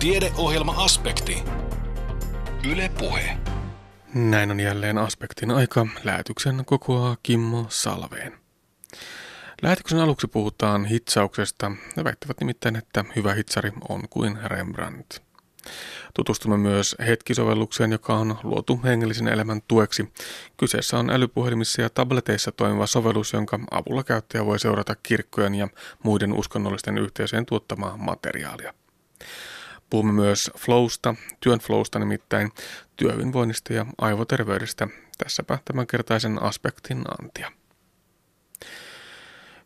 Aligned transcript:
Tiedeohjelma-aspekti. 0.00 1.42
Yle 2.70 2.90
Puhe. 2.98 3.36
Näin 4.14 4.50
on 4.50 4.60
jälleen 4.60 4.98
aspektin 4.98 5.50
aika. 5.50 5.86
Lähetyksen 6.04 6.64
kokoaa 6.64 7.16
Kimmo 7.22 7.66
Salveen. 7.68 8.32
Lähetyksen 9.62 9.98
aluksi 9.98 10.26
puhutaan 10.26 10.84
hitsauksesta. 10.84 11.72
Ne 11.96 12.04
väittävät 12.04 12.40
nimittäin, 12.40 12.76
että 12.76 13.04
hyvä 13.16 13.34
hitsari 13.34 13.72
on 13.88 14.02
kuin 14.10 14.38
Rembrandt. 14.44 15.22
Tutustumme 16.14 16.56
myös 16.56 16.96
hetkisovellukseen, 17.06 17.92
joka 17.92 18.14
on 18.14 18.38
luotu 18.42 18.80
hengellisen 18.84 19.28
elämän 19.28 19.60
tueksi. 19.68 20.12
Kyseessä 20.56 20.98
on 20.98 21.10
älypuhelimissa 21.10 21.82
ja 21.82 21.90
tableteissa 21.90 22.52
toimiva 22.52 22.86
sovellus, 22.86 23.32
jonka 23.32 23.58
avulla 23.70 24.04
käyttäjä 24.04 24.46
voi 24.46 24.58
seurata 24.58 24.94
kirkkojen 25.02 25.54
ja 25.54 25.68
muiden 26.02 26.32
uskonnollisten 26.32 26.98
yhteisöjen 26.98 27.46
tuottamaa 27.46 27.96
materiaalia. 27.96 28.74
Puhumme 29.90 30.12
myös 30.12 30.50
flowsta, 30.58 31.14
työn 31.40 31.58
flowsta 31.58 31.98
nimittäin, 31.98 32.52
työhyvinvoinnista 32.96 33.72
ja 33.72 33.86
aivoterveydestä. 33.98 34.88
Tässäpä 35.18 35.58
tämänkertaisen 35.64 36.42
aspektin 36.42 37.04
antia. 37.20 37.52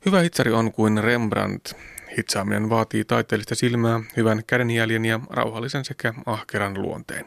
Hyvä 0.07 0.21
hitsari 0.21 0.53
on 0.53 0.73
kuin 0.73 1.05
Rembrandt. 1.05 1.73
Hitsaaminen 2.19 2.71
vaatii 2.71 3.05
taiteellista 3.05 3.55
silmää, 3.55 4.01
hyvän 4.17 4.43
kädenjäljen 4.47 5.05
ja 5.05 5.21
rauhallisen 5.31 5.85
sekä 5.85 6.15
ahkeran 6.27 6.83
luonteen. 6.83 7.25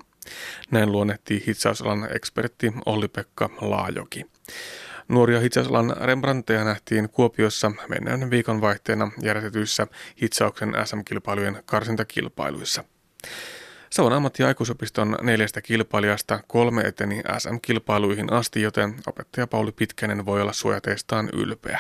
Näin 0.71 0.91
luonnehtii 0.91 1.43
hitsausalan 1.47 2.07
ekspertti 2.15 2.73
Olli-Pekka 2.85 3.49
Laajoki. 3.61 4.25
Nuoria 5.07 5.39
hitsausalan 5.39 5.95
Rembrandteja 6.01 6.63
nähtiin 6.63 7.09
Kuopiossa 7.09 7.71
mennään 7.89 8.29
viikonvaihteena 8.29 9.11
järjestetyissä 9.21 9.87
hitsauksen 10.21 10.75
SM-kilpailujen 10.85 11.63
karsintakilpailuissa. 11.65 12.83
Savon 13.89 14.13
ammatti- 14.13 14.43
ja 14.43 14.47
aikuisopiston 14.47 15.17
neljästä 15.21 15.61
kilpailijasta 15.61 16.39
kolme 16.47 16.81
eteni 16.81 17.21
SM-kilpailuihin 17.37 18.33
asti, 18.33 18.61
joten 18.61 18.95
opettaja 19.07 19.47
Pauli 19.47 19.71
Pitkänen 19.71 20.25
voi 20.25 20.41
olla 20.41 20.53
suojateistaan 20.53 21.29
ylpeä. 21.33 21.79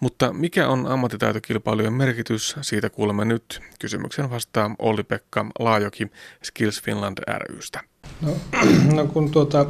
Mutta 0.00 0.32
mikä 0.32 0.68
on 0.68 0.86
ammattitaitokilpailujen 0.86 1.92
merkitys? 1.92 2.56
Siitä 2.60 2.90
kuulemme 2.90 3.24
nyt. 3.24 3.60
Kysymyksen 3.80 4.30
vastaa 4.30 4.74
Olli-Pekka 4.78 5.46
Laajoki 5.58 6.10
Skills 6.42 6.82
Finland 6.82 7.18
rystä. 7.40 7.80
No, 8.20 8.36
no 8.96 9.06
kun 9.06 9.30
tuota, 9.30 9.66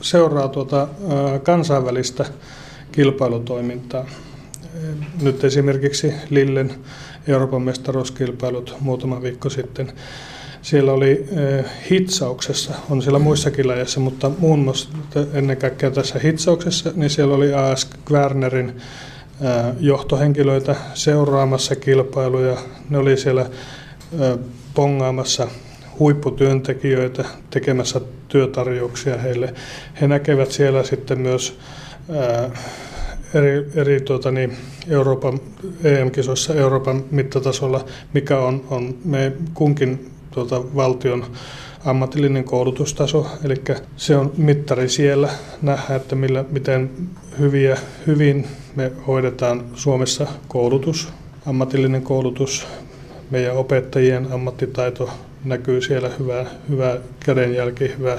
seuraa 0.00 0.48
tuota, 0.48 0.88
kansainvälistä 1.42 2.24
kilpailutoimintaa, 2.92 4.06
nyt 5.22 5.44
esimerkiksi 5.44 6.12
Lillen 6.30 6.70
Euroopan 7.26 7.62
mestaruuskilpailut 7.62 8.76
muutama 8.80 9.22
viikko 9.22 9.50
sitten. 9.50 9.92
Siellä 10.62 10.92
oli 10.92 11.26
hitsauksessa, 11.90 12.74
on 12.90 13.02
siellä 13.02 13.18
muissakin 13.18 13.68
lajeissa, 13.68 14.00
mutta 14.00 14.30
muun 14.38 14.58
muassa 14.58 14.88
ennen 15.32 15.56
kaikkea 15.56 15.90
tässä 15.90 16.18
hitsauksessa, 16.18 16.92
niin 16.94 17.10
siellä 17.10 17.34
oli 17.34 17.54
AS 17.54 17.90
Wernerin 18.10 18.76
johtohenkilöitä 19.80 20.76
seuraamassa 20.94 21.76
kilpailuja. 21.76 22.56
Ne 22.90 22.98
oli 22.98 23.16
siellä 23.16 23.50
pongaamassa 24.74 25.48
huipputyöntekijöitä 25.98 27.24
tekemässä 27.50 28.00
työtarjouksia 28.28 29.18
heille. 29.18 29.54
He 30.00 30.08
näkevät 30.08 30.50
siellä 30.50 30.84
sitten 30.84 31.18
myös 31.20 31.58
eri, 33.34 33.70
eri 33.74 34.00
tuota, 34.00 34.30
niin, 34.30 34.56
Euroopan 34.88 35.40
EM-kisoissa 35.84 36.54
Euroopan 36.54 37.04
mittatasolla, 37.10 37.84
mikä 38.14 38.38
on, 38.38 38.64
on 38.70 38.94
me 39.04 39.32
kunkin 39.54 40.10
tuota, 40.30 40.74
valtion 40.76 41.24
ammatillinen 41.84 42.44
koulutustaso, 42.44 43.26
eli 43.44 43.54
se 43.96 44.16
on 44.16 44.32
mittari 44.36 44.88
siellä 44.88 45.28
nähdä, 45.62 45.94
että 45.94 46.14
millä, 46.14 46.44
miten 46.50 46.90
hyviä, 47.38 47.78
hyvin 48.06 48.46
me 48.76 48.92
hoidetaan 49.06 49.64
Suomessa 49.74 50.26
koulutus, 50.48 51.08
ammatillinen 51.46 52.02
koulutus, 52.02 52.66
meidän 53.30 53.56
opettajien 53.56 54.32
ammattitaito 54.32 55.10
näkyy 55.44 55.80
siellä, 55.80 56.10
hyvä, 56.18 56.46
hyvä 56.68 56.96
kädenjälki, 57.20 57.92
hyvä, 57.98 58.18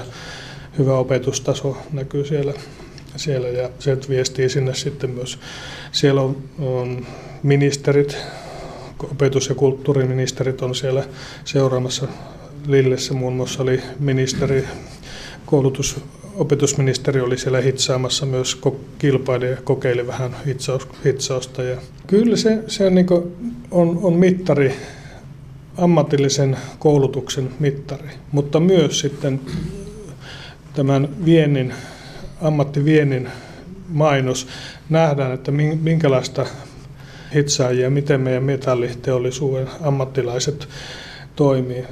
hyvä 0.78 0.98
opetustaso 0.98 1.76
näkyy 1.92 2.24
siellä, 2.24 2.52
siellä 3.16 3.48
ja 3.48 3.70
se 3.78 3.98
viestii 4.08 4.48
sinne 4.48 4.74
sitten 4.74 5.10
myös. 5.10 5.38
Siellä 5.92 6.20
on, 6.20 6.36
on 6.58 7.06
ministerit, 7.42 8.16
opetus- 9.02 9.48
ja 9.48 9.54
kulttuuriministerit 9.54 10.62
on 10.62 10.74
siellä 10.74 11.04
seuraamassa. 11.44 12.08
Lillessä 12.66 13.14
muun 13.14 13.32
muassa 13.32 13.62
oli 13.62 13.80
ministeri, 13.98 14.64
koulutus, 15.46 15.96
opetusministeri 16.34 17.20
oli 17.20 17.38
siellä 17.38 17.60
hitsaamassa 17.60 18.26
myös 18.26 18.60
kilpailija 18.98 19.56
kokeili 19.64 20.06
vähän 20.06 20.36
hitsausta. 21.04 21.62
Ja 21.62 21.76
kyllä 22.06 22.36
se, 22.36 22.58
se 22.66 22.86
on, 22.86 22.94
niin 22.94 23.06
on, 23.70 24.00
on 24.02 24.12
mittari, 24.12 24.76
ammatillisen 25.80 26.56
koulutuksen 26.78 27.50
mittari, 27.60 28.08
mutta 28.32 28.60
myös 28.60 29.00
sitten 29.00 29.40
tämän 30.74 31.08
viennin, 31.24 31.74
ammattiviennin 32.42 33.28
mainos. 33.88 34.46
Nähdään, 34.88 35.32
että 35.32 35.50
minkälaista 35.82 36.46
hitsaajia, 37.34 37.90
miten 37.90 38.20
meidän 38.20 38.42
metalliteollisuuden 38.42 39.68
ammattilaiset 39.82 40.68
toimii. 41.36 41.84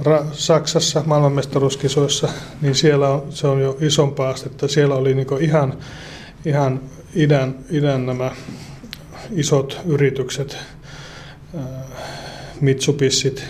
Ra- 0.00 0.26
Saksassa 0.32 1.02
maailmanmestaruuskisoissa, 1.06 2.28
niin 2.62 2.74
siellä 2.74 3.08
on, 3.08 3.22
se 3.30 3.46
on 3.46 3.60
jo 3.60 3.78
isompaa 3.80 4.28
astetta. 4.30 4.68
Siellä 4.68 4.94
oli 4.94 5.14
niin 5.14 5.26
ihan, 5.40 5.74
ihan 6.44 6.80
idän, 7.14 7.54
idän 7.70 8.06
nämä 8.06 8.30
isot 9.30 9.80
yritykset, 9.86 10.58
Mitsubishit, 12.60 13.44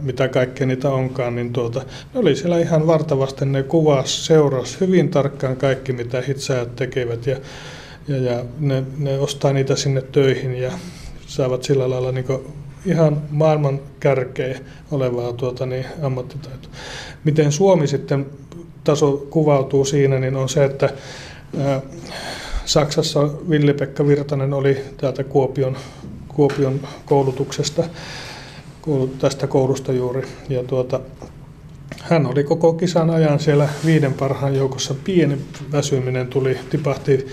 mitä 0.00 0.28
kaikkea 0.28 0.66
niitä 0.66 0.90
onkaan, 0.90 1.34
niin 1.34 1.52
tuota, 1.52 1.80
ne 2.14 2.20
oli 2.20 2.36
siellä 2.36 2.58
ihan 2.58 2.86
vartavasti, 2.86 3.46
ne 3.46 3.62
kuvas, 3.62 4.26
seurasi 4.26 4.80
hyvin 4.80 5.08
tarkkaan 5.08 5.56
kaikki, 5.56 5.92
mitä 5.92 6.20
hitsaajat 6.28 6.76
tekevät 6.76 7.26
ja, 7.26 7.36
ja, 8.08 8.16
ja 8.16 8.44
ne, 8.58 8.84
ne 8.98 9.18
ostaa 9.18 9.52
niitä 9.52 9.76
sinne 9.76 10.02
töihin 10.02 10.54
ja 10.54 10.72
saavat 11.26 11.62
sillä 11.62 11.90
lailla 11.90 12.12
niin 12.12 12.26
ihan 12.86 13.22
maailman 13.30 13.80
kärkeä 14.00 14.58
olevaa 14.90 15.32
tuota, 15.32 15.66
niin, 15.66 15.86
ammattitaitoa. 16.02 16.70
Miten 17.24 17.52
Suomi 17.52 17.86
sitten 17.86 18.26
taso 18.84 19.26
kuvautuu 19.30 19.84
siinä, 19.84 20.18
niin 20.18 20.36
on 20.36 20.48
se, 20.48 20.64
että 20.64 20.90
ää, 21.58 21.82
Saksassa 22.64 23.20
Villi-Pekka 23.50 24.06
Virtanen 24.06 24.54
oli 24.54 24.78
täältä 24.96 25.24
Kuopion, 25.24 25.76
Kuopion 26.34 26.80
koulutuksesta, 27.06 27.84
tästä 29.18 29.46
koulusta 29.46 29.92
juuri. 29.92 30.28
Ja 30.48 30.64
tuota, 30.64 31.00
hän 32.02 32.26
oli 32.26 32.44
koko 32.44 32.72
kisan 32.72 33.10
ajan 33.10 33.40
siellä 33.40 33.68
viiden 33.86 34.14
parhaan 34.14 34.56
joukossa. 34.56 34.94
Pieni 35.04 35.38
väsyminen 35.72 36.26
tuli, 36.26 36.58
tipahti 36.70 37.26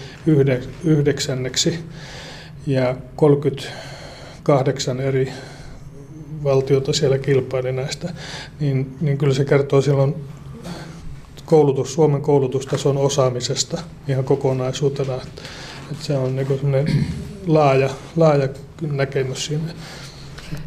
yhdeksänneksi 0.84 1.80
ja 2.68 2.96
38 3.16 5.00
eri 5.00 5.34
valtiota 6.44 6.94
siellä 6.94 7.18
kilpaili 7.18 7.72
näistä, 7.72 8.14
niin, 8.60 8.98
niin 9.02 9.18
kyllä 9.18 9.34
se 9.34 9.46
kertoo 9.46 9.82
silloin 9.82 10.16
koulutus, 11.46 11.94
Suomen 11.94 12.22
koulutustason 12.22 12.98
osaamisesta 12.98 13.82
ihan 14.08 14.24
kokonaisuutena. 14.24 15.16
Että, 15.16 15.42
että 15.92 16.06
se 16.06 16.18
on 16.18 16.36
niin 16.36 17.06
laaja, 17.48 17.90
laaja 18.16 18.50
näkemys 18.82 19.46
siinä. 19.46 19.64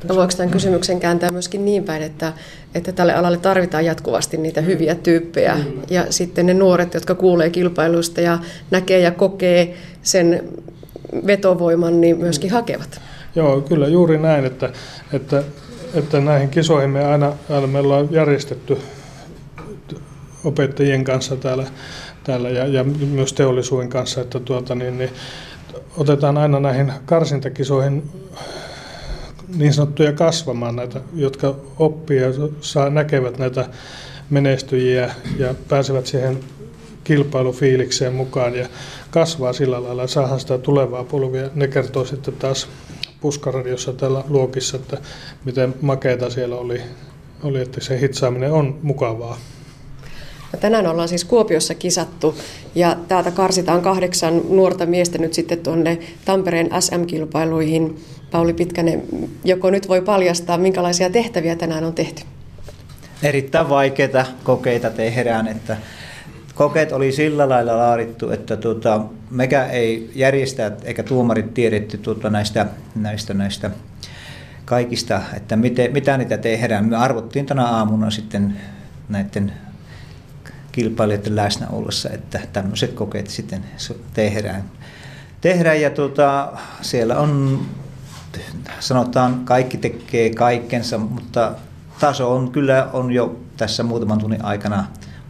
No 0.08 0.16
voiko 0.16 0.32
tämän 0.36 0.50
kysymyksen 0.50 1.00
kääntää 1.00 1.30
myöskin 1.30 1.64
niin 1.64 1.84
päin, 1.84 2.02
että, 2.02 2.32
että 2.74 2.92
tälle 2.92 3.14
alalle 3.14 3.38
tarvitaan 3.38 3.84
jatkuvasti 3.84 4.36
niitä 4.36 4.60
hyviä 4.60 4.94
tyyppejä 4.94 5.56
ja 5.90 6.06
sitten 6.10 6.46
ne 6.46 6.54
nuoret, 6.54 6.94
jotka 6.94 7.14
kuulee 7.14 7.50
kilpailuista 7.50 8.20
ja 8.20 8.38
näkee 8.70 9.00
ja 9.00 9.10
kokee 9.10 9.76
sen 10.02 10.48
vetovoiman, 11.26 12.00
niin 12.00 12.18
myöskin 12.18 12.50
hakevat? 12.50 13.00
Joo, 13.34 13.60
kyllä 13.60 13.88
juuri 13.88 14.18
näin, 14.18 14.44
että, 14.44 14.72
että, 15.12 15.42
että 15.94 16.20
näihin 16.20 16.48
kisoihin 16.48 16.90
me 16.90 17.04
aina, 17.04 17.32
aina 17.50 17.66
me 17.66 17.78
ollaan 17.78 18.08
järjestetty 18.10 18.78
opettajien 20.44 21.04
kanssa 21.04 21.36
täällä, 21.36 21.66
täällä 22.24 22.48
ja, 22.48 22.66
ja 22.66 22.84
myös 22.84 23.32
teollisuuden 23.32 23.88
kanssa, 23.88 24.20
että 24.20 24.40
tuota, 24.40 24.74
niin, 24.74 24.98
niin, 24.98 25.10
otetaan 25.96 26.38
aina 26.38 26.60
näihin 26.60 26.92
karsintakisoihin 27.06 28.10
niin 29.56 29.72
sanottuja 29.72 30.12
kasvamaan 30.12 30.76
näitä, 30.76 31.00
jotka 31.14 31.54
oppii 31.78 32.20
ja 32.20 32.28
saa, 32.60 32.90
näkevät 32.90 33.38
näitä 33.38 33.68
menestyjiä 34.30 35.14
ja 35.38 35.54
pääsevät 35.68 36.06
siihen 36.06 36.38
kilpailufiilikseen 37.04 38.12
mukaan 38.12 38.54
ja 38.54 38.68
kasvaa 39.10 39.52
sillä 39.52 39.82
lailla 39.82 40.06
saadaan 40.06 40.40
sitä 40.40 40.58
tulevaa 40.58 41.04
polvia. 41.04 41.50
Ne 41.54 41.68
kertoo 41.68 42.04
sitten 42.04 42.34
taas 42.34 42.68
puskaradiossa 43.20 43.92
täällä 43.92 44.24
luokissa, 44.28 44.76
että 44.76 44.98
miten 45.44 45.74
makeeta 45.80 46.30
siellä 46.30 46.56
oli, 46.56 46.80
oli, 47.42 47.60
että 47.60 47.80
se 47.80 48.00
hitsaaminen 48.00 48.52
on 48.52 48.78
mukavaa. 48.82 49.38
No 50.52 50.58
tänään 50.58 50.86
ollaan 50.86 51.08
siis 51.08 51.24
Kuopiossa 51.24 51.74
kisattu 51.74 52.38
ja 52.74 52.96
täältä 53.08 53.30
karsitaan 53.30 53.82
kahdeksan 53.82 54.40
nuorta 54.48 54.86
miestä 54.86 55.18
nyt 55.18 55.34
sitten 55.34 55.58
tuonne 55.58 55.98
Tampereen 56.24 56.68
SM-kilpailuihin. 56.80 58.00
Pauli 58.30 58.52
Pitkänen, 58.52 59.02
joko 59.44 59.70
nyt 59.70 59.88
voi 59.88 60.02
paljastaa, 60.02 60.58
minkälaisia 60.58 61.10
tehtäviä 61.10 61.56
tänään 61.56 61.84
on 61.84 61.94
tehty? 61.94 62.22
Erittäin 63.22 63.68
vaikeita 63.68 64.26
kokeita 64.44 64.90
tehdään, 64.90 65.48
että 65.48 65.76
kokeet 66.54 66.92
oli 66.92 67.12
sillä 67.12 67.48
lailla 67.48 67.78
laadittu, 67.78 68.30
että 68.30 68.56
tuota, 68.56 69.00
mekä 69.30 69.66
ei 69.66 70.10
järjestä 70.14 70.72
eikä 70.84 71.02
tuomarit 71.02 71.54
tiedetty 71.54 71.98
tuota 71.98 72.30
näistä, 72.30 72.66
näistä, 72.94 73.34
näistä 73.34 73.70
kaikista, 74.64 75.22
että 75.36 75.56
miten, 75.56 75.92
mitä 75.92 76.16
niitä 76.16 76.38
tehdään. 76.38 76.84
Me 76.88 76.96
arvottiin 76.96 77.46
tänä 77.46 77.64
aamuna 77.64 78.10
sitten 78.10 78.56
näiden 79.08 79.52
kilpailijoiden 80.72 81.36
läsnä 81.36 81.66
ollessa, 81.72 82.10
että 82.10 82.40
tämmöiset 82.52 82.92
kokeet 82.92 83.26
sitten 83.26 83.64
tehdään. 84.14 84.64
tehdään 85.40 85.80
ja 85.80 85.90
tuota, 85.90 86.52
siellä 86.80 87.18
on, 87.18 87.60
sanotaan, 88.80 89.44
kaikki 89.44 89.78
tekee 89.78 90.30
kaikkensa, 90.30 90.98
mutta 90.98 91.52
taso 92.00 92.34
on 92.34 92.52
kyllä 92.52 92.88
on 92.92 93.12
jo 93.12 93.40
tässä 93.56 93.82
muutaman 93.82 94.18
tunnin 94.18 94.44
aikana 94.44 94.84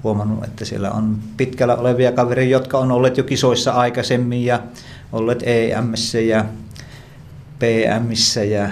huomannut, 0.04 0.44
että 0.44 0.64
siellä 0.64 0.90
on 0.90 1.18
pitkällä 1.36 1.76
olevia 1.76 2.12
kavereita, 2.12 2.50
jotka 2.50 2.78
on 2.78 2.92
olleet 2.92 3.16
jo 3.16 3.24
kisoissa 3.24 3.72
aikaisemmin 3.72 4.44
ja 4.44 4.60
olleet 5.12 5.42
EMssä 5.46 6.20
ja 6.20 6.44
PMissä 7.58 8.44
ja 8.44 8.70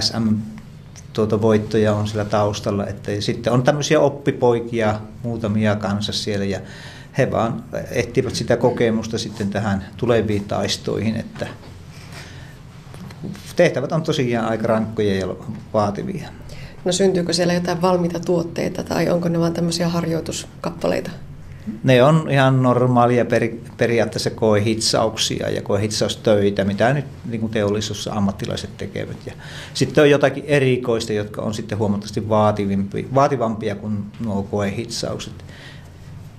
SM 0.00 0.55
tuota 1.16 1.42
voittoja 1.42 1.94
on 1.94 2.08
siellä 2.08 2.24
taustalla. 2.24 2.86
Että 2.86 3.20
sitten 3.20 3.52
on 3.52 3.62
tämmöisiä 3.62 4.00
oppipoikia 4.00 5.00
muutamia 5.22 5.76
kanssa 5.76 6.12
siellä 6.12 6.44
ja 6.44 6.60
he 7.18 7.30
vaan 7.30 7.64
etsivät 7.90 8.34
sitä 8.34 8.56
kokemusta 8.56 9.18
sitten 9.18 9.50
tähän 9.50 9.84
tuleviin 9.96 10.44
taistoihin, 10.44 11.16
että 11.16 11.46
tehtävät 13.56 13.92
on 13.92 14.02
tosiaan 14.02 14.48
aika 14.48 14.66
rankkoja 14.66 15.14
ja 15.14 15.26
vaativia. 15.74 16.28
No 16.84 16.92
syntyykö 16.92 17.32
siellä 17.32 17.54
jotain 17.54 17.82
valmiita 17.82 18.20
tuotteita 18.20 18.84
tai 18.84 19.10
onko 19.10 19.28
ne 19.28 19.40
vain 19.40 19.54
tämmöisiä 19.54 19.88
harjoituskappaleita? 19.88 21.10
Ne 21.84 22.02
on 22.02 22.30
ihan 22.30 22.62
normaalia 22.62 23.24
peri, 23.24 23.62
periaatteessa 23.76 24.30
koehitsauksia 24.30 25.50
ja 25.50 25.62
koehitsaustöitä, 25.62 26.64
mitä 26.64 26.92
nyt 26.92 27.04
niin 27.24 27.40
kuin 27.40 27.52
teollisuus 27.52 28.08
ammattilaiset 28.08 28.76
tekevät. 28.76 29.16
Ja 29.26 29.32
sitten 29.74 30.02
on 30.02 30.10
jotakin 30.10 30.44
erikoista, 30.46 31.12
jotka 31.12 31.42
on 31.42 31.54
sitten 31.54 31.78
huomattavasti 31.78 32.28
vaativampia 33.14 33.74
kuin 33.74 34.04
nuo 34.24 34.42
koehitsaukset. 34.42 35.44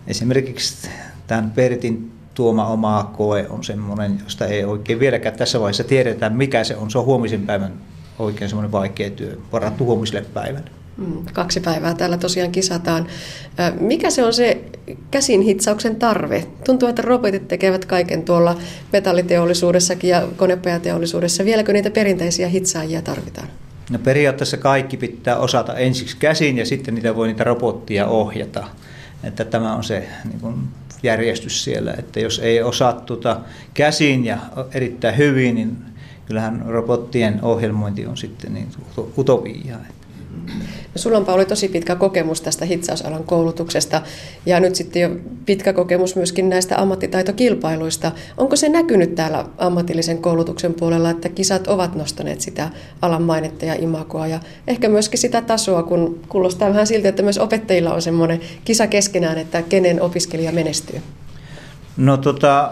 Esimerkiksi 0.07 0.89
tämän 1.27 1.51
Pertin 1.51 2.12
tuoma 2.33 2.65
oma 2.68 3.12
koe 3.18 3.47
on 3.50 3.63
semmoinen, 3.63 4.19
josta 4.24 4.45
ei 4.45 4.65
oikein 4.65 5.00
vieläkään 5.00 5.35
tässä 5.35 5.59
vaiheessa 5.59 5.83
tiedetä, 5.83 6.29
mikä 6.29 6.63
se 6.63 6.75
on. 6.75 6.91
Se 6.91 6.97
on 6.97 7.06
huomisen 7.06 7.45
päivän 7.45 7.74
oikein 8.19 8.50
semmoinen 8.50 8.71
vaikea 8.71 9.09
työ, 9.09 9.38
varattu 9.51 9.85
huomiselle 9.85 10.25
päivälle. 10.33 10.76
Mm, 10.97 11.25
kaksi 11.33 11.59
päivää 11.59 11.94
täällä 11.94 12.17
tosiaan 12.17 12.51
kisataan. 12.51 13.07
Mikä 13.79 14.09
se 14.09 14.23
on 14.23 14.33
se 14.33 14.61
käsin 15.11 15.41
hitsauksen 15.41 15.95
tarve? 15.95 16.47
Tuntuu, 16.65 16.89
että 16.89 17.01
robotit 17.01 17.47
tekevät 17.47 17.85
kaiken 17.85 18.23
tuolla 18.23 18.57
metalliteollisuudessakin 18.94 20.09
ja 20.09 20.27
konepajateollisuudessa. 20.38 21.45
Vieläkö 21.45 21.73
niitä 21.73 21.89
perinteisiä 21.89 22.47
hitsaajia 22.47 23.01
tarvitaan? 23.01 23.47
No 23.89 23.99
periaatteessa 23.99 24.57
kaikki 24.57 24.97
pitää 24.97 25.38
osata 25.38 25.73
ensiksi 25.73 26.17
käsin 26.17 26.57
ja 26.57 26.65
sitten 26.65 26.95
niitä 26.95 27.15
voi 27.15 27.27
niitä 27.27 27.43
robottia 27.43 28.07
ohjata. 28.07 28.67
Että 29.23 29.45
tämä 29.45 29.75
on 29.75 29.83
se 29.83 30.07
niin 30.23 30.39
kuin 30.39 30.55
järjestys 31.03 31.63
siellä, 31.63 31.93
että 31.97 32.19
jos 32.19 32.39
ei 32.39 32.61
osaa 32.61 32.93
tuota 32.93 33.39
käsin 33.73 34.25
ja 34.25 34.38
erittäin 34.73 35.17
hyvin, 35.17 35.55
niin 35.55 35.77
kyllähän 36.25 36.63
robottien 36.67 37.39
ohjelmointi 37.41 38.05
on 38.05 38.17
sitten 38.17 38.53
niin 38.53 38.67
utopiaa. 39.17 39.79
No, 40.45 41.00
sulla 41.01 41.22
Pauli 41.22 41.45
tosi 41.45 41.68
pitkä 41.68 41.95
kokemus 41.95 42.42
tästä 42.42 42.66
hitsausalan 42.66 43.24
koulutuksesta 43.24 44.01
ja 44.45 44.60
nyt 44.60 44.75
sitten 44.75 45.01
jo 45.01 45.10
pitkä 45.45 45.74
kokemus 45.74 46.16
myöskin 46.16 46.50
näistä 46.50 46.81
ammattitaitokilpailuista. 46.81 48.12
Onko 48.38 48.56
se 48.56 48.69
näkynyt 48.69 49.16
täällä 49.16 49.45
ammatillisen 49.57 50.18
koulutuksen 50.18 50.74
puolella, 50.74 51.10
että 51.10 51.30
kisat 51.30 51.68
ovat 51.68 51.95
nostaneet 51.95 52.42
sitä 52.42 52.69
alan 53.01 53.22
mainetta 53.22 53.66
ja 53.66 53.75
imakoa 53.75 54.28
ja 54.28 54.39
ehkä 54.68 54.89
myöskin 54.89 55.19
sitä 55.19 55.42
tasoa, 55.42 55.84
kun 55.84 56.19
kuulostaa 56.30 56.69
vähän 56.69 56.88
siltä, 56.88 57.10
että 57.10 57.24
myös 57.24 57.38
opettajilla 57.38 57.94
on 57.94 58.01
semmoinen 58.01 58.42
kisa 58.66 58.88
keskenään, 58.88 59.38
että 59.38 59.62
kenen 59.62 60.01
opiskelija 60.01 60.51
menestyy? 60.51 61.01
No 61.98 62.18
tota, 62.18 62.72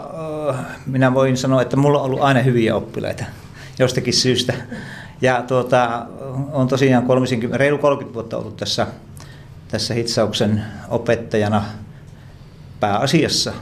minä 0.86 1.14
voin 1.14 1.36
sanoa, 1.36 1.62
että 1.62 1.76
mulla 1.76 1.98
on 1.98 2.04
ollut 2.04 2.20
aina 2.20 2.42
hyviä 2.42 2.76
oppilaita 2.76 3.24
jostakin 3.78 4.14
syystä. 4.14 4.54
Ja 5.20 5.42
tuota, 5.42 6.06
on 6.52 6.68
tosiaan 6.68 7.06
30, 7.06 7.58
reilu 7.58 7.78
30 7.78 8.14
vuotta 8.14 8.36
ollut 8.36 8.56
tässä, 8.56 8.86
tässä 9.68 9.94
hitsauksen 9.94 10.62
opettajana 10.88 11.64
pääasiassa. 12.80 13.52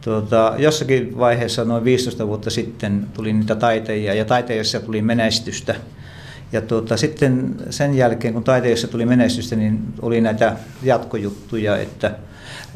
Tuota, 0.00 0.54
jossakin 0.58 1.18
vaiheessa 1.18 1.64
noin 1.64 1.84
15 1.84 2.26
vuotta 2.26 2.50
sitten 2.50 3.06
tuli 3.14 3.32
niitä 3.32 3.54
taiteja 3.54 4.14
ja 4.14 4.24
taiteissa 4.24 4.80
tuli 4.80 5.02
menestystä. 5.02 5.74
Ja 6.52 6.60
tuota, 6.60 6.96
sitten 6.96 7.54
sen 7.70 7.94
jälkeen, 7.94 8.34
kun 8.34 8.44
taiteessa 8.44 8.88
tuli 8.88 9.06
menestystä, 9.06 9.56
niin 9.56 9.80
oli 10.02 10.20
näitä 10.20 10.56
jatkojuttuja, 10.82 11.76
että 11.76 12.14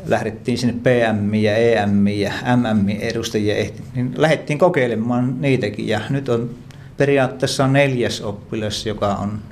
lähdettiin 0.07 0.59
sinne 0.59 0.75
PM 0.83 1.35
ja 1.35 1.57
EM 1.57 2.07
ja 2.07 2.33
MM 2.57 2.89
edustajia, 2.89 3.71
niin 3.95 4.15
lähdettiin 4.17 4.59
kokeilemaan 4.59 5.41
niitäkin. 5.41 5.89
Ja 5.89 6.01
nyt 6.11 6.29
on 6.29 6.51
periaatteessa 6.97 7.67
neljäs 7.67 8.21
oppilas, 8.21 8.87
joka 8.87 9.15
on 9.15 9.43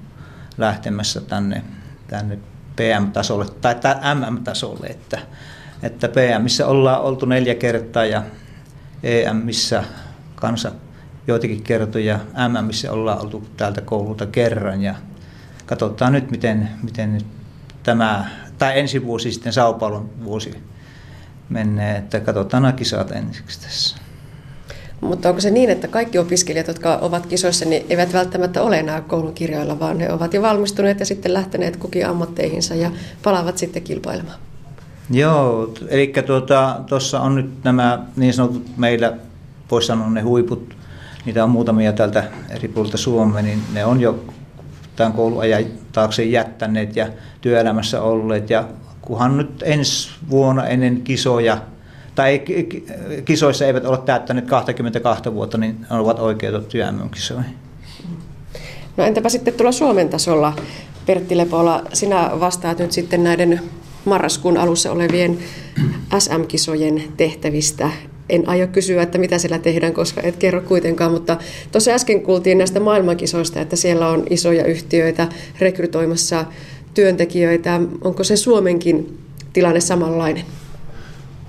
lähtemässä 0.58 1.20
tänne, 1.20 1.62
tänne 2.08 2.38
PM-tasolle 2.76 3.46
tai 3.60 3.74
MM-tasolle, 4.14 4.86
että, 4.86 5.18
että 5.82 6.08
PMissä 6.08 6.66
ollaan 6.66 7.00
oltu 7.00 7.26
neljä 7.26 7.54
kertaa 7.54 8.04
ja 8.04 8.22
EMissä 9.02 9.84
kanssa 10.34 10.72
joitakin 11.26 11.62
kertoja, 11.62 12.20
MMissä 12.48 12.92
ollaan 12.92 13.20
oltu 13.20 13.48
täältä 13.56 13.80
koululta 13.80 14.26
kerran 14.26 14.82
ja 14.82 14.94
katsotaan 15.66 16.12
nyt, 16.12 16.30
miten, 16.30 16.68
miten 16.82 17.20
tämä, 17.82 18.30
tai 18.58 18.78
ensi 18.78 19.04
vuosi 19.04 19.32
sitten 19.32 19.52
Sao 19.52 19.74
Paulon 19.74 20.10
vuosi 20.24 20.62
menee, 21.48 21.96
että 21.96 22.20
katsotaan 22.20 22.62
nämä 22.62 22.72
kisat 22.72 23.10
ensiksi 23.10 23.60
tässä. 23.60 24.01
Mutta 25.02 25.28
onko 25.28 25.40
se 25.40 25.50
niin, 25.50 25.70
että 25.70 25.88
kaikki 25.88 26.18
opiskelijat, 26.18 26.68
jotka 26.68 26.96
ovat 26.96 27.26
kisoissa, 27.26 27.64
niin 27.64 27.86
eivät 27.88 28.12
välttämättä 28.12 28.62
ole 28.62 28.78
enää 28.78 29.00
koulun 29.00 29.34
kirjoilla, 29.34 29.80
vaan 29.80 30.00
he 30.00 30.12
ovat 30.12 30.34
jo 30.34 30.42
valmistuneet 30.42 31.00
ja 31.00 31.06
sitten 31.06 31.34
lähteneet 31.34 31.76
kukin 31.76 32.06
ammatteihinsa 32.06 32.74
ja 32.74 32.90
palaavat 33.22 33.58
sitten 33.58 33.82
kilpailemaan? 33.82 34.38
Joo, 35.10 35.74
eli 35.88 36.12
tuota, 36.26 36.80
on 37.20 37.34
nyt 37.34 37.64
nämä 37.64 38.06
niin 38.16 38.34
sanotut 38.34 38.76
meillä, 38.76 39.12
voisi 39.70 39.86
sanoa 39.86 40.10
ne 40.10 40.20
huiput, 40.20 40.76
niitä 41.24 41.44
on 41.44 41.50
muutamia 41.50 41.92
täältä 41.92 42.24
eri 42.50 42.68
puolilta 42.68 42.96
Suomea, 42.96 43.42
niin 43.42 43.62
ne 43.72 43.84
on 43.84 44.00
jo 44.00 44.24
tämän 44.96 45.12
kouluajan 45.12 45.64
taakse 45.92 46.24
jättäneet 46.24 46.96
ja 46.96 47.08
työelämässä 47.40 48.02
olleet. 48.02 48.50
Ja 48.50 48.64
kunhan 49.00 49.36
nyt 49.36 49.62
ensi 49.66 50.10
vuonna 50.30 50.66
ennen 50.66 51.00
kisoja 51.00 51.58
tai 52.14 52.42
kisoissa 53.24 53.66
eivät 53.66 53.84
ole 53.84 53.98
täyttäneet 53.98 54.46
22 54.46 55.34
vuotta, 55.34 55.58
niin 55.58 55.76
ovat 55.90 56.18
oikeutettuja 56.18 56.92
MM-kisoihin. 56.92 57.54
No 58.96 59.04
entäpä 59.04 59.28
sitten 59.28 59.54
tuolla 59.54 59.72
Suomen 59.72 60.08
tasolla, 60.08 60.52
Pertti 61.06 61.36
Lepola, 61.36 61.82
sinä 61.92 62.30
vastaat 62.40 62.78
nyt 62.78 62.92
sitten 62.92 63.24
näiden 63.24 63.60
marraskuun 64.04 64.56
alussa 64.56 64.92
olevien 64.92 65.38
SM-kisojen 66.18 67.02
tehtävistä. 67.16 67.90
En 68.28 68.48
aio 68.48 68.66
kysyä, 68.66 69.02
että 69.02 69.18
mitä 69.18 69.38
siellä 69.38 69.58
tehdään, 69.58 69.92
koska 69.92 70.20
et 70.20 70.36
kerro 70.36 70.60
kuitenkaan, 70.60 71.12
mutta 71.12 71.36
tuossa 71.72 71.90
äsken 71.90 72.20
kuultiin 72.20 72.58
näistä 72.58 72.80
maailmankisoista, 72.80 73.60
että 73.60 73.76
siellä 73.76 74.08
on 74.08 74.26
isoja 74.30 74.64
yhtiöitä 74.64 75.28
rekrytoimassa 75.60 76.44
työntekijöitä. 76.94 77.80
Onko 78.04 78.24
se 78.24 78.36
Suomenkin 78.36 79.18
tilanne 79.52 79.80
samanlainen? 79.80 80.44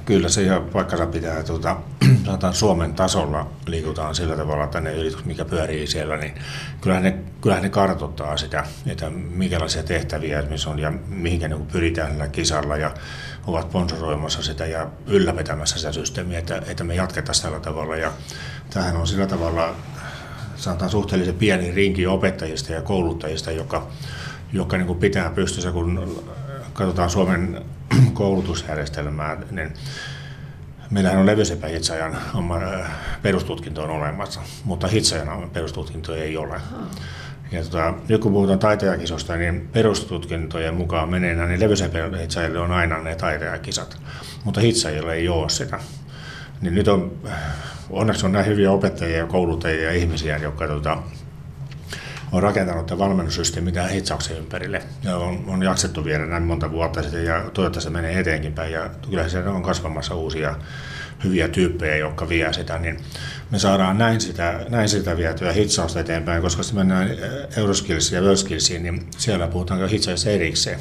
Kyllä 0.06 0.30
se 0.30 0.44
ihan 0.44 0.64
paikkansa 0.64 1.06
pitää, 1.06 1.44
tuota, 1.44 1.78
sanotaan 2.26 2.54
Suomen 2.54 2.94
tasolla 2.94 3.52
liikutaan 3.68 4.16
sillä 4.16 4.38
tavalla, 4.38 4.64
että 4.64 4.82
ne 4.82 4.94
yritykset, 4.94 5.26
mikä 5.26 5.46
pyörii 5.46 5.88
siellä, 5.88 6.18
niin 6.18 6.34
kyllähän 6.82 7.04
ne, 7.04 7.18
kyllähän 7.42 7.64
ne 7.64 7.70
kartoittaa 7.70 8.38
sitä, 8.38 8.64
että 8.88 9.10
minkälaisia 9.10 9.84
tehtäviä 9.84 10.40
esimerkiksi 10.40 10.70
on 10.70 10.80
ja 10.80 10.94
mihinkä 11.08 11.48
niin 11.48 11.66
pyritään 11.66 12.12
sillä 12.12 12.28
kisalla 12.28 12.78
ja 12.78 12.92
ovat 13.48 13.70
sponsoroimassa 13.70 14.44
sitä 14.44 14.66
ja 14.66 14.88
ylläpitämässä 15.08 15.78
sitä 15.78 15.92
systeemiä, 15.92 16.40
että, 16.40 16.62
että 16.68 16.84
me 16.84 16.96
jatketaan 16.96 17.36
tällä 17.42 17.60
tavalla. 17.60 17.96
Ja 17.96 18.12
tämähän 18.70 18.98
on 18.98 19.08
sillä 19.08 19.28
tavalla 19.28 19.76
sanotaan 20.56 20.92
suhteellisen 20.92 21.36
pieni 21.36 21.72
rinki 21.72 22.08
opettajista 22.08 22.74
ja 22.74 22.82
kouluttajista, 22.82 23.52
joka, 23.52 23.88
joka 24.54 24.78
niin 24.78 24.96
pitää 24.96 25.30
pystyssä, 25.30 25.72
kun 25.72 26.24
katsotaan 26.74 27.10
Suomen 27.10 27.66
koulutusjärjestelmää, 28.14 29.38
niin 29.52 29.74
meillähän 30.90 31.20
on 31.20 31.26
levysepähitsajan 31.26 32.18
perustutkinto 33.22 33.84
on 33.84 33.90
olemassa, 33.90 34.42
mutta 34.64 34.88
hitsajan 34.88 35.50
perustutkinto 35.50 36.16
ei 36.16 36.38
ole. 36.38 36.62
Ja 37.52 37.64
tota, 37.64 37.94
nyt 38.10 38.22
kun 38.22 38.32
puhutaan 38.32 38.60
taiteajakisosta, 38.60 39.36
niin 39.36 39.70
perustutkintojen 39.74 40.74
mukaan 40.74 41.10
menee 41.10 41.48
niin 41.48 41.60
levysepähitsajille 41.60 42.60
on 42.60 42.72
aina 42.72 42.98
ne 42.98 43.16
taiteajakisat, 43.16 43.98
mutta 44.44 44.62
hitsajille 44.62 45.14
ei 45.14 45.30
ole 45.30 45.50
sitä. 45.50 45.80
Niin 46.62 46.76
nyt 46.76 46.88
on, 46.88 47.12
onneksi 47.90 48.26
on 48.26 48.32
näin 48.32 48.46
hyviä 48.46 48.72
opettajia 48.72 49.18
ja 49.18 49.28
kouluttajia 49.28 49.84
ja 49.84 49.92
ihmisiä, 49.92 50.38
jotka 50.38 50.68
tota, 50.68 50.98
on 52.34 52.44
rakentanut 52.44 52.86
tämän 52.86 53.00
valmennussysteemin 53.00 53.74
tähän 53.74 53.92
hitsauksen 53.92 54.38
ympärille. 54.38 54.82
Ja 55.04 55.18
on, 55.18 55.44
on 55.48 55.64
jaksettu 55.64 56.06
viedä 56.06 56.26
näin 56.26 56.44
monta 56.44 56.72
vuotta 56.72 57.02
sitten 57.02 57.26
ja 57.26 57.50
toivottavasti 57.54 57.90
se 57.90 57.94
menee 57.94 58.20
eteenkin 58.20 58.54
päin. 58.54 58.72
Ja 58.72 58.90
kyllä 59.10 59.30
siellä 59.30 59.52
on 59.52 59.64
kasvamassa 59.64 60.16
uusia 60.16 60.56
hyviä 61.24 61.48
tyyppejä, 61.48 61.96
jotka 61.96 62.30
vie 62.30 62.54
sitä, 62.54 62.80
niin 62.80 63.00
me 63.52 63.60
saadaan 63.60 63.98
näin 63.98 64.22
sitä, 64.22 64.66
näin 64.70 64.90
sitä 64.90 65.18
vietyä 65.18 65.52
hitsausta 65.52 66.00
eteenpäin, 66.00 66.42
koska 66.42 66.64
se 66.64 66.74
mennään 66.74 67.10
Euroskillsiin 67.58 68.16
ja 68.16 68.22
Worldskillsiin, 68.22 68.84
niin 68.84 69.08
siellä 69.18 69.48
puhutaan 69.48 69.90
hitsaajassa 69.90 70.30
erikseen. 70.30 70.80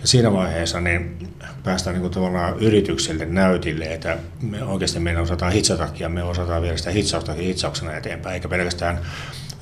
Ja 0.00 0.08
siinä 0.08 0.32
vaiheessa 0.32 0.80
niin 0.80 1.28
päästään 1.64 1.94
niin 1.94 2.00
kuin 2.00 2.12
tavallaan 2.12 2.58
yritykselle 2.58 3.24
näytille, 3.24 3.84
että 3.84 4.16
me 4.42 4.64
oikeasti 4.64 5.00
meidän 5.00 5.22
osataan 5.22 5.52
hitsatakin 5.52 6.12
me 6.12 6.22
osataan 6.22 6.62
viedä 6.62 6.76
sitä 6.76 6.90
hitsaustakin 6.90 7.44
hitsauksena 7.44 7.96
eteenpäin, 7.96 8.34
eikä 8.34 8.48
pelkästään 8.48 8.98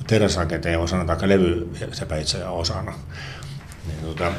teräsrakenteen 0.07 0.79
osana 0.79 1.05
tai 1.15 1.29
levysepäitsejä 1.29 2.49
osana. 2.49 2.93
Niin, 3.87 3.99
tota, 4.05 4.31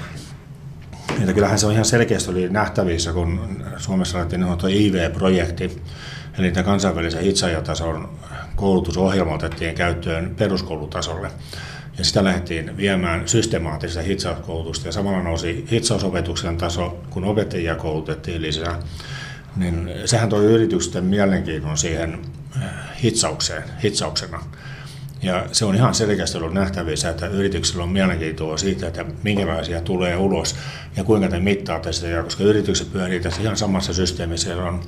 että 1.21 1.33
kyllähän 1.33 1.59
se 1.59 1.67
on 1.67 1.73
ihan 1.73 1.85
selkeästi 1.85 2.31
oli 2.31 2.49
nähtävissä, 2.49 3.13
kun 3.13 3.63
Suomessa 3.77 4.19
laitettiin 4.19 4.41
niin 4.41 4.95
IV-projekti, 4.95 5.83
eli 6.39 6.51
tämä 6.51 6.65
kansainvälisen 6.65 7.23
hitsajatason 7.23 8.19
koulutusohjelma 8.57 9.35
otettiin 9.35 9.75
käyttöön 9.75 10.35
peruskoulutasolle. 10.39 11.31
Ja 11.99 12.05
sitä 12.05 12.25
lähdettiin 12.25 12.77
viemään 12.77 13.29
systemaattista 13.29 14.03
hitsauskoulutusta 14.03 14.89
ja 14.89 14.93
samalla 14.93 15.23
nousi 15.23 15.67
hitsausopetuksen 15.71 16.57
taso, 16.57 16.99
kun 17.11 17.25
opettajia 17.25 17.75
koulutettiin 17.75 18.43
lisää. 18.43 18.79
Niin 19.57 19.91
sehän 20.05 20.29
toi 20.29 20.45
yritysten 20.45 21.05
mielenkiinnon 21.05 21.79
siihen 21.79 22.19
hitsaukseen, 23.03 23.65
hitsauksena. 23.83 24.43
Ja 25.23 25.47
se 25.53 25.65
on 25.65 25.75
ihan 25.75 25.95
selkeästi 25.95 26.39
ollut 26.39 26.53
nähtävissä, 26.55 27.11
että 27.11 27.27
yrityksillä 27.27 27.83
on 27.83 27.89
mielenkiintoa 27.89 28.57
siitä, 28.57 28.87
että 28.87 29.05
minkälaisia 29.23 29.81
tulee 29.81 30.17
ulos 30.17 30.57
ja 30.97 31.05
kuinka 31.05 31.29
te 31.29 31.39
mittaatte 31.39 31.93
sitä. 31.93 32.09
Ja 32.09 32.23
koska 32.23 32.45
yritykset 32.45 32.93
pyörii 32.93 33.21
tässä 33.21 33.43
ihan 33.43 33.57
samassa 33.57 33.93
systeemissä, 33.93 34.45
siellä 34.45 34.65
on 34.65 34.81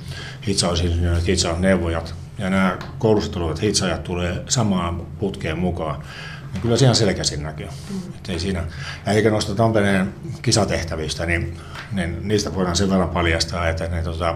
hitsausinsinöörit, 0.47 1.27
hitsausneuvojat 1.27 2.15
ja 2.37 2.49
nämä 2.49 2.77
koulusta 2.99 3.33
tulevat 3.33 3.61
hitsaajat 3.61 4.03
tulee 4.03 4.43
samaan 4.49 5.05
putkeen 5.19 5.59
mukaan. 5.59 6.03
Niin 6.53 6.61
kyllä 6.61 6.77
se 6.77 6.85
ihan 6.85 6.95
selkeästi 6.95 7.37
näkyy. 7.37 7.65
Mm. 7.65 8.01
ei 8.29 8.39
siinä. 8.39 8.63
Ja 9.05 9.11
eikä 9.11 9.29
noista 9.29 9.55
Tampereen 9.55 10.13
kisatehtävistä, 10.41 11.25
niin, 11.25 11.57
niin 11.91 12.27
niistä 12.27 12.55
voidaan 12.55 12.75
sen 12.75 12.89
verran 12.89 13.09
paljastaa, 13.09 13.69
että 13.69 13.87
ne, 13.87 14.03
tota, 14.03 14.35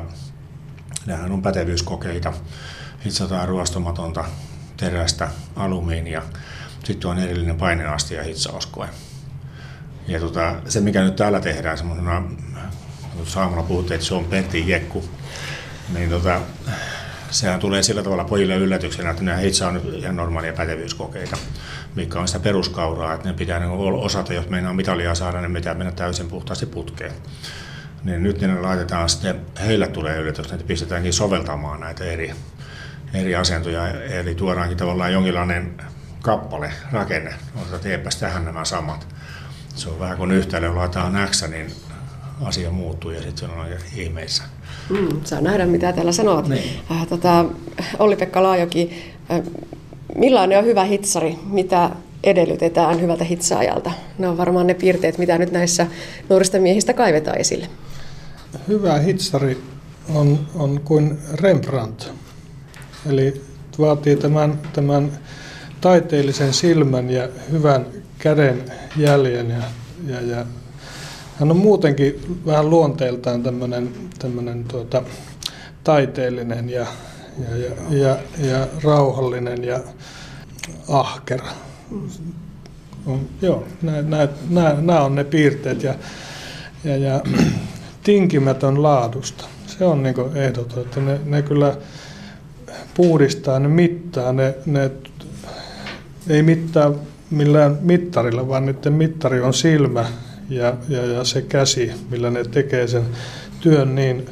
nehän 1.06 1.32
on 1.32 1.42
pätevyyskokeita. 1.42 2.34
Hitsataan 3.06 3.48
ruostumatonta 3.48 4.26
terästä, 4.78 5.28
alumiinia, 5.56 6.22
sitten 6.84 7.10
on 7.10 7.20
erillinen 7.20 7.58
paineasti 7.58 8.16
ja 8.16 8.24
hitsauskoe. 8.24 8.90
Ja 10.08 10.20
tota, 10.20 10.56
se, 10.68 10.80
mikä 10.82 11.02
nyt 11.02 11.16
täällä 11.16 11.40
tehdään 11.40 11.78
semmoisena, 11.78 12.24
saamalla 13.24 13.64
puhuttiin, 13.64 13.96
että 13.96 14.08
se 14.08 14.14
on 14.14 14.26
Pentti 14.26 14.70
Jekku, 14.70 15.06
niin 15.94 16.10
tota, 16.10 16.42
sehän 17.32 17.60
tulee 17.60 17.84
sillä 17.84 18.04
tavalla 18.04 18.24
pojille 18.24 18.56
yllätyksenä, 18.56 19.10
että 19.10 19.24
nämä 19.24 19.38
hitsa 19.38 19.68
on 19.68 19.74
nyt 19.74 19.94
ihan 19.94 20.16
normaalia 20.16 20.54
pätevyyskokeita, 20.54 21.38
mikä 21.96 22.20
on 22.20 22.28
sitä 22.28 22.40
peruskauraa, 22.40 23.14
että 23.14 23.28
ne 23.28 23.34
pitää 23.34 23.60
niin 23.60 23.72
osata, 24.02 24.34
jos 24.34 24.50
meinaa 24.50 24.74
mitalia 24.74 25.16
saada, 25.16 25.42
niin 25.42 25.54
pitää 25.54 25.74
mennä 25.74 25.92
täysin 25.92 26.28
puhtaasti 26.28 26.66
putkeen. 26.66 27.12
Niin 28.04 28.24
nyt 28.24 28.42
ne 28.42 28.62
laitetaan 28.62 29.10
sitten, 29.10 29.42
heillä 29.66 29.88
tulee 29.88 30.18
yllätys, 30.18 30.52
että 30.52 30.68
pistetäänkin 30.68 31.14
soveltamaan 31.14 31.80
näitä 31.80 32.04
eri 32.04 32.34
eri 33.16 33.36
asentoja, 33.36 33.90
eli 33.90 34.36
tuodaankin 34.36 34.78
tavallaan 34.78 35.14
jonkinlainen 35.14 35.82
kappale, 36.22 36.72
rakenne, 36.92 37.34
mutta 37.56 37.80
teepäs 37.80 38.16
tähän 38.16 38.46
nämä 38.46 38.66
samat. 38.66 39.08
Se 39.76 39.90
on 39.90 40.00
vähän 40.00 40.18
kuin 40.18 40.32
yhtälö, 40.32 40.76
laitetaan 40.76 41.28
X, 41.30 41.48
niin 41.48 41.72
asia 42.44 42.72
muuttuu 42.72 43.12
ja 43.12 43.22
sitten 43.22 43.38
se 43.38 43.46
on 43.46 43.60
aika 43.60 43.76
ihmeissä. 43.96 44.44
Mm, 44.90 45.08
saa 45.24 45.42
nähdä, 45.42 45.66
mitä 45.66 45.94
täällä 45.94 46.12
sanot. 46.12 46.48
Niin. 46.48 46.80
Äh, 46.92 47.08
tota, 47.08 47.46
Olli-Pekka 48.00 48.44
Laajoki, 48.44 49.14
äh, 49.32 49.42
millainen 50.16 50.60
on 50.60 50.66
hyvä 50.66 50.84
hitsari? 50.84 51.40
Mitä 51.46 51.90
edellytetään 52.24 53.02
hyvältä 53.02 53.24
hitsaajalta? 53.24 53.92
Ne 54.18 54.28
on 54.28 54.38
varmaan 54.38 54.68
ne 54.68 54.74
piirteet, 54.74 55.18
mitä 55.18 55.38
nyt 55.38 55.52
näissä 55.52 55.88
nuorista 56.30 56.60
miehistä 56.60 56.94
kaivetaan 56.94 57.38
esille. 57.38 57.70
Hyvä 58.68 59.00
hitsari 59.00 59.64
on, 60.14 60.40
on 60.56 60.82
kuin 60.82 61.18
Rembrandt. 61.34 62.12
Eli 63.10 63.42
vaatii 63.80 64.16
tämän, 64.16 64.60
tämän 64.74 65.12
taiteellisen 65.82 66.54
silmän 66.54 67.10
ja 67.10 67.30
hyvän 67.52 67.86
käden 68.20 68.64
jäljen. 68.98 69.50
Ja, 69.50 69.64
ja, 70.08 70.22
ja 70.22 70.46
hän 71.40 71.52
on 71.52 71.58
muutenkin 71.58 72.40
vähän 72.46 72.70
luonteeltaan 72.70 73.44
tämmöinen, 73.44 73.90
tämmöinen 74.20 74.64
tuota, 74.64 75.04
taiteellinen 75.84 76.70
ja, 76.70 76.86
ja, 77.50 77.58
ja, 77.58 77.72
ja, 77.90 78.18
ja 78.48 78.68
rauhallinen 78.84 79.64
ja 79.64 79.80
ahkera. 80.90 81.48
On, 83.06 83.30
joo, 83.42 83.64
nämä 84.82 85.02
on 85.02 85.16
ne 85.16 85.24
piirteet 85.24 85.84
ja, 85.84 85.94
ja, 86.84 86.98
ja 86.98 87.22
tinkimätön 88.04 88.84
laadusta. 88.84 89.46
Se 89.68 89.86
on 89.86 90.04
niin 90.04 90.16
ehdoton, 90.36 90.84
että 90.84 91.00
ne, 91.00 91.20
ne 91.26 91.42
kyllä 91.42 91.78
puhdistaa, 92.96 93.60
ne 93.60 93.68
mittaa, 93.68 94.34
ne, 94.34 94.56
ne 94.66 94.92
ei 96.30 96.44
mittaa 96.44 96.94
millään 97.32 97.78
mittarilla, 97.82 98.48
vaan 98.48 98.66
niiden 98.66 98.94
mittari 98.94 99.42
on 99.42 99.54
silmä 99.54 100.06
ja, 100.50 100.74
ja, 100.90 101.06
ja 101.06 101.24
se 101.24 101.42
käsi, 101.42 101.92
millä 102.10 102.30
ne 102.30 102.44
tekee 102.44 102.88
sen 102.88 103.04
työn 103.62 103.96
niin 103.96 104.26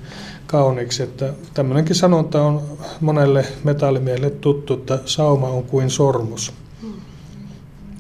kauniiksi, 0.48 1.04
että 1.04 1.34
tämmöinenkin 1.54 1.96
sanonta 1.96 2.42
on 2.42 2.62
monelle 3.02 3.46
metallimiehelle 3.64 4.30
tuttu, 4.30 4.74
että 4.74 5.00
sauma 5.06 5.48
on 5.48 5.64
kuin 5.64 5.90
sormus. 5.90 6.54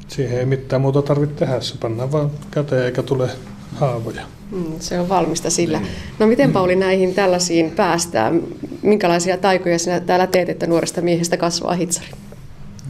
Siihen 0.07 0.39
ei 0.39 0.45
mitään 0.45 0.81
muuta 0.81 1.01
tarvitse 1.01 1.35
tehdä, 1.35 1.61
se 1.61 1.75
pannaan 1.79 2.11
vaan 2.11 2.31
käteen 2.51 2.85
eikä 2.85 3.03
tule 3.03 3.29
haavoja. 3.73 4.21
Mm, 4.51 4.79
se 4.79 4.99
on 4.99 5.09
valmista 5.09 5.49
sillä. 5.49 5.79
Niin. 5.79 5.91
No 6.19 6.27
miten 6.27 6.53
Pauli 6.53 6.75
näihin 6.75 7.13
tällaisiin 7.13 7.71
päästään? 7.71 8.41
Minkälaisia 8.81 9.37
taikoja 9.37 9.79
sinä 9.79 9.99
täällä 9.99 10.27
teet, 10.27 10.49
että 10.49 10.67
nuoresta 10.67 11.01
miehestä 11.01 11.37
kasvaa 11.37 11.73
hitsari? 11.73 12.07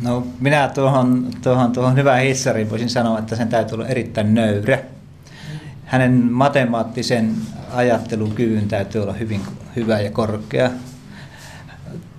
No 0.01 0.27
minä 0.39 0.67
tuohon, 0.67 1.27
tuohon, 1.43 1.71
tuohon 1.71 1.95
hyvään 1.95 2.23
hitsariin 2.23 2.69
voisin 2.69 2.89
sanoa, 2.89 3.19
että 3.19 3.35
sen 3.35 3.47
täytyy 3.47 3.75
olla 3.75 3.87
erittäin 3.87 4.33
nöyrä. 4.33 4.79
Hänen 5.85 6.11
matemaattisen 6.31 7.35
ajattelukyvyn 7.73 8.67
täytyy 8.67 9.01
olla 9.01 9.13
hyvin 9.13 9.41
hyvä 9.75 9.99
ja 9.99 10.11
korkea. 10.11 10.69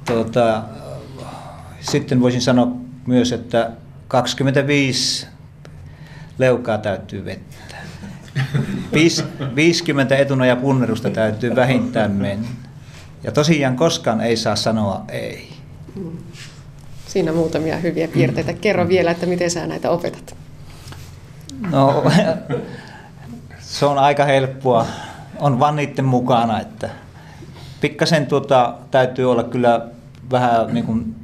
Tuota, 0.04 0.62
sitten 1.80 2.20
voisin 2.20 2.42
sanoa 2.42 2.76
myös, 3.06 3.32
että 3.32 3.70
25 4.08 5.26
leukaa 6.38 6.78
täytyy 6.78 7.24
vettä. 7.24 7.73
50 9.56 10.16
etuna 10.16 10.46
ja 10.46 10.56
punnerusta 10.56 11.10
täytyy 11.10 11.56
vähintään 11.56 12.12
mennä. 12.12 12.48
Ja 13.22 13.32
tosiaan 13.32 13.76
koskaan 13.76 14.20
ei 14.20 14.36
saa 14.36 14.56
sanoa 14.56 15.04
ei. 15.08 15.48
Siinä 17.06 17.32
muutamia 17.32 17.76
hyviä 17.76 18.08
piirteitä. 18.08 18.52
Kerro 18.52 18.88
vielä, 18.88 19.10
että 19.10 19.26
miten 19.26 19.50
sä 19.50 19.66
näitä 19.66 19.90
opetat. 19.90 20.36
No, 21.70 22.04
se 23.58 23.86
on 23.86 23.98
aika 23.98 24.24
helppoa. 24.24 24.86
On 25.38 25.58
vaan 25.58 25.76
niiden 25.76 26.04
mukana, 26.04 26.60
että 26.60 26.90
pikkasen 27.80 28.26
tuota, 28.26 28.74
täytyy 28.90 29.30
olla 29.30 29.44
kyllä 29.44 29.88
vähän 30.30 30.74
niin 30.74 30.86
kuin, 30.86 31.14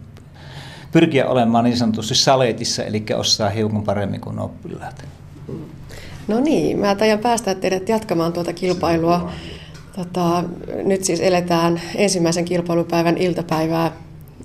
pyrkiä 0.93 1.27
olemaan 1.27 1.65
niin 1.65 1.77
sanotusti 1.77 2.15
saletissa, 2.15 2.85
eli 2.85 3.05
osaa 3.17 3.51
hiukan 3.51 3.83
paremmin 3.83 4.21
kuin 4.21 4.39
oppilaat. 4.39 5.05
No 6.31 6.41
niin, 6.41 6.79
mä 6.79 6.95
tajan 6.95 7.19
päästä 7.19 7.55
teidät 7.55 7.89
jatkamaan 7.89 8.33
tuota 8.33 8.53
kilpailua. 8.53 9.31
Tota, 9.97 10.45
nyt 10.85 11.05
siis 11.05 11.21
eletään 11.21 11.81
ensimmäisen 11.95 12.45
kilpailupäivän 12.45 13.19
iltapäivää. 13.19 13.93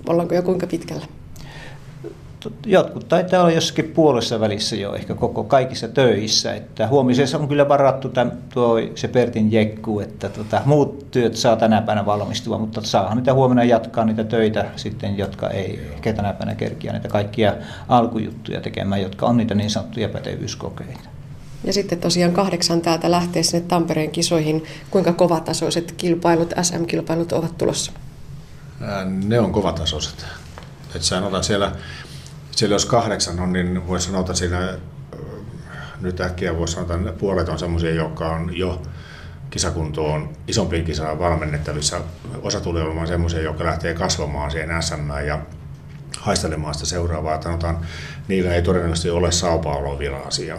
Ollaanko 0.08 0.34
jo 0.34 0.42
kuinka 0.42 0.66
pitkällä? 0.66 1.06
jotkut 2.66 3.08
taitaa 3.08 3.40
olla 3.40 3.52
jossakin 3.52 3.84
puolessa 3.84 4.40
välissä 4.40 4.76
jo 4.76 4.94
ehkä 4.94 5.14
koko 5.14 5.44
kaikissa 5.44 5.88
töissä. 5.88 6.54
Että 6.54 6.88
huomisessa 6.88 7.38
on 7.38 7.48
kyllä 7.48 7.68
varattu 7.68 8.08
tämän, 8.08 8.32
tuo 8.54 8.78
se 8.94 9.08
Pertin 9.08 9.52
jekku, 9.52 10.00
että 10.00 10.28
tota, 10.28 10.62
muut 10.64 11.10
työt 11.10 11.36
saa 11.36 11.56
tänä 11.56 11.82
päivänä 11.82 12.06
valmistua, 12.06 12.58
mutta 12.58 12.80
saahan 12.84 13.16
niitä 13.16 13.34
huomenna 13.34 13.64
jatkaa 13.64 14.04
niitä 14.04 14.24
töitä 14.24 14.64
sitten, 14.76 15.18
jotka 15.18 15.50
ei 15.50 15.80
ehkä 15.92 16.12
tänä 16.12 16.32
päivänä 16.32 16.54
kerkiä 16.54 16.92
niitä 16.92 17.08
kaikkia 17.08 17.54
alkujuttuja 17.88 18.60
tekemään, 18.60 19.02
jotka 19.02 19.26
on 19.26 19.36
niitä 19.36 19.54
niin 19.54 19.70
sanottuja 19.70 20.08
pätevyyskokeita. 20.08 21.15
Ja 21.66 21.72
sitten 21.72 21.98
tosiaan 22.00 22.32
kahdeksan 22.32 22.80
täältä 22.80 23.10
lähtee 23.10 23.42
sinne 23.42 23.66
Tampereen 23.68 24.10
kisoihin. 24.10 24.64
Kuinka 24.90 25.12
kovatasoiset 25.12 25.92
kilpailut, 25.92 26.54
SM-kilpailut 26.62 27.32
ovat 27.32 27.58
tulossa? 27.58 27.92
Ne 29.24 29.40
on 29.40 29.52
kovatasoiset. 29.52 30.26
Että 30.94 31.08
sanotaan 31.08 31.44
siellä, 31.44 31.72
siellä 32.50 32.74
jos 32.74 32.86
kahdeksan 32.86 33.40
on, 33.40 33.52
niin 33.52 33.86
voisi 33.88 34.06
sanoa, 34.06 34.20
että 34.20 34.34
siinä 34.34 34.78
nyt 36.00 36.20
äkkiä 36.20 36.58
voisi 36.58 36.74
sanoa, 36.74 36.96
että 36.96 37.12
puolet 37.12 37.48
on 37.48 37.58
semmoisia, 37.58 37.90
jotka 37.90 38.28
on 38.28 38.56
jo 38.56 38.82
kisakuntoon 39.50 40.32
isompiin 40.48 40.84
kisaan 40.84 41.18
valmennettavissa. 41.18 42.00
Osa 42.42 42.60
tulee 42.60 42.82
olemaan 42.82 43.06
semmoisia, 43.06 43.42
jotka 43.42 43.64
lähtee 43.64 43.94
kasvamaan 43.94 44.50
siihen 44.50 44.82
SM 44.82 45.10
ja 45.26 45.40
haistelemaan 46.18 46.74
sitä 46.74 46.86
seuraavaa. 46.86 47.42
Sanotaan, 47.42 47.78
niillä 48.28 48.54
ei 48.54 48.62
todennäköisesti 48.62 49.10
ole 49.10 49.32
saupaoloa 49.32 49.98
vielä 49.98 50.16
asiaa 50.16 50.58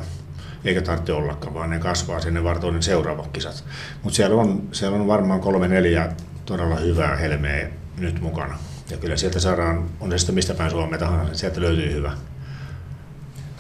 eikä 0.68 0.82
tarvitse 0.82 1.14
ollakaan, 1.14 1.54
vaan 1.54 1.70
ne 1.70 1.80
kasvaa 1.80 2.20
sinne 2.20 2.44
vartoon 2.44 2.74
ne 2.74 2.82
seuraavat 2.82 3.28
kisat. 3.28 3.64
Mutta 4.04 4.16
siellä 4.16 4.42
on, 4.42 4.64
siellä 4.72 4.98
on 4.98 5.08
varmaan 5.08 5.40
kolme 5.40 5.68
neljä 5.68 6.12
todella 6.46 6.76
hyvää 6.76 7.16
helmeä 7.16 7.70
nyt 7.98 8.22
mukana. 8.22 8.58
Ja 8.90 8.98
kyllä 8.98 9.18
sieltä 9.18 9.40
saadaan, 9.40 9.90
on 10.00 10.12
se 10.12 10.18
sitten 10.18 10.36
mistä 10.36 10.54
päin 10.54 10.72
Suomea 10.72 11.00
tahansa, 11.00 11.26
niin 11.26 11.36
sieltä 11.36 11.62
löytyy 11.62 11.94
hyvä. 11.94 12.12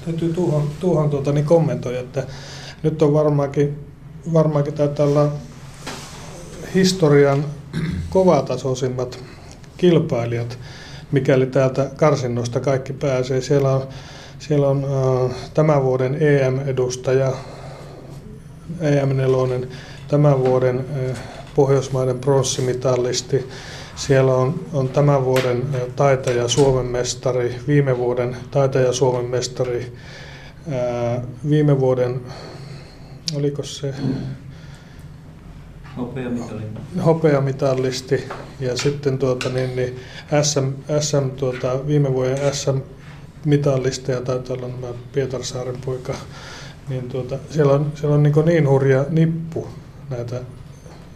Täytyy 0.06 0.34
tuohon, 0.34 0.70
tuohon 0.80 1.10
tuota, 1.10 1.32
niin 1.32 1.46
kommentoida, 1.46 2.00
että 2.00 2.24
nyt 2.84 3.02
on 3.02 3.14
varmaankin, 3.14 3.80
varmaankin 4.34 4.74
taitaa 4.74 5.06
olla 5.06 5.32
historian 6.76 7.46
kovatasoisimmat 8.10 9.20
kilpailijat, 9.78 10.60
mikäli 11.12 11.46
täältä 11.46 11.90
karsinnosta 11.96 12.60
kaikki 12.60 12.94
pääsee. 12.94 13.42
Siellä 13.42 13.72
on, 13.72 13.88
siellä 14.40 14.68
on 14.68 14.84
äh, 14.84 15.36
tämän 15.54 15.84
vuoden 15.84 16.18
EM-edustaja, 16.22 17.32
EM4, 18.80 19.68
tämän 20.08 20.40
vuoden 20.40 20.86
äh, 21.10 21.18
Pohjoismaiden 21.56 22.20
pronssimitallisti, 22.20 23.50
siellä 23.96 24.34
on, 24.34 24.60
on 24.74 24.90
tämän 24.90 25.26
vuoden 25.26 25.64
taitaja 25.96 26.48
Suomen 26.48 26.86
mestari, 26.86 27.56
viime 27.68 27.98
vuoden 27.98 28.38
taitaja 28.52 28.94
Suomen 28.94 29.26
mestari, 29.26 29.94
ää, 30.72 31.22
viime 31.50 31.80
vuoden, 31.80 32.22
oliko 33.36 33.64
se? 33.64 33.94
Hopeamitallisti 37.06 38.24
ja 38.60 38.78
sitten 38.78 39.18
tuota, 39.18 39.50
niin, 39.50 39.76
niin 39.76 40.00
SM, 40.42 40.68
SM 41.00 41.30
tuota, 41.30 41.88
viime 41.88 42.14
vuoden 42.14 42.56
SM 42.56 42.78
mitallisti 43.48 44.12
ja 44.12 44.22
taitaa 44.22 44.56
olla 44.56 44.68
nämä 44.68 44.94
Pietarsaaren 45.12 45.78
poika, 45.86 46.16
niin 46.90 47.10
tuota, 47.10 47.40
siellä 47.50 47.74
on, 47.74 47.92
siellä 47.96 48.16
on 48.16 48.24
niin, 48.24 48.46
niin 48.46 48.70
hurja 48.70 49.06
nippu 49.10 49.68
näitä, 50.10 50.42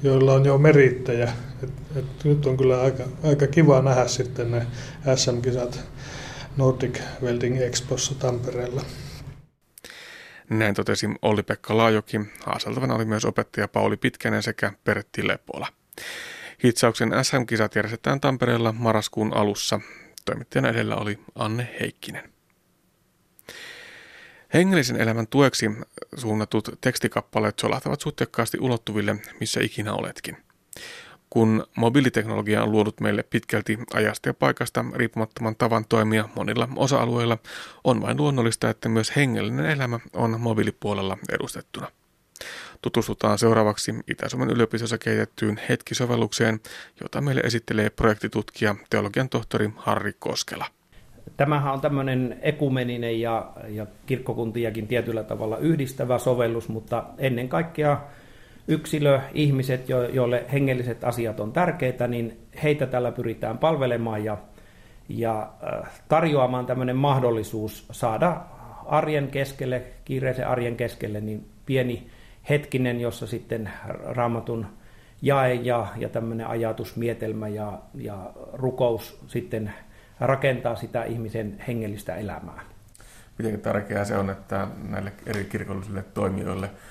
joilla 0.04 0.34
on 0.34 0.46
jo 0.46 0.58
merittäjä 0.58 1.34
et, 1.64 1.70
et 1.96 2.24
nyt 2.24 2.46
on 2.46 2.58
kyllä 2.58 2.82
aika, 2.82 3.04
aika 3.24 3.48
kiva 3.48 3.82
nähdä 3.82 4.08
sitten 4.08 4.52
ne 4.52 4.68
SM-kisat 5.16 5.80
Nordic 6.58 7.00
Welding 7.22 7.62
Expossa 7.62 8.16
Tampereella. 8.16 8.82
Näin 10.50 10.76
totesi 10.76 11.08
Olli-Pekka 11.22 11.78
Laajoki. 11.78 12.22
Haaseltavana 12.46 12.96
oli 12.96 13.06
myös 13.06 13.26
opettaja 13.26 13.68
Pauli 13.68 13.98
Pitkänen 13.98 14.44
sekä 14.44 14.72
Pertti 14.84 15.28
Lepola. 15.28 15.68
Hitsauksen 16.64 17.12
SM-kisat 17.22 17.76
järjestetään 17.76 18.22
Tampereella 18.22 18.72
marraskuun 18.72 19.34
alussa. 19.34 19.80
Toimittajana 20.26 20.70
edellä 20.70 20.96
oli 20.96 21.20
Anne 21.36 21.70
Heikkinen. 21.80 22.31
Hengellisen 24.54 25.02
elämän 25.02 25.28
tueksi 25.28 25.72
suunnatut 26.16 26.70
tekstikappaleet 26.82 27.60
solahtavat 27.60 28.02
sutjakkaasti 28.02 28.58
ulottuville, 28.62 29.16
missä 29.40 29.62
ikinä 29.62 29.94
oletkin– 29.94 30.38
kun 31.32 31.66
mobiiliteknologia 31.76 32.64
on 32.64 32.72
luonut 32.72 33.00
meille 33.00 33.24
pitkälti 33.24 33.80
ajasta 33.94 34.30
ja 34.30 34.34
paikasta 34.34 34.86
riippumattoman 34.94 35.56
tavan 35.56 35.86
toimia 35.86 36.30
monilla 36.36 36.70
osa-alueilla, 36.76 37.38
on 37.84 38.02
vain 38.02 38.18
luonnollista, 38.18 38.70
että 38.70 38.90
myös 38.90 39.16
hengellinen 39.16 39.66
elämä 39.66 40.00
on 40.14 40.42
mobiilipuolella 40.42 41.18
edustettuna. 41.30 41.88
Tutustutaan 42.82 43.38
seuraavaksi 43.38 43.96
Itä-Suomen 44.08 44.50
yliopistossa 44.50 44.98
kehitettyyn 44.98 45.62
hetkisovellukseen, 45.70 46.60
jota 47.02 47.22
meille 47.22 47.42
esittelee 47.42 47.90
projektitutkija, 47.90 48.76
teologian 48.90 49.30
tohtori 49.30 49.70
Harri 49.76 50.14
Koskela. 50.20 50.66
Tämähän 51.38 51.74
on 51.74 51.82
tämmöinen 51.82 52.40
ekumeninen 52.42 53.22
ja, 53.22 53.52
ja 53.68 53.86
kirkkokuntiakin 54.06 54.88
tietyllä 54.88 55.24
tavalla 55.24 55.58
yhdistävä 55.58 56.18
sovellus, 56.18 56.70
mutta 56.70 57.04
ennen 57.18 57.50
kaikkea 57.50 58.02
yksilö, 58.68 59.20
ihmiset, 59.34 59.90
joille 59.90 60.46
hengelliset 60.52 61.04
asiat 61.04 61.40
on 61.40 61.52
tärkeitä, 61.52 62.08
niin 62.08 62.38
heitä 62.64 62.86
tällä 62.86 63.12
pyritään 63.12 63.58
palvelemaan 63.58 64.24
ja, 64.24 64.38
ja 65.10 65.50
äh, 65.64 65.92
tarjoamaan 66.08 66.66
tämmöinen 66.66 66.96
mahdollisuus 66.96 67.86
saada 67.92 68.42
arjen 68.86 69.28
keskelle, 69.28 69.84
kiireisen 70.06 70.48
arjen 70.48 70.76
keskelle, 70.76 71.22
niin 71.22 71.46
pieni 71.66 72.08
hetkinen, 72.50 73.02
jossa 73.02 73.28
sitten 73.28 73.70
raamatun 73.88 74.66
jae 75.22 75.54
ja, 75.54 75.88
ja 75.98 76.10
tämmöinen 76.10 76.48
ajatusmietelmä 76.48 77.48
ja, 77.48 77.80
ja 77.96 78.32
rukous 78.54 79.20
sitten 79.28 79.74
rakentaa 80.28 80.76
sitä 80.76 81.04
ihmisen 81.04 81.64
hengellistä 81.68 82.16
elämää. 82.16 82.62
Miten 83.38 83.62
tärkeää 83.62 84.06
se 84.06 84.18
on, 84.18 84.30
että 84.30 84.68
näille 84.90 85.14
eri 85.26 85.46
kirkollisille 85.46 86.04
toimijoille– 86.14 86.70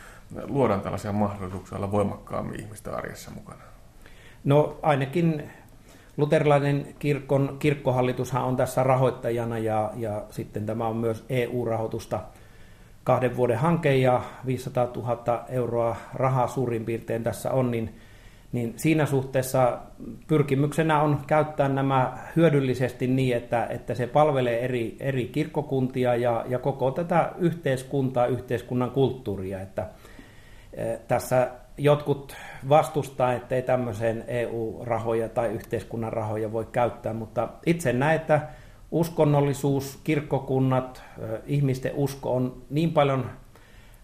luodaan 0.48 0.80
tällaisia 0.80 1.12
mahdollisuuksia 1.12 1.78
olla 1.78 1.92
voimakkaammin 1.92 2.60
ihmisten 2.60 2.94
arjessa 2.94 3.30
mukana? 3.30 3.60
No 4.44 4.78
ainakin 4.82 5.50
luterilainen 6.16 6.94
kirkon, 6.98 7.56
kirkkohallitushan 7.58 8.44
on 8.44 8.56
tässä 8.56 8.82
rahoittajana 8.82 9.58
ja, 9.58 9.90
ja 9.96 10.22
sitten 10.30 10.66
tämä 10.66 10.86
on 10.86 10.96
myös 10.96 11.24
EU-rahoitusta 11.28 12.20
kahden 13.04 13.36
vuoden 13.36 13.58
hanke 13.58 13.96
ja 13.96 14.22
500 14.46 14.88
000 14.96 15.44
euroa 15.48 15.96
rahaa 16.14 16.48
suurin 16.48 16.84
piirtein 16.84 17.22
tässä 17.22 17.50
on, 17.50 17.70
niin, 17.70 18.00
niin 18.52 18.72
siinä 18.76 19.06
suhteessa 19.06 19.78
pyrkimyksenä 20.26 21.02
on 21.02 21.20
käyttää 21.26 21.68
nämä 21.68 22.18
hyödyllisesti 22.36 23.06
niin, 23.06 23.36
että, 23.36 23.66
että 23.66 23.94
se 23.94 24.06
palvelee 24.06 24.64
eri, 24.64 24.96
eri 25.00 25.24
kirkkokuntia 25.24 26.16
ja, 26.16 26.44
ja 26.48 26.58
koko 26.58 26.90
tätä 26.90 27.32
yhteiskuntaa, 27.38 28.26
yhteiskunnan 28.26 28.90
kulttuuria, 28.90 29.60
että 29.60 29.86
tässä 31.08 31.50
jotkut 31.78 32.36
vastustaa, 32.68 33.32
ettei 33.32 33.62
tämmöiseen 33.62 34.24
EU-rahoja 34.26 35.28
tai 35.28 35.48
yhteiskunnan 35.48 36.12
rahoja 36.12 36.52
voi 36.52 36.66
käyttää, 36.72 37.12
mutta 37.12 37.48
itse 37.66 37.92
näen, 37.92 38.16
että 38.16 38.40
uskonnollisuus, 38.90 40.00
kirkkokunnat, 40.04 41.02
ihmisten 41.46 41.92
usko 41.94 42.36
on 42.36 42.62
niin 42.70 42.92
paljon 42.92 43.30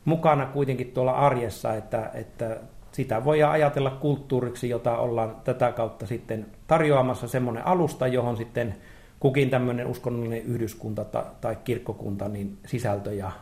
mukana 0.04 0.46
kuitenkin 0.46 0.92
tuolla 0.92 1.12
arjessa, 1.12 1.74
että, 1.74 2.10
että 2.14 2.60
sitä 2.96 3.24
voi 3.24 3.42
ajatella 3.42 3.90
kulttuuriksi, 3.90 4.68
jota 4.68 4.98
ollaan 4.98 5.36
tätä 5.44 5.72
kautta 5.72 6.06
sitten 6.06 6.46
tarjoamassa 6.66 7.28
semmoinen 7.28 7.66
alusta, 7.66 8.06
johon 8.06 8.36
sitten 8.36 8.74
kukin 9.20 9.50
tämmöinen 9.50 9.86
uskonnollinen 9.86 10.42
yhdyskunta 10.42 11.04
tai 11.40 11.56
kirkkokunta 11.64 12.28
niin 12.28 12.58
sisältöjä 12.66 13.32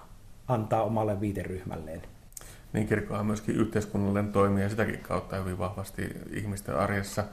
antaa 0.48 0.82
omalle 0.82 1.20
viiteryhmälleen 1.20 2.02
niin 2.72 2.86
kirkko 2.86 3.14
on 3.14 3.26
myöskin 3.26 3.56
yhteiskunnallinen 3.56 4.32
toimija 4.32 4.68
sitäkin 4.68 4.98
kautta 4.98 5.36
hyvin 5.36 5.58
vahvasti 5.58 6.16
ihmisten 6.30 6.76
arjessa 6.76 7.24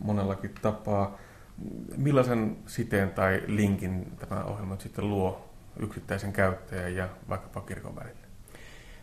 monellakin 0.00 0.54
tapaa. 0.62 1.18
Millaisen 1.96 2.56
siteen 2.66 3.10
tai 3.10 3.42
linkin 3.46 4.12
tämä 4.18 4.44
ohjelma 4.44 4.76
sitten 4.78 5.10
luo 5.10 5.50
yksittäisen 5.80 6.32
käyttäjän 6.32 6.94
ja 6.94 7.08
vaikkapa 7.28 7.60
kirkon 7.60 7.96
välille? 7.96 8.25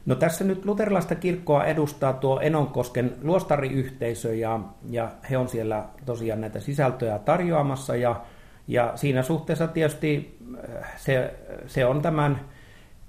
No 0.06 0.16
tässä 0.16 0.44
nyt 0.44 0.66
luterilaista 0.66 1.16
kirkkoa 1.16 1.66
edustaa 1.66 2.14
tuo 2.14 2.40
Enonkosken 2.40 3.16
luostariyhteisö 3.22 4.36
ja, 4.36 4.60
ja 4.90 5.12
he 5.30 5.38
on 5.38 5.50
siellä 5.50 5.84
tosiaan 6.06 6.42
näitä 6.42 6.60
sisältöjä 6.60 7.20
tarjoamassa 7.20 7.96
ja, 7.96 8.22
ja 8.68 8.92
siinä 8.96 9.24
suhteessa 9.24 9.68
tietysti 9.68 10.38
äh, 10.82 10.94
se, 10.98 11.34
se 11.68 11.86
on 11.86 12.02
tämän 12.02 12.40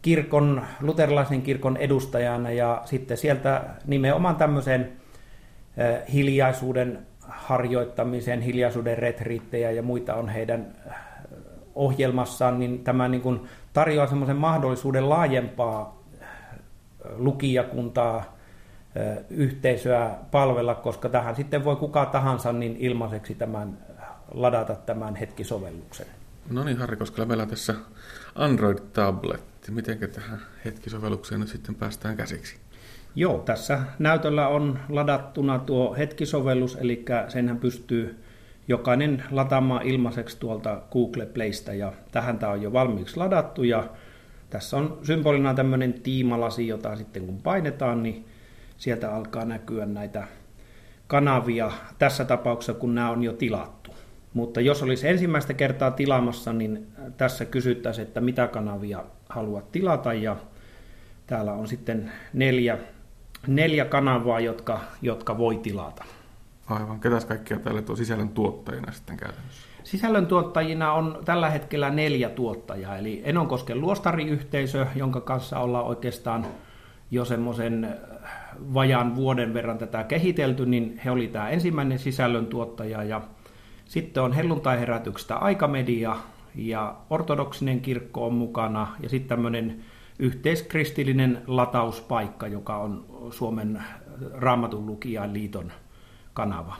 kirkon, 0.02 0.62
luterilaisen 0.80 1.42
kirkon 1.42 1.76
edustajana 1.76 2.50
ja 2.50 2.82
sitten 2.84 3.16
sieltä 3.16 3.62
nimenomaan 3.86 4.36
tämmöisen 4.36 4.92
hiljaisuuden 6.12 7.06
harjoittamisen, 7.20 8.40
hiljaisuuden 8.40 8.98
retriittejä 8.98 9.70
ja 9.70 9.82
muita 9.82 10.14
on 10.14 10.28
heidän 10.28 10.66
ohjelmassaan, 11.74 12.60
niin 12.60 12.84
tämä 12.84 13.08
niin 13.08 13.20
kuin 13.20 13.40
tarjoaa 13.72 14.06
semmoisen 14.06 14.36
mahdollisuuden 14.36 15.08
laajempaa 15.08 15.93
lukijakuntaa, 17.16 18.36
yhteisöä 19.30 20.10
palvella, 20.30 20.74
koska 20.74 21.08
tähän 21.08 21.36
sitten 21.36 21.64
voi 21.64 21.76
kuka 21.76 22.06
tahansa 22.06 22.52
niin 22.52 22.76
ilmaiseksi 22.76 23.34
tämän 23.34 23.78
ladata 24.34 24.74
tämän 24.74 25.16
hetkisovelluksen. 25.16 26.06
No 26.50 26.64
niin, 26.64 26.78
Harri 26.78 26.96
Koskela, 26.96 27.26
meillä 27.26 27.42
on 27.42 27.48
tässä 27.48 27.74
Android-tabletti. 28.34 29.70
Miten 29.70 29.98
tähän 29.98 30.40
hetkisovellukseen 30.64 31.40
nyt 31.40 31.48
sitten 31.48 31.74
päästään 31.74 32.16
käsiksi? 32.16 32.56
Joo, 33.14 33.38
tässä 33.38 33.80
näytöllä 33.98 34.48
on 34.48 34.78
ladattuna 34.88 35.58
tuo 35.58 35.94
hetkisovellus, 35.94 36.76
eli 36.80 37.04
senhän 37.28 37.58
pystyy 37.58 38.24
jokainen 38.68 39.24
lataamaan 39.30 39.82
ilmaiseksi 39.82 40.40
tuolta 40.40 40.82
Google 40.92 41.26
Playsta, 41.26 41.74
ja 41.74 41.92
tähän 42.12 42.38
tämä 42.38 42.52
on 42.52 42.62
jo 42.62 42.72
valmiiksi 42.72 43.16
ladattu, 43.16 43.62
ja 43.62 43.84
tässä 44.54 44.76
on 44.76 44.98
symbolina 45.02 45.54
tämmöinen 45.54 45.92
tiimalasi, 45.92 46.68
jota 46.68 46.96
sitten 46.96 47.26
kun 47.26 47.42
painetaan, 47.42 48.02
niin 48.02 48.26
sieltä 48.76 49.14
alkaa 49.14 49.44
näkyä 49.44 49.86
näitä 49.86 50.26
kanavia 51.06 51.72
tässä 51.98 52.24
tapauksessa, 52.24 52.74
kun 52.74 52.94
nämä 52.94 53.10
on 53.10 53.22
jo 53.22 53.32
tilattu. 53.32 53.94
Mutta 54.34 54.60
jos 54.60 54.82
olisi 54.82 55.08
ensimmäistä 55.08 55.54
kertaa 55.54 55.90
tilaamassa, 55.90 56.52
niin 56.52 56.86
tässä 57.16 57.44
kysyttäisiin, 57.44 58.06
että 58.06 58.20
mitä 58.20 58.46
kanavia 58.46 59.04
haluat 59.28 59.72
tilata, 59.72 60.12
ja 60.12 60.36
täällä 61.26 61.52
on 61.52 61.68
sitten 61.68 62.12
neljä, 62.32 62.78
neljä 63.46 63.84
kanavaa, 63.84 64.40
jotka, 64.40 64.80
jotka 65.02 65.38
voi 65.38 65.56
tilata. 65.58 66.04
Aivan. 66.66 67.00
Ketäs 67.00 67.24
kaikkia 67.24 67.58
täällä 67.58 67.82
on 67.88 67.96
sisällön 67.96 68.28
tuottajina 68.28 68.92
sitten 68.92 69.16
käytännössä? 69.16 69.73
Sisällön 69.84 70.26
tuottajina 70.26 70.92
on 70.92 71.18
tällä 71.24 71.50
hetkellä 71.50 71.90
neljä 71.90 72.28
tuottajaa, 72.28 72.96
eli 72.96 73.22
Enonkosken 73.24 73.80
luostariyhteisö, 73.80 74.86
jonka 74.94 75.20
kanssa 75.20 75.58
ollaan 75.58 75.84
oikeastaan 75.84 76.46
jo 77.10 77.24
semmoisen 77.24 77.98
vajaan 78.74 79.16
vuoden 79.16 79.54
verran 79.54 79.78
tätä 79.78 80.04
kehitelty, 80.04 80.66
niin 80.66 81.00
he 81.04 81.10
oli 81.10 81.28
tämä 81.28 81.48
ensimmäinen 81.48 81.98
sisällön 81.98 82.46
tuottaja 82.46 83.02
ja 83.02 83.20
sitten 83.84 84.22
on 84.22 84.32
helluntaiherätyksestä 84.32 85.36
aikamedia 85.36 86.16
ja 86.54 86.96
ortodoksinen 87.10 87.80
kirkko 87.80 88.26
on 88.26 88.34
mukana 88.34 88.86
ja 89.00 89.08
sitten 89.08 89.28
tämmöinen 89.28 89.84
yhteiskristillinen 90.18 91.42
latauspaikka, 91.46 92.46
joka 92.46 92.76
on 92.76 93.04
Suomen 93.30 93.82
Raamatun 94.32 94.86
lukijan 94.86 95.32
liiton 95.32 95.72
kanava. 96.34 96.76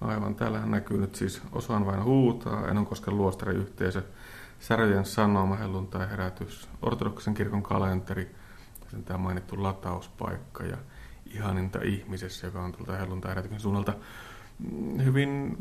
Aivan, 0.00 0.34
täällähän 0.34 0.70
näkyy 0.70 1.00
nyt 1.00 1.14
siis 1.14 1.42
osaan 1.52 1.86
vain 1.86 2.04
huutaa, 2.04 2.68
Enonkosken 2.68 3.16
luostariyhteisö, 3.16 4.02
Säröjen 4.60 5.04
sanoma, 5.04 5.56
helluntai 5.56 6.10
herätys, 6.10 6.68
ortodoksen 6.82 7.34
kirkon 7.34 7.62
kalenteri, 7.62 8.34
sitten 8.80 9.04
tämä 9.04 9.18
mainittu 9.18 9.62
latauspaikka 9.62 10.64
ja 10.64 10.76
ihaninta 11.34 11.78
ihmisessä, 11.82 12.46
joka 12.46 12.62
on 12.62 12.72
tuolta 12.72 12.96
helluntai 12.96 13.28
herätyksen 13.28 13.60
suunnalta. 13.60 13.94
Mm, 14.58 15.04
hyvin 15.04 15.58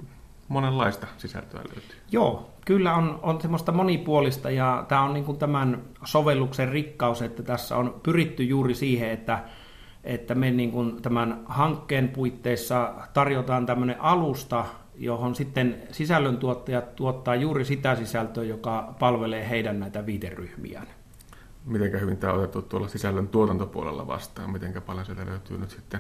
monenlaista 0.48 1.08
sisältöä 1.18 1.60
löytyy. 1.60 1.98
Joo, 2.12 2.50
kyllä 2.66 2.96
on, 2.96 3.20
on 3.22 3.42
semmoista 3.42 3.72
monipuolista 3.72 4.52
ja 4.52 4.86
tämä 4.88 5.02
on 5.02 5.14
niin 5.14 5.38
tämän 5.38 5.82
sovelluksen 6.04 6.70
rikkaus, 6.70 7.22
että 7.22 7.44
tässä 7.44 7.78
on 7.78 8.00
pyritty 8.04 8.44
juuri 8.44 8.76
siihen, 8.76 9.10
että 9.10 9.44
että 10.10 10.36
me 10.36 10.52
niin 10.52 10.72
kuin 10.72 11.02
tämän 11.02 11.42
hankkeen 11.46 12.10
puitteissa 12.10 12.94
tarjotaan 13.14 13.66
tämmöinen 13.66 14.02
alusta, 14.02 14.66
johon 14.96 15.36
sitten 15.36 15.82
sisällöntuottajat 15.92 16.96
tuottaa 16.96 17.36
juuri 17.36 17.66
sitä 17.66 17.96
sisältöä, 17.96 18.44
joka 18.44 18.96
palvelee 19.00 19.50
heidän 19.50 19.80
näitä 19.80 20.06
viiteryhmiään. 20.06 20.88
Miten 21.66 22.02
hyvin 22.02 22.18
tämä 22.18 22.34
on 22.34 22.40
otettu 22.40 22.62
tuolla 22.62 22.88
sisällön 22.88 23.28
tuotantopuolella 23.28 24.08
vastaan? 24.08 24.52
Miten 24.52 24.82
paljon 24.82 25.06
sieltä 25.06 25.26
löytyy 25.26 25.58
nyt 25.58 25.70
sitten 25.70 26.00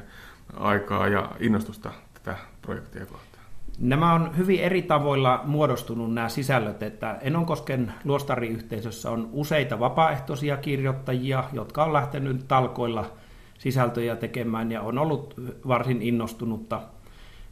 aikaa 0.53 1.07
ja 1.07 1.31
innostusta 1.39 1.91
tätä 2.13 2.37
projektia 2.61 3.05
kohtaan? 3.05 3.45
Nämä 3.79 4.13
on 4.13 4.37
hyvin 4.37 4.59
eri 4.59 4.81
tavoilla 4.81 5.41
muodostunut 5.43 6.13
nämä 6.13 6.29
sisällöt, 6.29 6.83
että 6.83 7.17
Enonkosken 7.21 7.93
luostariyhteisössä 8.03 9.11
on 9.11 9.29
useita 9.31 9.79
vapaaehtoisia 9.79 10.57
kirjoittajia, 10.57 11.43
jotka 11.53 11.83
on 11.83 11.93
lähtenyt 11.93 12.47
talkoilla– 12.47 13.05
sisältöjä 13.59 14.15
tekemään 14.15 14.71
ja 14.71 14.81
on 14.81 14.97
ollut 14.97 15.33
varsin 15.67 16.01
innostunutta. 16.01 16.81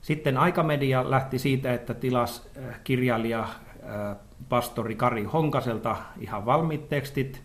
Sitten 0.01 0.37
Aikamedia 0.37 1.09
lähti 1.09 1.39
siitä, 1.39 1.73
että 1.73 1.93
tilas 1.93 2.49
äh, 2.57 2.79
kirjailija 2.83 3.39
äh, 3.39 4.15
pastori 4.49 4.95
Kari 4.95 5.23
Honkaselta 5.23 5.95
ihan 6.19 6.45
valmiit 6.45 6.89
tekstit. 6.89 7.43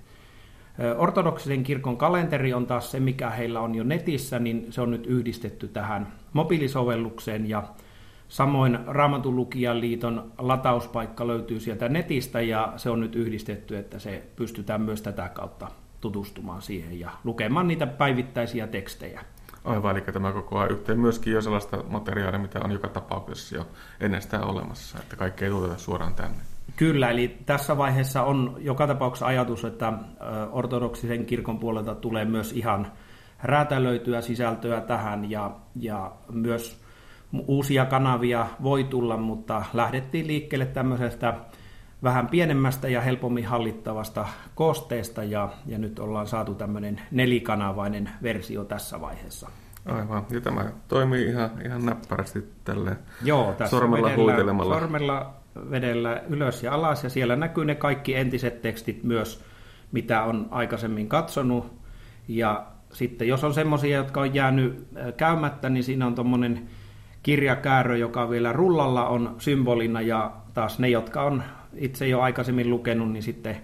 Äh, 0.80 1.00
ortodoksisen 1.00 1.62
kirkon 1.62 1.96
kalenteri 1.96 2.54
on 2.54 2.66
taas 2.66 2.90
se, 2.90 3.00
mikä 3.00 3.30
heillä 3.30 3.60
on 3.60 3.74
jo 3.74 3.84
netissä, 3.84 4.38
niin 4.38 4.66
se 4.70 4.80
on 4.80 4.90
nyt 4.90 5.06
yhdistetty 5.06 5.68
tähän 5.68 6.12
mobiilisovellukseen 6.32 7.48
ja 7.48 7.62
Samoin 8.28 8.78
Raamatun 8.86 9.36
lukijan 9.36 9.80
liiton 9.80 10.32
latauspaikka 10.38 11.26
löytyy 11.26 11.60
sieltä 11.60 11.88
netistä 11.88 12.40
ja 12.40 12.72
se 12.76 12.90
on 12.90 13.00
nyt 13.00 13.16
yhdistetty, 13.16 13.76
että 13.76 13.98
se 13.98 14.22
pystytään 14.36 14.80
myös 14.80 15.02
tätä 15.02 15.28
kautta 15.28 15.81
tutustumaan 16.02 16.62
siihen 16.62 17.00
ja 17.00 17.10
lukemaan 17.24 17.68
niitä 17.68 17.86
päivittäisiä 17.86 18.66
tekstejä. 18.66 19.24
Aivan, 19.64 19.96
eli 19.96 20.04
tämä 20.12 20.32
koko 20.32 20.58
ajan 20.58 20.70
yhteen 20.70 21.00
myöskin 21.00 21.32
jo 21.32 21.42
sellaista 21.42 21.84
materiaalia, 21.88 22.38
mitä 22.38 22.60
on 22.64 22.72
joka 22.72 22.88
tapauksessa 22.88 23.56
jo 23.56 23.66
ennestään 24.00 24.44
olemassa, 24.44 24.98
että 24.98 25.16
kaikki 25.16 25.44
ei 25.44 25.50
tuoteta 25.50 25.78
suoraan 25.78 26.14
tänne. 26.14 26.38
Kyllä, 26.76 27.10
eli 27.10 27.38
tässä 27.46 27.78
vaiheessa 27.78 28.22
on 28.22 28.56
joka 28.58 28.86
tapauksessa 28.86 29.26
ajatus, 29.26 29.64
että 29.64 29.92
ortodoksisen 30.52 31.26
kirkon 31.26 31.58
puolelta 31.58 31.94
tulee 31.94 32.24
myös 32.24 32.52
ihan 32.52 32.92
räätälöityä 33.42 34.20
sisältöä 34.20 34.80
tähän 34.80 35.30
ja, 35.30 35.50
ja 35.76 36.12
myös 36.32 36.82
uusia 37.46 37.86
kanavia 37.86 38.46
voi 38.62 38.84
tulla, 38.84 39.16
mutta 39.16 39.64
lähdettiin 39.74 40.26
liikkeelle 40.26 40.66
tämmöisestä 40.66 41.34
vähän 42.02 42.28
pienemmästä 42.28 42.88
ja 42.88 43.00
helpommin 43.00 43.46
hallittavasta 43.46 44.26
koosteesta 44.54 45.24
ja, 45.24 45.48
ja 45.66 45.78
nyt 45.78 45.98
ollaan 45.98 46.26
saatu 46.26 46.54
tämmöinen 46.54 47.00
nelikanavainen 47.10 48.10
versio 48.22 48.64
tässä 48.64 49.00
vaiheessa. 49.00 49.50
Aivan, 49.86 50.26
ja 50.30 50.40
tämä 50.40 50.72
toimii 50.88 51.26
ihan, 51.26 51.50
ihan 51.64 51.86
näppärästi 51.86 52.44
tälle 52.64 52.96
Joo, 53.24 53.54
tässä 53.58 53.76
sormella 53.76 54.08
vedellä, 54.08 54.24
huitelemalla. 54.24 54.74
Sormella 54.74 55.34
vedellä 55.70 56.22
ylös 56.28 56.62
ja 56.62 56.74
alas 56.74 57.04
ja 57.04 57.10
siellä 57.10 57.36
näkyy 57.36 57.64
ne 57.64 57.74
kaikki 57.74 58.14
entiset 58.14 58.62
tekstit 58.62 59.04
myös, 59.04 59.44
mitä 59.92 60.22
on 60.22 60.48
aikaisemmin 60.50 61.08
katsonut. 61.08 61.72
Ja 62.28 62.66
sitten 62.92 63.28
jos 63.28 63.44
on 63.44 63.54
semmoisia, 63.54 63.96
jotka 63.96 64.20
on 64.20 64.34
jäänyt 64.34 64.86
käymättä, 65.16 65.68
niin 65.68 65.84
siinä 65.84 66.06
on 66.06 66.14
tuommoinen 66.14 66.68
kirjakäärö, 67.22 67.96
joka 67.96 68.30
vielä 68.30 68.52
rullalla 68.52 69.08
on 69.08 69.36
symbolina 69.38 70.00
ja 70.00 70.32
taas 70.54 70.78
ne, 70.78 70.88
jotka 70.88 71.22
on 71.22 71.42
itse 71.74 72.08
jo 72.08 72.20
aikaisemmin 72.20 72.70
lukenut, 72.70 73.12
niin 73.12 73.22
sitten 73.22 73.56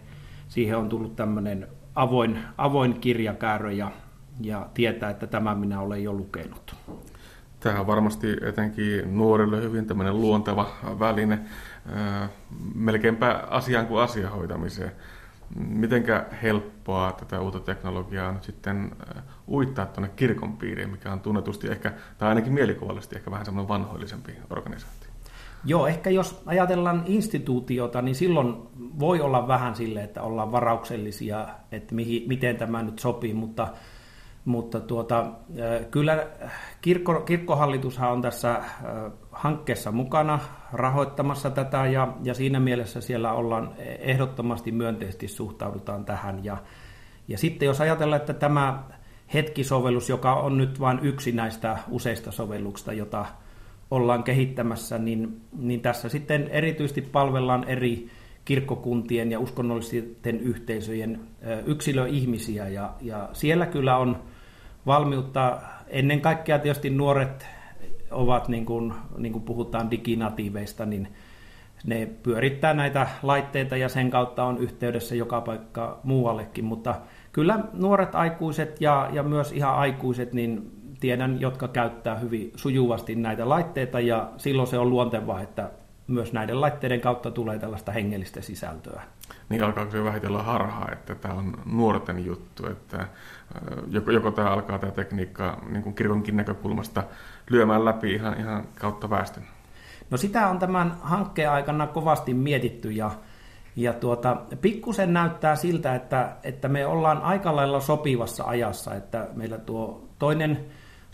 siihen 0.49 0.79
on 0.79 0.89
tullut 0.89 1.17
tämmöinen 1.17 1.69
avoin, 1.95 2.39
avoin 2.59 3.01
kirjakäärö 3.01 3.73
ja, 3.73 3.93
ja 4.41 4.69
tietää, 4.75 5.11
että 5.11 5.27
tämä 5.27 5.55
minä 5.55 5.81
olen 5.81 6.03
jo 6.03 6.13
lukenut. 6.13 6.77
Tämä 7.61 7.81
on 7.81 7.87
varmasti 7.87 8.37
etenkin 8.43 9.19
nuorille 9.19 9.63
hyvin 9.63 9.87
tämmöinen 9.87 10.21
luonteva 10.21 10.71
väline, 10.99 11.39
melkeinpä 12.75 13.45
asiaan 13.51 13.87
kuin 13.87 14.03
asian 14.03 14.33
hoitamiseen. 14.33 14.93
Mitenkä 15.57 16.27
helppoa 16.43 17.13
tätä 17.13 17.41
uutta 17.41 17.61
teknologiaa 17.61 18.33
nyt 18.33 18.45
sitten 18.45 18.91
uittaa 19.49 19.87
tuonne 19.87 20.09
kirkon 20.17 20.57
piiriin, 20.57 20.91
mikä 20.91 21.13
on 21.13 21.21
tunnetusti 21.21 21.69
ehkä, 21.69 21.93
tai 22.19 22.29
ainakin 22.29 22.53
mielikuvallisesti 22.53 23.17
ehkä 23.17 23.31
vähän 23.31 23.45
semmoinen 23.45 23.69
vanhoillisempi 23.69 24.33
organisaatio? 24.51 25.08
Joo, 25.65 25.87
ehkä 25.87 26.11
jos 26.11 26.43
ajatellaan 26.47 27.03
instituutiota, 27.07 28.03
niin 28.03 28.15
silloin 28.15 28.55
voi 28.99 29.21
olla 29.21 29.49
vähän 29.49 29.77
sille, 29.77 30.03
että 30.03 30.23
ollaan 30.23 30.53
varauksellisia, 30.53 31.49
että 31.73 31.95
mihin, 31.95 32.29
miten 32.29 32.57
tämä 32.57 32.83
nyt 32.83 32.99
sopii, 32.99 33.35
mutta, 33.35 33.69
mutta 34.45 34.81
tuota, 34.81 35.27
kyllä 35.91 36.27
kirkko, 36.81 37.21
kirkkohallitushan 37.21 38.13
on 38.13 38.23
tässä 38.23 38.63
hankkeessa 39.33 39.93
mukana 39.93 40.39
rahoittamassa 40.73 41.51
tätä 41.51 41.87
ja, 41.87 42.09
ja 42.23 42.35
siinä 42.35 42.61
mielessä 42.61 43.01
siellä 43.01 43.33
ollaan 43.33 43.75
ehdottomasti 43.99 44.73
myönteisesti 44.73 45.29
suhtaudutaan 45.29 46.05
tähän. 46.05 46.45
Ja, 46.45 46.57
ja 47.29 47.39
sitten 47.39 47.67
jos 47.67 47.81
ajatellaan, 47.81 48.21
että 48.21 48.35
tämä 48.35 48.83
hetkisovellus, 49.35 50.09
joka 50.09 50.35
on 50.35 50.59
nyt 50.59 50.81
vain 50.81 50.99
yksi 51.03 51.33
näistä 51.33 51.79
useista 51.91 52.33
sovelluksista, 52.33 52.93
jota 52.93 53.27
ollaan 53.91 54.23
kehittämässä, 54.23 54.99
niin, 54.99 55.41
niin 55.59 55.81
tässä 55.81 56.09
sitten 56.09 56.49
erityisesti 56.49 57.03
palvellaan 57.03 57.65
eri 57.65 58.09
kirkkokuntien 58.45 59.31
ja 59.31 59.41
uskonnollisten 59.41 60.41
yhteisöjen 60.41 61.21
yksilöihmisiä. 61.67 62.69
Ja, 62.69 62.95
ja 63.01 63.29
siellä 63.33 63.67
kyllä 63.67 63.97
on 63.97 64.23
valmiutta, 64.87 65.59
ennen 65.89 66.21
kaikkea 66.21 66.59
tietysti 66.59 66.91
nuoret 66.91 67.47
ovat, 68.11 68.49
niin 68.49 68.67
kuin, 68.67 68.93
niin 69.19 69.33
kuin 69.33 69.45
puhutaan 69.45 69.91
diginatiiveista, 69.91 70.87
niin 70.87 71.09
ne 71.85 72.09
pyörittää 72.23 72.75
näitä 72.75 73.09
laitteita 73.23 73.77
ja 73.77 73.89
sen 73.89 74.11
kautta 74.11 74.45
on 74.45 74.59
yhteydessä 74.59 75.15
joka 75.15 75.41
paikka 75.41 76.01
muuallekin, 76.03 76.65
mutta 76.65 76.95
kyllä 77.33 77.59
nuoret 77.73 78.15
aikuiset 78.15 78.81
ja, 78.81 79.09
ja 79.13 79.23
myös 79.23 79.53
ihan 79.53 79.75
aikuiset, 79.75 80.33
niin 80.33 80.71
tiedän, 81.01 81.41
jotka 81.41 81.69
käyttää 81.69 82.15
hyvin 82.15 82.53
sujuvasti 82.57 83.15
näitä 83.15 83.49
laitteita 83.49 84.01
ja 84.01 84.31
silloin 84.37 84.69
se 84.69 84.79
on 84.79 84.91
luontevaa, 84.91 85.41
että 85.41 85.71
myös 86.07 86.33
näiden 86.33 86.61
laitteiden 86.61 87.01
kautta 87.01 87.31
tulee 87.31 87.59
tällaista 87.59 87.93
hengellistä 87.93 88.41
sisältöä. 88.41 89.03
Niin 89.49 89.65
alkaako 89.65 89.91
se 89.91 90.05
vähitellen 90.05 90.45
harhaa, 90.45 90.89
että 90.93 91.15
tämä 91.15 91.35
on 91.35 91.55
nuorten 91.67 92.25
juttu, 92.25 92.67
että 92.67 93.09
joko, 93.89 94.11
joko 94.11 94.31
tämä 94.31 94.51
alkaa 94.51 94.79
tämä 94.79 94.93
tekniikka 94.93 95.63
niin 95.69 95.83
kuin 95.83 95.95
kirkonkin 95.95 96.37
näkökulmasta 96.37 97.05
lyömään 97.51 97.85
läpi 97.85 98.15
ihan, 98.15 98.39
ihan 98.39 98.65
kautta 98.81 99.11
väestön? 99.11 99.43
No 100.11 100.17
sitä 100.17 100.49
on 100.49 100.59
tämän 100.59 100.97
hankkeen 101.01 101.51
aikana 101.51 101.87
kovasti 101.87 102.35
mietitty 102.35 102.91
ja, 102.91 103.11
ja 103.77 103.93
tuota, 103.93 104.37
pikkusen 104.61 105.13
näyttää 105.13 105.57
siltä, 105.57 105.95
että, 105.95 106.37
että 106.43 106.69
me 106.69 106.87
ollaan 106.87 107.23
aika 107.23 107.57
lailla 107.57 107.81
sopivassa 107.81 108.45
ajassa, 108.45 108.95
että 108.95 109.29
meillä 109.35 109.59
tuo 109.59 110.09
toinen 110.19 110.67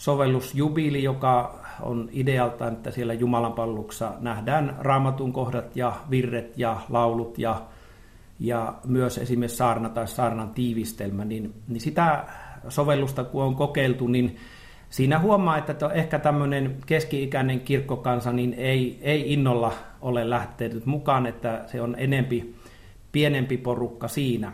sovellus 0.05 0.55
Jubili, 0.55 1.03
joka 1.03 1.61
on 1.81 2.09
idealta, 2.12 2.69
että 2.69 2.90
siellä 2.90 3.14
Jumalan 3.14 3.53
palveluksessa 3.53 4.12
nähdään 4.21 4.77
raamatun 4.79 5.33
kohdat 5.33 5.77
ja 5.77 5.93
virret 6.11 6.59
ja 6.59 6.81
laulut 6.88 7.38
ja, 7.38 7.62
ja 8.40 8.75
myös 8.85 9.19
esimerkiksi 9.19 9.57
saarna 9.57 9.88
tai 9.88 10.09
saarnan 10.09 10.51
tiivistelmä, 10.51 11.25
niin, 11.25 11.55
niin 11.69 11.81
sitä 11.81 12.25
sovellusta 12.69 13.25
kun 13.25 13.43
on 13.43 13.55
kokeiltu, 13.55 14.09
niin 14.09 14.37
siinä 14.90 15.19
huomaa, 15.19 15.59
että 15.59 15.90
ehkä 15.95 16.19
tämmöinen 16.19 16.77
keski-ikäinen 16.87 17.61
kirkkokansa 17.61 18.33
niin 18.33 18.55
ei, 18.55 18.99
ei 19.03 19.33
innolla 19.33 19.73
ole 20.01 20.31
lähtenyt 20.31 20.87
mukaan, 20.87 21.27
että 21.27 21.64
se 21.67 21.81
on 21.81 21.95
enempi 21.99 22.55
pienempi 23.12 23.57
porukka 23.57 24.09
siinä. 24.09 24.53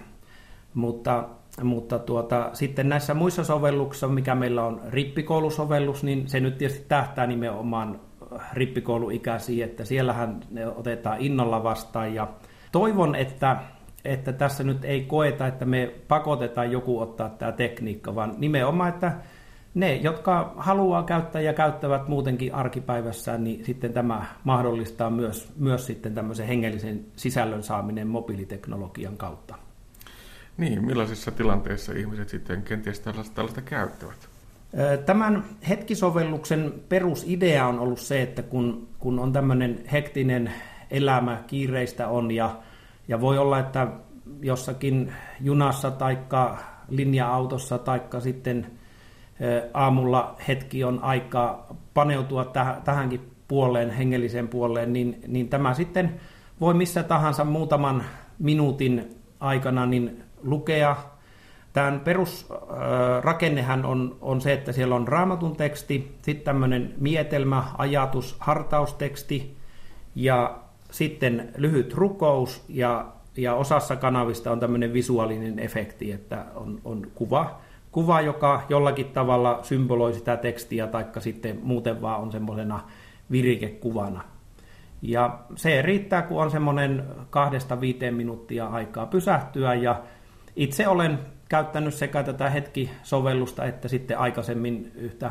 Mutta 0.74 1.28
mutta 1.62 1.98
tuota, 1.98 2.50
sitten 2.52 2.88
näissä 2.88 3.14
muissa 3.14 3.44
sovelluksissa, 3.44 4.08
mikä 4.08 4.34
meillä 4.34 4.64
on 4.64 4.80
rippikoulusovellus, 4.88 6.04
niin 6.04 6.28
se 6.28 6.40
nyt 6.40 6.58
tietysti 6.58 6.84
tähtää 6.88 7.26
nimenomaan 7.26 8.00
rippikouluikäisiin, 8.52 9.64
että 9.64 9.84
siellähän 9.84 10.40
ne 10.50 10.66
otetaan 10.66 11.20
innolla 11.20 11.62
vastaan. 11.62 12.14
Ja 12.14 12.28
toivon, 12.72 13.14
että, 13.14 13.56
että 14.04 14.32
tässä 14.32 14.64
nyt 14.64 14.84
ei 14.84 15.00
koeta, 15.00 15.46
että 15.46 15.64
me 15.64 15.94
pakotetaan 16.08 16.72
joku 16.72 17.00
ottaa 17.00 17.28
tämä 17.28 17.52
tekniikka, 17.52 18.14
vaan 18.14 18.34
nimenomaan, 18.38 18.88
että 18.88 19.12
ne, 19.74 19.94
jotka 19.94 20.54
haluaa 20.56 21.02
käyttää 21.02 21.42
ja 21.42 21.52
käyttävät 21.52 22.08
muutenkin 22.08 22.54
arkipäivässään, 22.54 23.44
niin 23.44 23.64
sitten 23.64 23.92
tämä 23.92 24.24
mahdollistaa 24.44 25.10
myös, 25.10 25.52
myös 25.56 25.86
sitten 25.86 26.14
tämmöisen 26.14 26.46
hengellisen 26.46 27.06
sisällön 27.16 27.62
saaminen 27.62 28.08
mobiiliteknologian 28.08 29.16
kautta. 29.16 29.69
Niin, 30.60 30.84
millaisissa 30.84 31.30
tilanteissa 31.30 31.92
ihmiset 31.92 32.28
sitten 32.28 32.62
kenties 32.62 33.00
tällaista, 33.00 33.34
tällaista 33.34 33.60
käyttävät? 33.60 34.28
Tämän 35.06 35.44
hetkisovelluksen 35.68 36.74
perusidea 36.88 37.66
on 37.66 37.78
ollut 37.78 37.98
se, 37.98 38.22
että 38.22 38.42
kun, 38.42 38.88
kun 38.98 39.18
on 39.18 39.32
tämmöinen 39.32 39.80
hektinen 39.92 40.52
elämä, 40.90 41.42
kiireistä 41.46 42.08
on 42.08 42.30
ja, 42.30 42.56
ja 43.08 43.20
voi 43.20 43.38
olla, 43.38 43.58
että 43.58 43.86
jossakin 44.42 45.12
junassa 45.40 45.90
tai 45.90 46.18
linja-autossa 46.88 47.78
tai 47.78 48.00
sitten 48.18 48.66
aamulla 49.74 50.36
hetki 50.48 50.84
on 50.84 51.02
aika 51.02 51.66
paneutua 51.94 52.44
täh, 52.44 52.82
tähänkin 52.84 53.30
puoleen, 53.48 53.90
hengelliseen 53.90 54.48
puoleen, 54.48 54.92
niin, 54.92 55.20
niin 55.26 55.48
tämä 55.48 55.74
sitten 55.74 56.20
voi 56.60 56.74
missä 56.74 57.02
tahansa 57.02 57.44
muutaman 57.44 58.04
minuutin 58.38 59.16
aikana 59.40 59.86
niin 59.86 60.22
lukea. 60.42 60.96
Tämän 61.72 62.00
perusrakennehän 62.00 63.84
on, 63.84 64.16
on 64.20 64.40
se, 64.40 64.52
että 64.52 64.72
siellä 64.72 64.94
on 64.94 65.08
raamatun 65.08 65.56
teksti, 65.56 66.16
sitten 66.22 66.44
tämmöinen 66.44 66.94
mietelmä, 66.98 67.64
ajatus, 67.78 68.36
hartausteksti 68.38 69.56
ja 70.14 70.58
sitten 70.90 71.52
lyhyt 71.56 71.94
rukous 71.94 72.64
ja, 72.68 73.06
ja 73.36 73.54
osassa 73.54 73.96
kanavista 73.96 74.52
on 74.52 74.60
tämmöinen 74.60 74.92
visuaalinen 74.92 75.58
efekti, 75.58 76.12
että 76.12 76.44
on, 76.54 76.80
on 76.84 77.06
kuva, 77.14 77.60
kuva, 77.92 78.20
joka 78.20 78.62
jollakin 78.68 79.06
tavalla 79.06 79.58
symboloi 79.62 80.14
sitä 80.14 80.36
tekstiä, 80.36 80.86
taikka 80.86 81.20
sitten 81.20 81.60
muuten 81.62 82.02
vaan 82.02 82.20
on 82.20 82.32
semmoisena 82.32 82.80
virikekuvana. 83.30 84.24
Ja 85.02 85.38
se 85.56 85.82
riittää, 85.82 86.22
kun 86.22 86.42
on 86.42 86.50
semmoinen 86.50 87.04
kahdesta 87.30 87.80
viiteen 87.80 88.14
minuuttia 88.14 88.66
aikaa 88.66 89.06
pysähtyä 89.06 89.74
ja 89.74 90.02
itse 90.60 90.88
olen 90.88 91.18
käyttänyt 91.48 91.94
sekä 91.94 92.22
tätä 92.22 92.50
hetkisovellusta 92.50 93.64
että 93.64 93.88
sitten 93.88 94.18
aikaisemmin 94.18 94.92
yhtä 94.94 95.30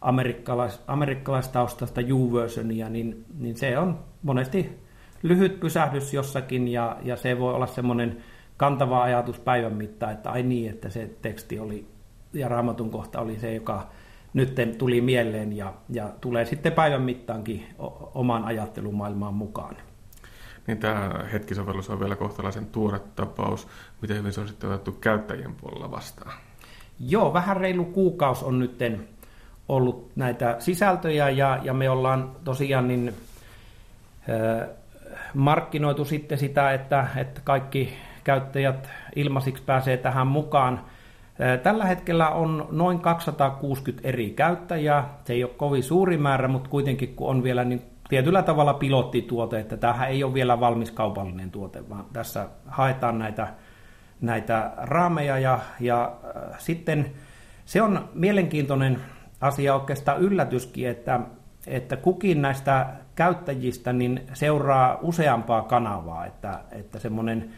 amerikkalais, 0.00 0.80
amerikkalaistaustaista 0.86 2.00
U-versionia, 2.12 2.88
niin, 2.88 3.24
niin 3.38 3.56
se 3.56 3.78
on 3.78 3.98
monesti 4.22 4.78
lyhyt 5.22 5.60
pysähdys 5.60 6.14
jossakin 6.14 6.68
ja, 6.68 6.96
ja 7.02 7.16
se 7.16 7.38
voi 7.38 7.54
olla 7.54 7.66
semmoinen 7.66 8.16
kantava 8.56 9.02
ajatus 9.02 9.40
päivän 9.40 9.72
mittaan, 9.72 10.12
että 10.12 10.30
ai 10.30 10.42
niin, 10.42 10.70
että 10.70 10.90
se 10.90 11.10
teksti 11.22 11.58
oli 11.58 11.86
ja 12.32 12.48
raamatun 12.48 12.90
kohta 12.90 13.20
oli 13.20 13.38
se, 13.38 13.54
joka 13.54 13.88
nyt 14.32 14.54
tuli 14.78 15.00
mieleen 15.00 15.56
ja, 15.56 15.74
ja 15.88 16.10
tulee 16.20 16.44
sitten 16.44 16.72
päivän 16.72 17.02
mittaankin 17.02 17.66
omaan 18.14 18.44
ajattelumaailmaan 18.44 19.34
mukaan 19.34 19.76
niin 20.66 20.78
tämä 20.78 21.24
hetkisovellus 21.32 21.90
on 21.90 22.00
vielä 22.00 22.16
kohtalaisen 22.16 22.66
tuore 22.66 23.00
tapaus. 23.16 23.68
Miten 24.02 24.16
hyvin 24.16 24.32
se 24.32 24.40
on 24.40 24.48
sitten 24.48 24.70
otettu 24.70 24.92
käyttäjien 24.92 25.54
puolella 25.54 25.90
vastaan? 25.90 26.32
Joo, 27.00 27.32
vähän 27.32 27.56
reilu 27.56 27.84
kuukaus 27.84 28.42
on 28.42 28.58
nyt 28.58 28.78
ollut 29.68 30.10
näitä 30.16 30.56
sisältöjä 30.58 31.30
ja, 31.30 31.60
ja 31.62 31.74
me 31.74 31.90
ollaan 31.90 32.32
tosiaan 32.44 32.88
niin, 32.88 33.14
äh, 34.28 34.68
markkinoitu 35.34 36.04
sitten 36.04 36.38
sitä, 36.38 36.72
että, 36.72 37.06
että 37.16 37.40
kaikki 37.44 37.92
käyttäjät 38.24 38.90
ilmaisiksi 39.16 39.62
pääsee 39.62 39.96
tähän 39.96 40.26
mukaan. 40.26 40.80
Tällä 41.62 41.84
hetkellä 41.84 42.28
on 42.28 42.68
noin 42.70 43.00
260 43.00 44.08
eri 44.08 44.30
käyttäjää. 44.30 45.18
Se 45.24 45.32
ei 45.32 45.44
ole 45.44 45.52
kovin 45.56 45.82
suuri 45.82 46.16
määrä, 46.16 46.48
mutta 46.48 46.70
kuitenkin 46.70 47.14
kun 47.14 47.28
on 47.28 47.42
vielä 47.42 47.64
niin 47.64 47.82
tietyllä 48.08 48.42
tavalla 48.42 48.74
pilottituote, 48.74 49.60
että 49.60 49.76
tämähän 49.76 50.08
ei 50.08 50.24
ole 50.24 50.34
vielä 50.34 50.60
valmis 50.60 50.90
kaupallinen 50.90 51.50
tuote, 51.50 51.88
vaan 51.88 52.04
tässä 52.12 52.48
haetaan 52.66 53.18
näitä, 53.18 53.48
näitä 54.20 54.72
raameja 54.76 55.38
ja, 55.38 55.58
ja 55.80 56.12
äh, 56.24 56.58
sitten 56.58 57.10
se 57.64 57.82
on 57.82 58.08
mielenkiintoinen 58.14 59.00
asia 59.40 59.74
oikeastaan 59.74 60.20
yllätyskin, 60.20 60.88
että, 60.88 61.20
että 61.66 61.96
kukin 61.96 62.42
näistä 62.42 62.86
käyttäjistä 63.14 63.92
niin 63.92 64.20
seuraa 64.32 64.98
useampaa 65.02 65.62
kanavaa, 65.62 66.26
että, 66.26 66.60
että 66.72 66.98
semmoinen 66.98 67.50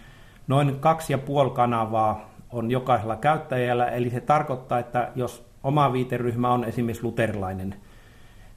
noin 0.47 0.81
kaksi 0.81 1.13
ja 1.13 1.19
puoli 1.19 1.51
kanavaa 1.51 2.31
on 2.51 2.71
jokaisella 2.71 3.17
käyttäjällä, 3.17 3.87
eli 3.87 4.11
se 4.11 4.21
tarkoittaa, 4.21 4.79
että 4.79 5.11
jos 5.15 5.47
oma 5.63 5.93
viiteryhmä 5.93 6.53
on 6.53 6.65
esimerkiksi 6.65 7.05
luterilainen, 7.05 7.75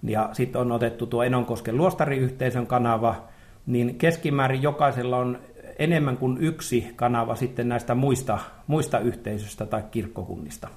ja 0.03 0.29
sitten 0.33 0.61
on 0.61 0.71
otettu 0.71 1.07
tuo 1.07 1.23
Enonkosken 1.23 1.77
luostariyhteisön 1.77 2.67
kanava, 2.67 3.27
niin 3.65 3.97
keskimäärin 3.97 4.61
jokaisella 4.61 5.17
on 5.17 5.39
enemmän 5.79 6.17
kuin 6.17 6.37
yksi 6.37 6.93
kanava 6.95 7.35
sitten 7.35 7.69
näistä 7.69 7.95
muista, 7.95 8.39
muista 8.67 8.99
yhteisöistä 8.99 9.65
tai 9.65 9.83
kirkkokunnista. 9.91 10.67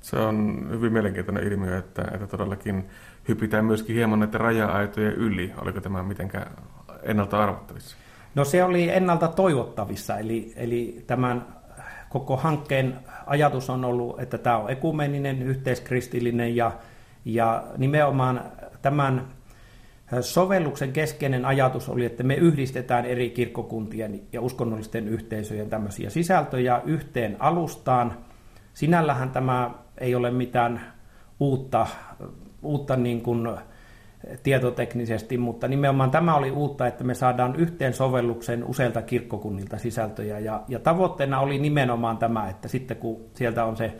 Se 0.00 0.16
on 0.16 0.66
hyvin 0.70 0.92
mielenkiintoinen 0.92 1.46
ilmiö, 1.46 1.78
että, 1.78 2.02
että 2.14 2.26
todellakin 2.26 2.84
hypitään 3.28 3.64
myöskin 3.64 3.96
hieman 3.96 4.18
näitä 4.18 4.38
raja-aitojen 4.38 5.12
yli. 5.12 5.52
Oliko 5.62 5.80
tämä 5.80 6.02
mitenkään 6.02 6.50
ennalta 7.02 7.42
arvattavissa? 7.42 7.96
No 8.34 8.44
se 8.44 8.64
oli 8.64 8.88
ennalta 8.88 9.28
toivottavissa, 9.28 10.18
eli, 10.18 10.52
eli 10.56 11.04
tämän 11.06 11.46
koko 12.08 12.36
hankkeen 12.36 12.98
ajatus 13.26 13.70
on 13.70 13.84
ollut, 13.84 14.20
että 14.20 14.38
tämä 14.38 14.58
on 14.58 14.70
ekumeninen, 14.70 15.42
yhteiskristillinen 15.42 16.56
ja, 16.56 16.72
ja 17.24 17.64
nimenomaan 17.78 18.44
tämän 18.84 19.28
sovelluksen 20.20 20.92
keskeinen 20.92 21.44
ajatus 21.44 21.88
oli, 21.88 22.04
että 22.04 22.22
me 22.22 22.34
yhdistetään 22.34 23.04
eri 23.04 23.30
kirkkokuntien 23.30 24.20
ja 24.32 24.40
uskonnollisten 24.40 25.08
yhteisöjen 25.08 25.70
tämmöisiä 25.70 26.10
sisältöjä 26.10 26.82
yhteen 26.84 27.36
alustaan. 27.38 28.18
Sinällähän 28.72 29.30
tämä 29.30 29.70
ei 29.98 30.14
ole 30.14 30.30
mitään 30.30 30.80
uutta, 31.40 31.86
uutta 32.62 32.96
niin 32.96 33.20
kuin 33.22 33.48
tietoteknisesti, 34.42 35.38
mutta 35.38 35.68
nimenomaan 35.68 36.10
tämä 36.10 36.34
oli 36.34 36.50
uutta, 36.50 36.86
että 36.86 37.04
me 37.04 37.14
saadaan 37.14 37.56
yhteen 37.56 37.94
sovelluksen 37.94 38.64
useilta 38.64 39.02
kirkkokunnilta 39.02 39.78
sisältöjä. 39.78 40.38
Ja, 40.38 40.62
ja 40.68 40.78
tavoitteena 40.78 41.40
oli 41.40 41.58
nimenomaan 41.58 42.18
tämä, 42.18 42.48
että 42.48 42.68
sitten 42.68 42.96
kun 42.96 43.20
sieltä 43.34 43.64
on 43.64 43.76
se 43.76 43.92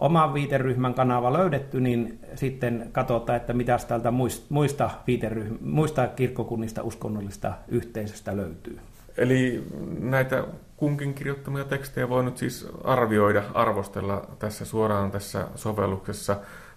oman 0.00 0.34
viiteryhmän 0.34 0.94
kanava 0.94 1.32
löydetty, 1.32 1.80
niin 1.80 2.18
sitten 2.34 2.88
katsotaan, 2.92 3.36
että 3.36 3.52
mitä 3.52 3.78
täältä 3.88 4.12
muista, 4.48 4.90
viiteryhmä, 5.06 5.56
muista 5.60 6.06
kirkkokunnista 6.06 6.82
uskonnollista 6.82 7.52
yhteisöstä 7.68 8.36
löytyy. 8.36 8.78
Eli 9.16 9.64
näitä 10.00 10.44
kunkin 10.76 11.14
kirjoittamia 11.14 11.64
tekstejä 11.64 12.08
voi 12.08 12.24
nyt 12.24 12.36
siis 12.36 12.68
arvioida, 12.84 13.42
arvostella 13.54 14.26
tässä 14.38 14.64
suoraan 14.64 15.10
tässä 15.10 15.46
sovelluksessa. 15.54 16.36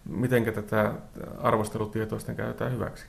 Miten 0.10 0.46
tätä 0.46 0.94
arvostelutietoa 1.38 2.20
sitten 2.20 2.36
käytetään 2.36 2.72
hyväksi? 2.72 3.06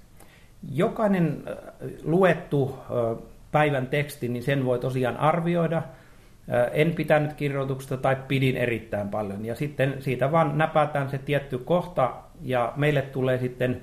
Jokainen 0.73 1.43
äh, 1.49 1.57
luettu 2.05 2.79
äh, 2.79 3.23
päivän 3.53 3.87
teksti, 3.87 4.29
niin 4.29 4.43
sen 4.43 4.65
voi 4.65 4.79
tosiaan 4.79 5.17
arvioida. 5.17 5.83
En 6.73 6.95
pitänyt 6.95 7.33
kirjoituksesta 7.33 7.97
tai 7.97 8.17
pidin 8.29 8.57
erittäin 8.57 9.09
paljon. 9.09 9.45
Ja 9.45 9.55
sitten 9.55 9.95
siitä 10.01 10.33
vaan 10.33 10.59
näpätään 10.59 11.11
se 11.11 11.19
tietty 11.19 11.59
kohta 11.59 12.15
ja 12.43 12.73
meille 12.77 13.03
tulee 13.03 13.39
sitten 13.39 13.83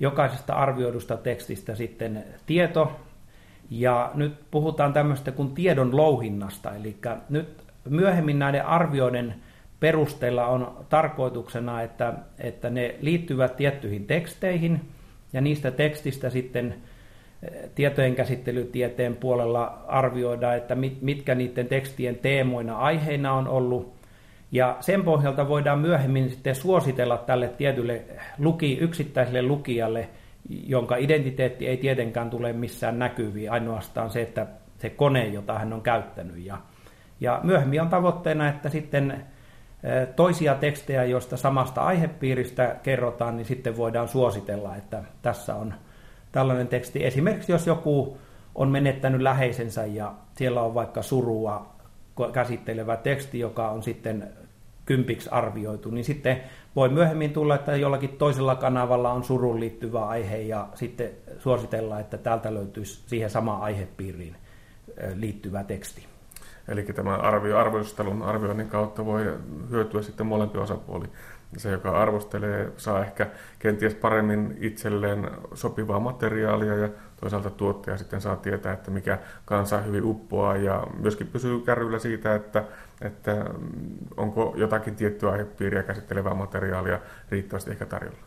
jokaisesta 0.00 0.54
arvioidusta 0.54 1.16
tekstistä 1.16 1.74
sitten 1.74 2.24
tieto, 2.46 3.00
ja 3.70 4.10
nyt 4.14 4.34
puhutaan 4.50 4.92
tämmöistä 4.92 5.32
kuin 5.32 5.54
tiedon 5.54 5.96
louhinnasta, 5.96 6.74
eli 6.74 6.96
nyt 7.28 7.48
myöhemmin 7.88 8.38
näiden 8.38 8.66
arvioiden 8.66 9.34
perusteella 9.80 10.46
on 10.46 10.84
tarkoituksena, 10.88 11.82
että, 11.82 12.12
että 12.38 12.70
ne 12.70 12.94
liittyvät 13.00 13.56
tiettyihin 13.56 14.06
teksteihin, 14.06 14.80
ja 15.32 15.40
niistä 15.40 15.70
tekstistä 15.70 16.30
sitten 16.30 16.74
tietojen 17.74 18.14
käsittelytieteen 18.14 19.16
puolella 19.16 19.84
arvioidaan, 19.86 20.56
että 20.56 20.76
mitkä 21.00 21.34
niiden 21.34 21.66
tekstien 21.66 22.16
teemoina 22.16 22.78
aiheina 22.78 23.32
on 23.32 23.48
ollut, 23.48 23.94
ja 24.52 24.76
sen 24.80 25.02
pohjalta 25.02 25.48
voidaan 25.48 25.78
myöhemmin 25.78 26.30
sitten 26.30 26.54
suositella 26.54 27.18
tälle 27.18 27.48
tietylle 27.48 28.02
luki, 28.38 28.78
yksittäiselle 28.80 29.42
lukijalle 29.42 30.08
jonka 30.48 30.96
identiteetti 30.96 31.66
ei 31.66 31.76
tietenkään 31.76 32.30
tule 32.30 32.52
missään 32.52 32.98
näkyviin, 32.98 33.52
ainoastaan 33.52 34.10
se, 34.10 34.22
että 34.22 34.46
se 34.78 34.90
kone, 34.90 35.26
jota 35.26 35.58
hän 35.58 35.72
on 35.72 35.82
käyttänyt. 35.82 36.44
Ja, 36.44 36.58
ja 37.20 37.40
myöhemmin 37.42 37.82
on 37.82 37.88
tavoitteena, 37.88 38.48
että 38.48 38.68
sitten 38.68 39.24
toisia 40.16 40.54
tekstejä, 40.54 41.04
joista 41.04 41.36
samasta 41.36 41.80
aihepiiristä 41.80 42.76
kerrotaan, 42.82 43.36
niin 43.36 43.46
sitten 43.46 43.76
voidaan 43.76 44.08
suositella, 44.08 44.76
että 44.76 45.02
tässä 45.22 45.54
on 45.54 45.74
tällainen 46.32 46.68
teksti. 46.68 47.04
Esimerkiksi 47.04 47.52
jos 47.52 47.66
joku 47.66 48.18
on 48.54 48.68
menettänyt 48.68 49.20
läheisensä 49.20 49.86
ja 49.86 50.14
siellä 50.34 50.62
on 50.62 50.74
vaikka 50.74 51.02
surua 51.02 51.74
käsittelevä 52.32 52.96
teksti, 52.96 53.38
joka 53.38 53.68
on 53.68 53.82
sitten 53.82 54.28
kympiksi 54.86 55.28
arvioitu, 55.32 55.90
niin 55.90 56.04
sitten 56.04 56.40
voi 56.76 56.88
myöhemmin 56.88 57.32
tulla, 57.32 57.54
että 57.54 57.76
jollakin 57.76 58.16
toisella 58.18 58.54
kanavalla 58.54 59.12
on 59.12 59.24
surun 59.24 59.60
liittyvä 59.60 60.06
aihe 60.06 60.36
ja 60.36 60.68
sitten 60.74 61.10
suositella, 61.38 62.00
että 62.00 62.18
täältä 62.18 62.54
löytyisi 62.54 63.02
siihen 63.06 63.30
samaan 63.30 63.62
aihepiiriin 63.62 64.36
liittyvä 65.14 65.64
teksti. 65.64 66.06
Eli 66.68 66.82
tämä 66.82 67.14
arvio, 67.14 67.58
arvostelun 67.58 68.22
arvioinnin 68.22 68.68
kautta 68.68 69.06
voi 69.06 69.38
hyötyä 69.70 70.02
sitten 70.02 70.26
molempi 70.26 70.58
osapuoli. 70.58 71.06
Se, 71.56 71.70
joka 71.70 72.02
arvostelee, 72.02 72.72
saa 72.76 73.04
ehkä 73.04 73.26
kenties 73.58 73.94
paremmin 73.94 74.56
itselleen 74.60 75.30
sopivaa 75.54 76.00
materiaalia 76.00 76.74
ja 76.74 76.88
toisaalta 77.20 77.50
tuottaja 77.50 77.98
sitten 77.98 78.20
saa 78.20 78.36
tietää, 78.36 78.72
että 78.72 78.90
mikä 78.90 79.18
kansa 79.44 79.78
hyvin 79.78 80.04
uppoaa 80.04 80.56
ja 80.56 80.86
myöskin 80.98 81.26
pysyy 81.26 81.60
kärryllä 81.60 81.98
siitä, 81.98 82.34
että, 82.34 82.64
että 83.00 83.44
onko 84.16 84.54
jotakin 84.56 84.96
tiettyä 84.96 85.30
aihepiiriä 85.30 85.82
käsittelevää 85.82 86.34
materiaalia 86.34 86.98
riittävästi 87.30 87.70
ehkä 87.70 87.86
tarjolla. 87.86 88.18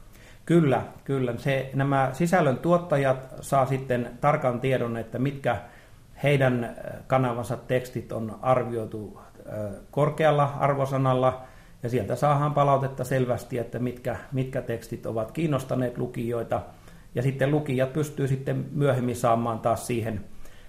Kyllä, 0.45 0.81
kyllä. 1.03 1.33
Se, 1.37 1.69
nämä 1.73 2.09
sisällön 2.13 2.57
tuottajat 2.57 3.17
saa 3.41 3.65
sitten 3.65 4.09
tarkan 4.21 4.59
tiedon, 4.59 4.97
että 4.97 5.19
mitkä 5.19 5.57
heidän 6.23 6.75
kanavansa 7.07 7.57
tekstit 7.57 8.11
on 8.11 8.39
arvioitu 8.41 9.21
korkealla 9.91 10.53
arvosanalla, 10.59 11.41
ja 11.83 11.89
sieltä 11.89 12.15
saadaan 12.15 12.53
palautetta 12.53 13.03
selvästi, 13.03 13.57
että 13.57 13.79
mitkä, 13.79 14.15
mitkä 14.31 14.61
tekstit 14.61 15.05
ovat 15.05 15.31
kiinnostaneet 15.31 15.97
lukijoita– 15.97 16.61
ja 17.15 17.21
sitten 17.21 17.51
lukijat 17.51 17.93
pystyy 17.93 18.27
sitten 18.27 18.65
myöhemmin 18.71 19.15
saamaan 19.15 19.59
taas 19.59 19.87
siihen, 19.87 20.25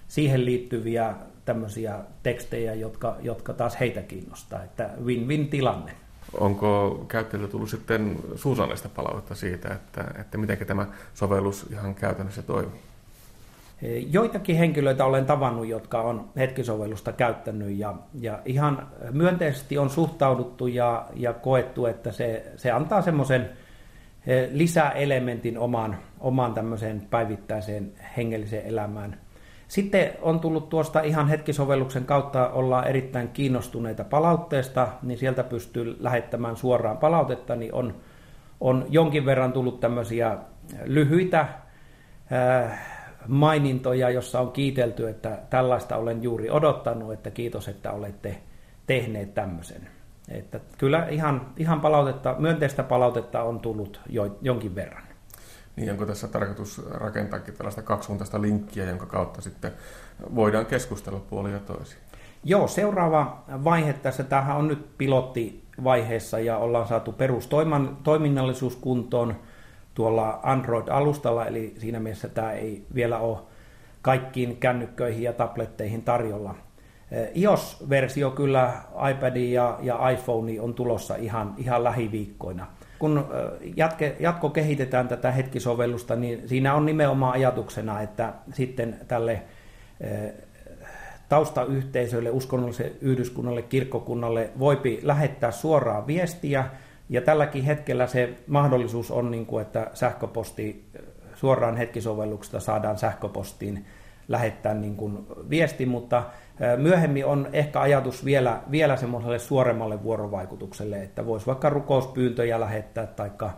siihen 0.07 0.45
liittyviä 0.45 1.15
tämmöisiä 1.45 1.99
tekstejä, 2.23 2.73
jotka, 2.73 3.15
jotka 3.21 3.53
taas 3.53 3.79
heitä 3.79 4.01
kiinnostaa. 4.01 4.63
Että 4.63 4.89
win-win 5.03 5.47
tilanne. 5.47 5.91
Onko 6.39 7.05
käyttäjille 7.07 7.47
tullut 7.47 7.69
sitten 7.69 8.15
suusanneista 8.35 8.89
palautetta 8.89 9.35
siitä, 9.35 9.73
että, 9.73 10.05
että 10.19 10.37
miten 10.37 10.57
tämä 10.67 10.87
sovellus 11.13 11.65
ihan 11.71 11.95
käytännössä 11.95 12.41
toimii? 12.41 12.79
Joitakin 14.11 14.57
henkilöitä 14.57 15.05
olen 15.05 15.25
tavannut, 15.25 15.67
jotka 15.67 16.01
on 16.01 16.29
hetkisovellusta 16.37 17.11
käyttänyt 17.11 17.77
ja, 17.77 17.93
ja 18.19 18.39
ihan 18.45 18.87
myönteisesti 19.11 19.77
on 19.77 19.89
suhtauduttu 19.89 20.67
ja, 20.67 21.05
ja 21.15 21.33
koettu, 21.33 21.85
että 21.85 22.11
se, 22.11 22.51
se 22.55 22.71
antaa 22.71 23.01
semmoisen– 23.01 23.49
lisäelementin 24.51 25.57
omaan, 25.57 25.97
omaan 26.19 26.53
tämmöiseen 26.53 27.01
päivittäiseen 27.09 27.91
hengelliseen 28.17 28.65
elämään. 28.65 29.17
Sitten 29.67 30.11
on 30.21 30.39
tullut 30.39 30.69
tuosta 30.69 31.01
ihan 31.01 31.27
hetkisovelluksen 31.27 32.05
kautta 32.05 32.49
olla 32.49 32.83
erittäin 32.83 33.29
kiinnostuneita 33.29 34.03
palautteesta, 34.03 34.87
niin 35.01 35.17
sieltä 35.17 35.43
pystyy 35.43 35.97
lähettämään 35.99 36.55
suoraan 36.55 36.97
palautetta, 36.97 37.55
niin 37.55 37.73
on, 37.73 37.95
on 38.61 38.85
jonkin 38.89 39.25
verran 39.25 39.53
tullut 39.53 39.79
tämmöisiä 39.79 40.37
lyhyitä 40.85 41.47
mainintoja, 43.27 44.09
jossa 44.09 44.39
on 44.39 44.51
kiitelty, 44.51 45.09
että 45.09 45.39
tällaista 45.49 45.97
olen 45.97 46.23
juuri 46.23 46.49
odottanut, 46.49 47.13
että 47.13 47.31
kiitos, 47.31 47.67
että 47.67 47.91
olette 47.91 48.37
tehneet 48.87 49.33
tämmöisen. 49.33 49.87
Että 50.29 50.59
kyllä 50.77 51.07
ihan, 51.07 51.53
ihan 51.57 51.81
palautetta, 51.81 52.35
myönteistä 52.39 52.83
palautetta 52.83 53.43
on 53.43 53.59
tullut 53.59 54.01
jo, 54.09 54.37
jonkin 54.41 54.75
verran. 54.75 55.03
Niin 55.75 55.91
onko 55.91 56.05
tässä 56.05 56.27
tarkoitus 56.27 56.81
rakentaakin 56.89 57.53
tällaista 57.53 57.81
kaksisuuntaista 57.81 58.41
linkkiä, 58.41 58.89
jonka 58.89 59.05
kautta 59.05 59.41
sitten 59.41 59.71
voidaan 60.35 60.65
keskustella 60.65 61.19
puolia 61.19 61.59
toisiin? 61.59 62.01
Joo, 62.43 62.67
seuraava 62.67 63.43
vaihe 63.63 63.93
tässä, 63.93 64.23
tämähän 64.23 64.57
on 64.57 64.67
nyt 64.67 64.97
pilottivaiheessa 64.97 66.39
ja 66.39 66.57
ollaan 66.57 66.87
saatu 66.87 67.11
perustoiminnallisuus 67.11 68.75
kuntoon 68.75 69.35
tuolla 69.93 70.39
Android-alustalla, 70.43 71.45
eli 71.45 71.73
siinä 71.77 71.99
mielessä 71.99 72.29
tämä 72.29 72.51
ei 72.51 72.85
vielä 72.95 73.17
ole 73.17 73.37
kaikkiin 74.01 74.57
kännykköihin 74.57 75.23
ja 75.23 75.33
tabletteihin 75.33 76.03
tarjolla. 76.03 76.55
Eh, 77.11 77.31
iOS-versio 77.35 78.31
kyllä 78.31 78.73
iPadin 79.11 79.53
ja, 79.53 79.79
ja 79.81 80.09
iPhone 80.09 80.61
on 80.61 80.73
tulossa 80.73 81.15
ihan, 81.15 81.53
ihan 81.57 81.83
lähiviikkoina. 81.83 82.67
Kun 82.99 83.17
eh, 83.17 83.71
jatke, 83.75 84.15
jatko 84.19 84.49
kehitetään 84.49 85.07
tätä 85.07 85.31
hetkisovellusta, 85.31 86.15
niin 86.15 86.49
siinä 86.49 86.75
on 86.75 86.85
nimenomaan 86.85 87.33
ajatuksena, 87.33 88.01
että 88.01 88.33
sitten 88.53 88.99
tälle 89.07 89.41
eh, 90.01 90.33
taustayhteisöille, 91.29 92.31
uskonnolliselle 92.31 92.91
yhdyskunnalle, 93.01 93.61
kirkkokunnalle 93.61 94.49
voipi 94.59 94.99
lähettää 95.03 95.51
suoraan 95.51 96.07
viestiä, 96.07 96.65
ja 97.13 97.21
tälläkin 97.21 97.63
hetkellä 97.63 98.07
se 98.07 98.29
mahdollisuus 98.47 99.11
on, 99.11 99.31
niin 99.31 99.45
kuin, 99.45 99.61
että 99.61 99.87
sähköposti 99.93 100.85
suoraan 101.35 101.77
hetkisovelluksesta 101.77 102.59
saadaan 102.59 102.97
sähköpostiin 102.97 103.85
lähettää 104.27 104.73
niin 104.73 104.95
kuin 104.95 105.27
viesti, 105.49 105.85
mutta 105.85 106.23
Myöhemmin 106.77 107.25
on 107.25 107.49
ehkä 107.53 107.81
ajatus 107.81 108.25
vielä, 108.25 108.61
vielä 108.71 108.97
semmoiselle 108.97 109.39
suoremmalle 109.39 110.03
vuorovaikutukselle, 110.03 111.03
että 111.03 111.25
voisi 111.25 111.47
vaikka 111.47 111.69
rukouspyyntöjä 111.69 112.59
lähettää 112.59 113.07
taikka, 113.07 113.51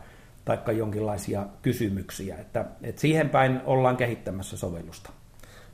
taikka 0.46 0.72
jonkinlaisia 0.72 1.46
kysymyksiä. 1.62 2.36
Että, 2.36 2.66
että 2.84 3.02
siihen 3.02 3.30
päin 3.30 3.62
ollaan 3.66 3.98
kehittämässä 3.98 4.58
sovellusta. 4.58 5.10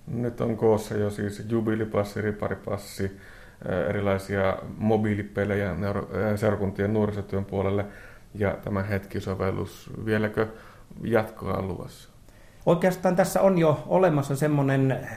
Nyt 0.08 0.42
on 0.42 0.58
koossa 0.58 0.98
jo 0.98 1.10
siis 1.10 1.44
jubilipassi, 1.50 2.22
riparipassi, 2.22 3.18
erilaisia 3.90 4.58
mobiilipelejä 4.78 5.76
seurakuntien 6.36 6.94
nuorisotyön 6.94 7.46
puolelle 7.46 7.86
ja 8.36 8.58
tämä 8.64 8.84
hetkisovellus. 8.84 9.92
Vieläkö 10.06 10.48
jatkoa 11.04 11.62
luvassa? 11.62 12.10
Oikeastaan 12.66 13.16
tässä 13.16 13.42
on 13.42 13.58
jo 13.58 13.84
olemassa 13.88 14.36
semmoinen 14.36 15.08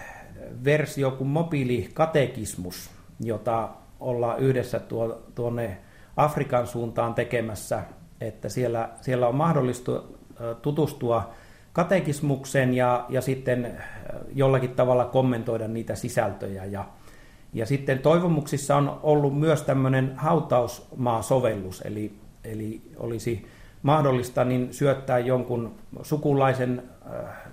versio 0.64 1.10
kuin 1.10 1.28
mobiilikatekismus, 1.28 2.90
jota 3.20 3.68
ollaan 4.00 4.38
yhdessä 4.38 4.80
tuo, 4.80 5.22
tuonne 5.34 5.78
Afrikan 6.16 6.66
suuntaan 6.66 7.14
tekemässä, 7.14 7.82
että 8.20 8.48
siellä, 8.48 8.88
siellä 9.00 9.28
on 9.28 9.34
mahdollista 9.34 10.02
tutustua 10.62 11.32
katekismukseen 11.72 12.74
ja, 12.74 13.06
ja 13.08 13.20
sitten 13.20 13.82
jollakin 14.34 14.70
tavalla 14.70 15.04
kommentoida 15.04 15.68
niitä 15.68 15.94
sisältöjä. 15.94 16.64
Ja, 16.64 16.84
ja 17.54 17.66
sitten 17.66 17.98
toivomuksissa 17.98 18.76
on 18.76 19.00
ollut 19.02 19.38
myös 19.38 19.62
tämmöinen 19.62 20.12
hautausmaasovellus, 20.16 21.80
eli 21.80 22.24
eli 22.44 22.82
olisi 22.96 23.46
mahdollista 23.82 24.44
niin 24.44 24.74
syöttää 24.74 25.18
jonkun 25.18 25.74
sukulaisen 26.02 26.82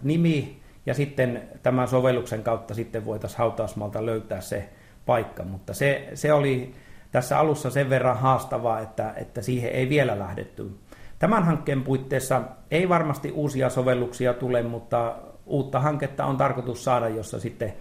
nimi 0.03 0.61
ja 0.85 0.93
sitten 0.93 1.49
tämän 1.63 1.87
sovelluksen 1.87 2.43
kautta 2.43 2.73
sitten 2.73 3.05
voitaisiin 3.05 3.37
hautausmalta 3.37 4.05
löytää 4.05 4.41
se 4.41 4.69
paikka, 5.05 5.43
mutta 5.43 5.73
se, 5.73 6.09
se 6.13 6.33
oli 6.33 6.73
tässä 7.11 7.39
alussa 7.39 7.69
sen 7.69 7.89
verran 7.89 8.17
haastavaa, 8.17 8.79
että, 8.79 9.13
että 9.15 9.41
siihen 9.41 9.71
ei 9.71 9.89
vielä 9.89 10.19
lähdetty. 10.19 10.71
Tämän 11.19 11.43
hankkeen 11.43 11.83
puitteissa 11.83 12.41
ei 12.71 12.89
varmasti 12.89 13.31
uusia 13.31 13.69
sovelluksia 13.69 14.33
tule, 14.33 14.63
mutta 14.63 15.15
uutta 15.45 15.79
hanketta 15.79 16.25
on 16.25 16.37
tarkoitus 16.37 16.83
saada, 16.83 17.09
jossa 17.09 17.39
sitten 17.39 17.73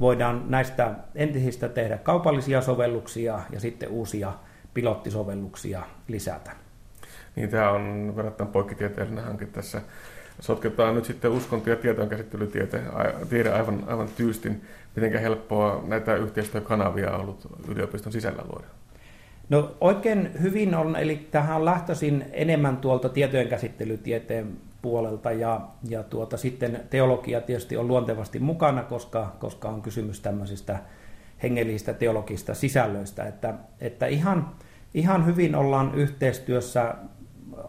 voidaan 0.00 0.44
näistä 0.48 0.94
entisistä 1.14 1.68
tehdä 1.68 1.98
kaupallisia 1.98 2.60
sovelluksia 2.60 3.40
ja 3.52 3.60
sitten 3.60 3.88
uusia 3.88 4.32
pilottisovelluksia 4.74 5.82
lisätä. 6.08 6.50
Niin 7.36 7.48
tämä 7.48 7.70
on 7.70 8.12
verrattuna 8.16 8.50
poikkitieteellinen 8.50 9.24
hanke 9.24 9.46
tässä. 9.46 9.80
Sotketaan 10.40 10.94
nyt 10.94 11.04
sitten 11.04 11.30
uskonto- 11.30 11.70
ja 11.70 11.76
tietojenkäsittelytiede 11.76 12.82
aivan, 13.52 13.84
aivan 13.86 14.08
tyystin. 14.16 14.62
Miten 14.96 15.20
helppoa 15.20 15.84
näitä 15.86 16.16
yhteistyökanavia 16.16 17.10
on 17.10 17.20
ollut 17.20 17.46
yliopiston 17.68 18.12
sisällä 18.12 18.42
luoda? 18.52 18.66
No 19.48 19.76
oikein 19.80 20.30
hyvin 20.42 20.74
on, 20.74 20.96
eli 20.96 21.28
tähän 21.30 21.56
on 21.56 21.64
lähtöisin 21.64 22.24
enemmän 22.32 22.76
tuolta 22.76 23.08
tietojenkäsittelytieteen 23.08 24.56
puolelta. 24.82 25.32
Ja, 25.32 25.60
ja 25.88 26.02
tuota, 26.02 26.36
sitten 26.36 26.80
teologia 26.90 27.40
tietysti 27.40 27.76
on 27.76 27.88
luontevasti 27.88 28.38
mukana, 28.38 28.82
koska, 28.82 29.36
koska 29.38 29.68
on 29.68 29.82
kysymys 29.82 30.20
tämmöisistä 30.20 30.78
hengellisistä 31.42 31.92
teologista 31.92 32.54
sisällöistä, 32.54 33.24
että, 33.24 33.54
että 33.80 34.06
ihan, 34.06 34.50
ihan 34.94 35.26
hyvin 35.26 35.54
ollaan 35.54 35.94
yhteistyössä 35.94 36.94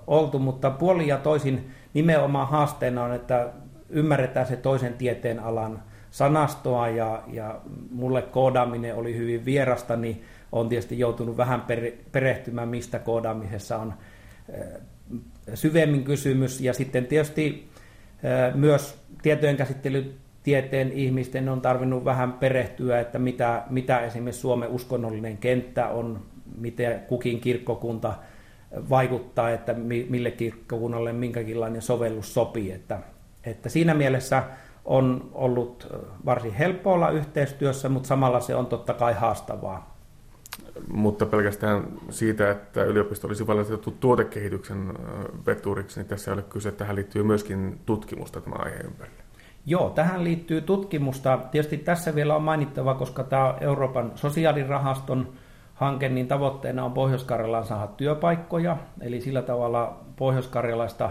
oltu, 0.07 0.39
mutta 0.39 0.69
puoli 0.69 1.07
ja 1.07 1.17
toisin 1.17 1.71
nimenomaan 1.93 2.47
haasteena 2.47 3.03
on, 3.03 3.13
että 3.13 3.49
ymmärretään 3.89 4.45
se 4.45 4.55
toisen 4.55 4.93
tieteen 4.93 5.39
alan 5.39 5.83
sanastoa 6.11 6.87
ja, 6.87 7.23
ja 7.27 7.61
mulle 7.91 8.21
koodaaminen 8.21 8.95
oli 8.95 9.17
hyvin 9.17 9.45
vierasta, 9.45 9.95
niin 9.95 10.23
on 10.51 10.69
tietysti 10.69 10.99
joutunut 10.99 11.37
vähän 11.37 11.63
perehtymään, 12.11 12.69
mistä 12.69 12.99
koodaamisessa 12.99 13.77
on 13.77 13.93
syvemmin 15.53 16.03
kysymys. 16.03 16.61
Ja 16.61 16.73
sitten 16.73 17.05
tietysti 17.05 17.69
myös 18.55 19.01
tietojenkäsittelytieteen 19.21 20.91
ihmisten 20.91 21.49
on 21.49 21.61
tarvinnut 21.61 22.05
vähän 22.05 22.33
perehtyä, 22.33 22.99
että 22.99 23.19
mitä, 23.19 23.63
mitä 23.69 23.99
esimerkiksi 23.99 24.41
Suomen 24.41 24.69
uskonnollinen 24.69 25.37
kenttä 25.37 25.87
on, 25.87 26.21
miten 26.57 26.99
kukin 26.99 27.41
kirkkokunta 27.41 28.13
vaikuttaa, 28.89 29.49
että 29.49 29.73
mille 30.09 30.31
kirkkokunnalle 30.31 31.13
minkäkinlainen 31.13 31.81
sovellus 31.81 32.33
sopii. 32.33 32.71
Että, 32.71 32.99
että 33.43 33.69
siinä 33.69 33.93
mielessä 33.93 34.43
on 34.85 35.29
ollut 35.33 35.87
varsin 36.25 36.53
helppo 36.53 36.93
olla 36.93 37.09
yhteistyössä, 37.09 37.89
mutta 37.89 38.07
samalla 38.07 38.39
se 38.39 38.55
on 38.55 38.65
totta 38.65 38.93
kai 38.93 39.13
haastavaa. 39.13 39.90
Mutta 40.87 41.25
pelkästään 41.25 41.83
siitä, 42.09 42.51
että 42.51 42.83
yliopisto 42.83 43.27
olisi 43.27 43.47
valitettu 43.47 43.91
tuotekehityksen 43.91 44.93
veturiksi, 45.45 45.99
niin 45.99 46.07
tässä 46.07 46.31
ei 46.31 46.33
ole 46.33 46.41
kyse, 46.41 46.71
tähän 46.71 46.95
liittyy 46.95 47.23
myöskin 47.23 47.79
tutkimusta 47.85 48.41
tämä 48.41 48.55
aihe 48.59 48.77
ympärille. 48.77 49.23
Joo, 49.65 49.89
tähän 49.89 50.23
liittyy 50.23 50.61
tutkimusta. 50.61 51.39
Tietysti 51.51 51.77
tässä 51.77 52.15
vielä 52.15 52.35
on 52.35 52.43
mainittava, 52.43 52.93
koska 52.93 53.23
tämä 53.23 53.55
Euroopan 53.61 54.11
sosiaalirahaston 54.15 55.33
hanke, 55.73 56.09
niin 56.09 56.27
tavoitteena 56.27 56.85
on 56.85 56.91
Pohjois-Karjalaan 56.91 57.65
saada 57.65 57.87
työpaikkoja, 57.87 58.77
eli 59.01 59.21
sillä 59.21 59.41
tavalla 59.41 59.99
Pohjois-Karjalaista 60.15 61.09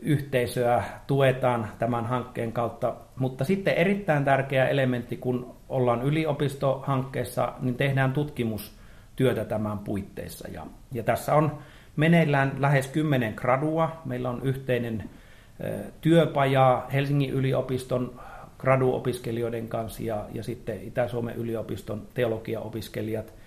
yhteisöä 0.00 0.82
tuetaan 1.06 1.68
tämän 1.78 2.06
hankkeen 2.06 2.52
kautta. 2.52 2.94
Mutta 3.16 3.44
sitten 3.44 3.74
erittäin 3.74 4.24
tärkeä 4.24 4.68
elementti, 4.68 5.16
kun 5.16 5.54
ollaan 5.72 6.02
yliopistohankkeessa, 6.02 7.52
niin 7.60 7.74
tehdään 7.74 8.12
tutkimustyötä 8.12 9.44
tämän 9.44 9.78
puitteissa. 9.78 10.48
Ja, 10.48 10.66
ja 10.92 11.02
tässä 11.02 11.34
on 11.34 11.58
meneillään 11.96 12.52
lähes 12.58 12.86
kymmenen 12.86 13.34
gradua. 13.36 14.02
Meillä 14.04 14.30
on 14.30 14.42
yhteinen 14.42 15.10
työpaja 16.00 16.86
Helsingin 16.92 17.30
yliopiston 17.30 18.20
graduopiskelijoiden 18.58 19.68
kanssa 19.68 20.02
ja, 20.02 20.26
ja 20.32 20.42
sitten 20.42 20.82
Itä-Suomen 20.82 21.36
yliopiston 21.36 22.02
teologiaopiskelijat– 22.14 23.32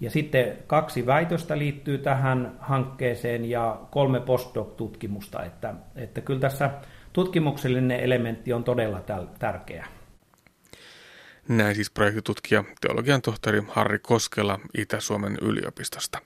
ja 0.00 0.10
sitten 0.10 0.56
kaksi 0.66 1.06
väitöstä 1.06 1.58
liittyy 1.58 1.98
tähän 1.98 2.52
hankkeeseen 2.58 3.50
ja 3.50 3.78
kolme 3.90 4.20
postdoc-tutkimusta, 4.20 5.44
että, 5.44 5.74
että 5.96 6.20
kyllä 6.20 6.40
tässä 6.40 6.70
tutkimuksellinen 7.12 8.00
elementti 8.00 8.52
on 8.52 8.64
todella 8.64 9.00
tärkeä. 9.38 9.86
Näin 11.48 11.74
siis 11.74 11.90
projektitutkija, 11.90 12.64
teologian 12.80 13.22
tohtori 13.22 13.62
Harri 13.68 13.98
Koskela 13.98 14.60
Itä-Suomen 14.78 15.38
yliopistosta. 15.42 16.20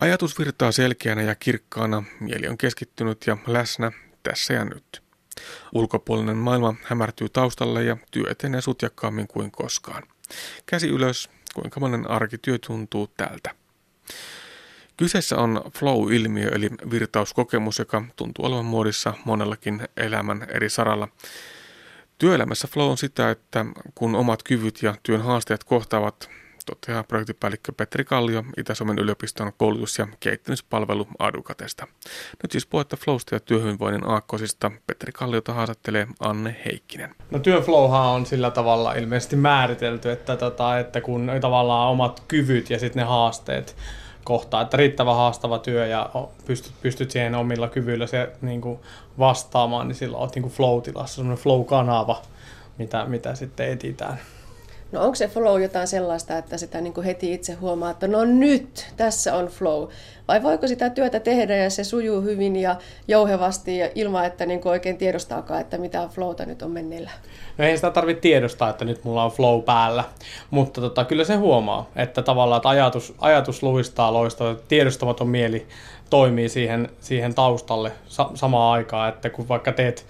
Ajatus 0.00 0.38
virtaa 0.38 0.72
selkeänä 0.72 1.22
ja 1.22 1.34
kirkkaana, 1.34 2.02
mieli 2.20 2.48
on 2.48 2.58
keskittynyt 2.58 3.26
ja 3.26 3.36
läsnä 3.46 3.92
tässä 4.22 4.54
ja 4.54 4.64
nyt. 4.64 5.02
Ulkopuolinen 5.72 6.36
maailma 6.36 6.74
hämärtyy 6.82 7.28
taustalle 7.28 7.84
ja 7.84 7.96
työ 8.10 8.24
etenee 8.30 8.60
sutjakkaammin 8.60 9.28
kuin 9.28 9.50
koskaan. 9.50 10.02
Käsi 10.66 10.88
ylös, 10.88 11.30
kuinka 11.54 11.80
monen 11.80 12.10
arkityö 12.10 12.58
tuntuu 12.66 13.06
tältä. 13.16 13.50
Kyseessä 14.96 15.36
on 15.36 15.62
flow-ilmiö 15.78 16.48
eli 16.48 16.70
virtauskokemus, 16.90 17.78
joka 17.78 18.04
tuntuu 18.16 18.44
olevan 18.44 18.64
muodissa 18.64 19.14
monellakin 19.24 19.88
elämän 19.96 20.46
eri 20.48 20.70
saralla. 20.70 21.08
Työelämässä 22.18 22.68
flow 22.68 22.90
on 22.90 22.98
sitä, 22.98 23.30
että 23.30 23.66
kun 23.94 24.14
omat 24.14 24.42
kyvyt 24.42 24.82
ja 24.82 24.94
työn 25.02 25.22
haasteet 25.22 25.64
kohtaavat, 25.64 26.30
toteaa 26.66 27.02
projektipäällikkö 27.02 27.72
Petri 27.72 28.04
Kallio 28.04 28.44
Itä-Suomen 28.56 28.98
yliopiston 28.98 29.52
koulutus- 29.56 29.98
ja 29.98 30.06
kehittämispalvelu 30.20 31.06
Adukatesta. 31.18 31.86
Nyt 32.42 32.52
siis 32.52 32.66
puhetta 32.66 32.96
Flowsta 32.96 33.34
ja 33.34 33.40
työhyvinvoinnin 33.40 34.08
aakkosista 34.08 34.70
Petri 34.86 35.12
Kalliota 35.12 35.52
haastattelee 35.52 36.06
Anne 36.20 36.56
Heikkinen. 36.64 37.14
No 37.30 37.38
työflowhan 37.38 38.06
on 38.06 38.26
sillä 38.26 38.50
tavalla 38.50 38.94
ilmeisesti 38.94 39.36
määritelty, 39.36 40.10
että, 40.10 40.36
tota, 40.36 40.78
että 40.78 41.00
kun 41.00 41.30
tavallaan 41.40 41.90
omat 41.90 42.22
kyvyt 42.28 42.70
ja 42.70 42.78
sitten 42.78 43.00
ne 43.00 43.06
haasteet 43.06 43.76
kohtaa, 44.24 44.62
että 44.62 44.76
riittävä 44.76 45.14
haastava 45.14 45.58
työ 45.58 45.86
ja 45.86 46.10
pystyt, 46.46 46.72
pystyt 46.82 47.10
siihen 47.10 47.34
omilla 47.34 47.68
kyvyillä 47.68 48.06
se, 48.06 48.32
niin 48.42 48.60
kuin 48.60 48.78
vastaamaan, 49.18 49.88
niin 49.88 49.96
silloin 49.96 50.22
olet 50.22 50.34
niin 50.34 50.48
flow-tilassa, 50.50 51.16
semmoinen 51.16 51.42
flow-kanava, 51.42 52.22
mitä, 52.78 53.04
mitä 53.04 53.34
sitten 53.34 53.68
etitään. 53.68 54.20
No 54.92 55.00
onko 55.00 55.14
se 55.14 55.28
flow 55.28 55.62
jotain 55.62 55.88
sellaista, 55.88 56.38
että 56.38 56.58
sitä 56.58 56.80
niin 56.80 56.94
kuin 56.94 57.04
heti 57.04 57.34
itse 57.34 57.52
huomaa, 57.52 57.90
että 57.90 58.08
no 58.08 58.24
nyt 58.24 58.92
tässä 58.96 59.34
on 59.34 59.46
flow? 59.46 59.88
Vai 60.28 60.42
voiko 60.42 60.66
sitä 60.66 60.90
työtä 60.90 61.20
tehdä 61.20 61.56
ja 61.56 61.70
se 61.70 61.84
sujuu 61.84 62.20
hyvin 62.20 62.56
ja 62.56 62.76
jouhevasti 63.08 63.78
ja 63.78 63.90
ilman, 63.94 64.24
että 64.24 64.46
niin 64.46 64.60
kuin 64.60 64.70
oikein 64.70 64.98
tiedostaakaan, 64.98 65.60
että 65.60 65.78
mitä 65.78 66.08
flowta 66.08 66.46
nyt 66.46 66.62
on 66.62 66.70
menneillä? 66.70 67.10
No 67.58 67.64
ei 67.64 67.76
sitä 67.76 67.90
tarvitse 67.90 68.20
tiedostaa, 68.20 68.70
että 68.70 68.84
nyt 68.84 69.04
mulla 69.04 69.24
on 69.24 69.30
flow 69.30 69.62
päällä, 69.62 70.04
mutta 70.50 70.80
tota, 70.80 71.04
kyllä 71.04 71.24
se 71.24 71.34
huomaa, 71.34 71.90
että 71.96 72.22
tavallaan 72.22 72.58
että 72.58 72.68
ajatus, 72.68 73.14
ajatus 73.18 73.62
luistaa 73.62 74.12
loistaa, 74.12 74.54
tiedostamaton 74.68 75.28
mieli 75.28 75.66
toimii 76.10 76.48
siihen, 76.48 76.88
siihen 77.00 77.34
taustalle 77.34 77.92
sa- 78.06 78.30
samaan 78.34 78.72
aikaan, 78.72 79.08
että 79.08 79.30
kun 79.30 79.48
vaikka 79.48 79.72
teet 79.72 80.06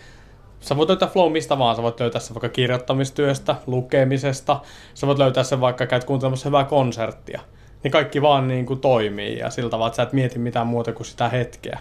Sä 0.63 0.77
voit 0.77 0.89
löytää 0.89 1.09
flow 1.09 1.33
mistä 1.33 1.59
vaan. 1.59 1.77
Sä 1.77 1.83
voit 1.83 2.01
löytää 2.01 2.21
sen 2.21 2.35
vaikka 2.35 2.49
kirjoittamistyöstä, 2.49 3.57
lukemisesta. 3.67 4.61
Sä 4.95 5.07
voit 5.07 5.19
löytää 5.19 5.43
sen 5.43 5.61
vaikka 5.61 5.87
käyt 5.87 6.05
kuuntelemassa 6.05 6.49
hyvää 6.49 6.65
konserttia. 6.65 7.41
Niin 7.83 7.93
kaikki 7.93 8.23
vaan 8.23 8.49
niin 8.49 8.67
kuin 8.67 8.81
toimii 8.81 9.39
ja 9.39 9.51
sillä 9.51 9.71
tavalla, 9.71 9.87
että 9.87 9.97
sä 9.97 10.03
et 10.03 10.13
mieti 10.13 10.39
mitään 10.39 10.67
muuta 10.67 10.93
kuin 10.93 11.07
sitä 11.07 11.29
hetkeä. 11.29 11.79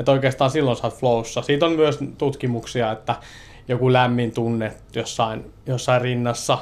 Että 0.00 0.12
oikeastaan 0.12 0.50
silloin 0.50 0.76
sä 0.76 0.86
oot 0.86 0.94
flowssa. 0.94 1.42
Siitä 1.42 1.66
on 1.66 1.72
myös 1.72 1.98
tutkimuksia, 2.18 2.92
että 2.92 3.14
joku 3.68 3.92
lämmin 3.92 4.34
tunne 4.34 4.72
jossain, 4.94 5.52
jossain 5.66 6.00
rinnassa 6.02 6.58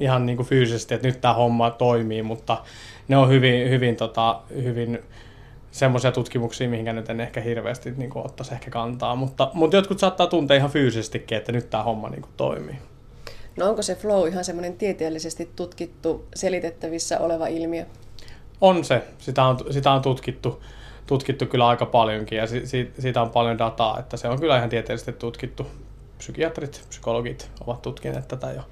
ihan 0.00 0.26
niin 0.26 0.36
kuin 0.36 0.46
fyysisesti, 0.46 0.94
että 0.94 1.08
nyt 1.08 1.20
tämä 1.20 1.34
homma 1.34 1.70
toimii, 1.70 2.22
mutta 2.22 2.56
ne 3.08 3.16
on 3.16 3.28
hyvin, 3.28 3.70
hyvin, 3.70 3.96
tota, 3.96 4.40
hyvin 4.62 4.98
semmoisia 5.70 6.12
tutkimuksia, 6.12 6.68
mihinkä 6.68 6.92
nyt 6.92 7.10
en 7.10 7.20
ehkä 7.20 7.40
hirveästi 7.40 7.90
niin 7.90 8.10
kuin, 8.10 8.26
ottaisi 8.26 8.54
ehkä 8.54 8.70
kantaa, 8.70 9.16
mutta, 9.16 9.50
mutta 9.54 9.76
jotkut 9.76 9.98
saattaa 9.98 10.26
tuntea 10.26 10.56
ihan 10.56 10.70
fyysisestikin, 10.70 11.38
että 11.38 11.52
nyt 11.52 11.70
tämä 11.70 11.82
homma 11.82 12.08
niin 12.08 12.22
kuin, 12.22 12.32
toimii. 12.36 12.76
No 13.56 13.68
onko 13.68 13.82
se 13.82 13.94
flow 13.94 14.28
ihan 14.28 14.44
semmoinen 14.44 14.76
tieteellisesti 14.76 15.50
tutkittu, 15.56 16.24
selitettävissä 16.34 17.18
oleva 17.18 17.46
ilmiö? 17.46 17.86
On 18.60 18.84
se. 18.84 19.02
Sitä 19.18 19.44
on, 19.44 19.58
sitä 19.70 19.92
on 19.92 20.02
tutkittu, 20.02 20.62
tutkittu 21.06 21.46
kyllä 21.46 21.68
aika 21.68 21.86
paljonkin 21.86 22.38
ja 22.38 22.46
si, 22.46 22.92
siitä 22.98 23.22
on 23.22 23.30
paljon 23.30 23.58
dataa, 23.58 23.98
että 23.98 24.16
se 24.16 24.28
on 24.28 24.40
kyllä 24.40 24.56
ihan 24.56 24.68
tieteellisesti 24.68 25.12
tutkittu. 25.12 25.66
Psykiatrit, 26.18 26.84
psykologit 26.88 27.50
ovat 27.66 27.82
tutkineet 27.82 28.28
tätä 28.28 28.52
jo 28.52 28.62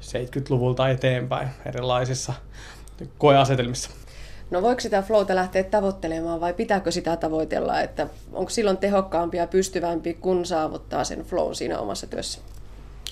70-luvulta 0.00 0.88
eteenpäin 0.88 1.48
erilaisissa 1.66 2.32
koeasetelmissa. 3.18 3.90
No 4.52 4.62
voiko 4.62 4.80
sitä 4.80 5.02
flowta 5.02 5.34
lähteä 5.34 5.62
tavoittelemaan 5.64 6.40
vai 6.40 6.54
pitääkö 6.54 6.90
sitä 6.90 7.16
tavoitella, 7.16 7.80
että 7.80 8.06
onko 8.32 8.50
silloin 8.50 8.76
tehokkaampi 8.76 9.36
ja 9.36 9.46
pystyvämpi, 9.46 10.14
kun 10.14 10.46
saavuttaa 10.46 11.04
sen 11.04 11.22
flown 11.22 11.54
siinä 11.54 11.78
omassa 11.78 12.06
työssä? 12.06 12.40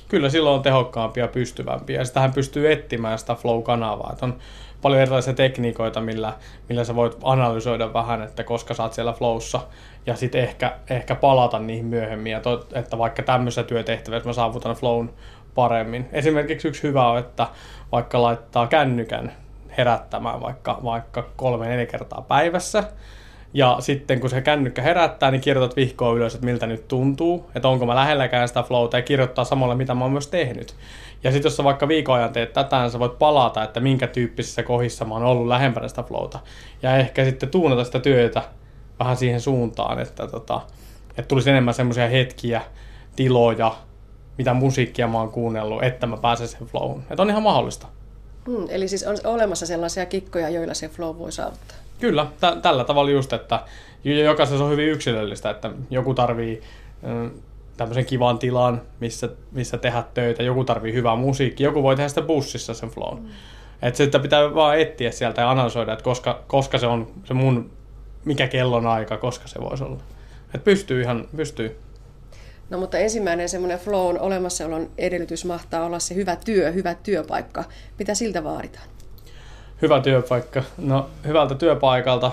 Kyllä 0.08 0.30
silloin 0.30 0.56
on 0.56 0.62
tehokkaampi 0.62 1.20
ja 1.20 1.28
pystyvämpi 1.28 1.92
ja 1.92 2.04
sitähän 2.04 2.32
pystyy 2.32 2.72
etsimään 2.72 3.18
sitä 3.18 3.34
flow-kanavaa. 3.34 4.16
On 4.22 4.38
paljon 4.82 5.02
erilaisia 5.02 5.32
tekniikoita, 5.32 6.00
millä, 6.00 6.32
millä 6.68 6.84
sä 6.84 6.94
voit 6.94 7.16
analysoida 7.22 7.92
vähän, 7.92 8.22
että 8.22 8.44
koska 8.44 8.74
sä 8.74 8.82
oot 8.82 8.92
siellä 8.92 9.12
flowssa 9.12 9.60
ja 10.06 10.16
sitten 10.16 10.40
ehkä, 10.40 10.76
ehkä 10.90 11.14
palata 11.14 11.58
niihin 11.58 11.86
myöhemmin, 11.86 12.32
ja 12.32 12.40
to, 12.40 12.66
että 12.72 12.98
vaikka 12.98 13.22
tämmöisessä 13.22 13.62
työtehtävässä 13.62 14.28
mä 14.28 14.32
saavutan 14.32 14.76
flown 14.76 15.10
paremmin. 15.54 16.08
Esimerkiksi 16.12 16.68
yksi 16.68 16.82
hyvä 16.82 17.08
on, 17.10 17.18
että 17.18 17.46
vaikka 17.92 18.22
laittaa 18.22 18.66
kännykän 18.66 19.32
herättämään 19.78 20.40
vaikka, 20.40 20.80
vaikka 20.84 21.24
kolme 21.36 21.68
neljä 21.68 21.86
kertaa 21.86 22.22
päivässä, 22.28 22.84
ja 23.54 23.76
sitten 23.80 24.20
kun 24.20 24.30
se 24.30 24.40
kännykkä 24.40 24.82
herättää, 24.82 25.30
niin 25.30 25.40
kirjoitat 25.40 25.76
vihkoa 25.76 26.12
ylös, 26.12 26.34
että 26.34 26.44
miltä 26.44 26.66
nyt 26.66 26.88
tuntuu, 26.88 27.50
että 27.54 27.68
onko 27.68 27.86
mä 27.86 27.94
lähelläkään 27.94 28.48
sitä 28.48 28.62
flowta 28.62 28.96
ja 28.96 29.02
kirjoittaa 29.02 29.44
samalla, 29.44 29.74
mitä 29.74 29.94
mä 29.94 30.04
oon 30.04 30.12
myös 30.12 30.26
tehnyt. 30.26 30.74
Ja 31.24 31.32
sitten 31.32 31.46
jos 31.46 31.56
sä 31.56 31.64
vaikka 31.64 31.88
viikon 31.88 32.16
ajan 32.16 32.32
teet 32.32 32.52
tätä, 32.52 32.80
niin 32.80 32.90
sä 32.90 32.98
voit 32.98 33.18
palata, 33.18 33.62
että 33.62 33.80
minkä 33.80 34.06
tyyppisissä 34.06 34.62
kohdissa 34.62 35.04
mä 35.04 35.14
oon 35.14 35.22
ollut 35.22 35.46
lähempänä 35.46 35.88
sitä 35.88 36.02
flowta. 36.02 36.38
Ja 36.82 36.96
ehkä 36.96 37.24
sitten 37.24 37.48
tuunata 37.48 37.84
sitä 37.84 38.00
työtä 38.00 38.42
vähän 38.98 39.16
siihen 39.16 39.40
suuntaan, 39.40 39.98
että, 39.98 40.26
tota, 40.26 40.60
että 41.10 41.28
tulisi 41.28 41.50
enemmän 41.50 41.74
semmoisia 41.74 42.08
hetkiä, 42.08 42.62
tiloja, 43.16 43.74
mitä 44.38 44.54
musiikkia 44.54 45.08
mä 45.08 45.18
oon 45.18 45.30
kuunnellut, 45.30 45.82
että 45.82 46.06
mä 46.06 46.16
pääsen 46.16 46.48
sen 46.48 46.66
flowhun. 46.66 47.02
Että 47.10 47.22
on 47.22 47.30
ihan 47.30 47.42
mahdollista. 47.42 47.86
Hmm, 48.46 48.66
eli 48.68 48.88
siis 48.88 49.02
on 49.06 49.16
olemassa 49.24 49.66
sellaisia 49.66 50.06
kikkoja, 50.06 50.48
joilla 50.48 50.74
se 50.74 50.88
flow 50.88 51.18
voi 51.18 51.32
saavuttaa? 51.32 51.76
Kyllä, 52.00 52.26
t- 52.26 52.62
tällä 52.62 52.84
tavalla 52.84 53.10
just, 53.10 53.32
että 53.32 53.62
jokaisessa 54.24 54.64
on 54.64 54.70
hyvin 54.70 54.88
yksilöllistä, 54.88 55.50
että 55.50 55.70
joku 55.90 56.14
tarvii 56.14 56.62
tämmöisen 57.76 58.06
kivan 58.06 58.38
tilan, 58.38 58.82
missä, 59.00 59.28
missä 59.52 59.78
tehdä 59.78 60.04
töitä, 60.14 60.42
joku 60.42 60.64
tarvii 60.64 60.92
hyvää 60.92 61.16
musiikkia, 61.16 61.64
joku 61.64 61.82
voi 61.82 61.96
tehdä 61.96 62.08
sitä 62.08 62.22
bussissa 62.22 62.74
sen 62.74 62.88
flown. 62.88 63.22
Mm. 63.22 63.28
Että 63.82 63.96
sitä 63.96 64.18
pitää 64.18 64.54
vaan 64.54 64.78
etsiä 64.78 65.10
sieltä 65.10 65.40
ja 65.40 65.50
analysoida, 65.50 65.92
että 65.92 66.02
koska, 66.02 66.42
koska 66.46 66.78
se 66.78 66.86
on 66.86 67.10
se 67.24 67.34
mun, 67.34 67.70
mikä 68.24 68.48
kellon 68.48 68.86
aika, 68.86 69.16
koska 69.16 69.48
se 69.48 69.60
voisi 69.60 69.84
olla. 69.84 69.98
Että 70.54 70.64
pystyy 70.64 71.00
ihan, 71.00 71.28
pystyy. 71.36 71.76
No 72.70 72.78
mutta 72.78 72.98
ensimmäinen 72.98 73.48
semmoinen 73.48 73.78
flown 73.78 74.20
olemassaolon 74.20 74.90
edellytys 74.98 75.44
mahtaa 75.44 75.84
olla 75.84 75.98
se 75.98 76.14
hyvä 76.14 76.36
työ, 76.36 76.70
hyvä 76.70 76.94
työpaikka. 76.94 77.64
Mitä 77.98 78.14
siltä 78.14 78.44
vaaditaan? 78.44 78.86
Hyvä 79.82 80.00
työpaikka. 80.00 80.62
No 80.78 81.10
hyvältä 81.26 81.54
työpaikalta 81.54 82.32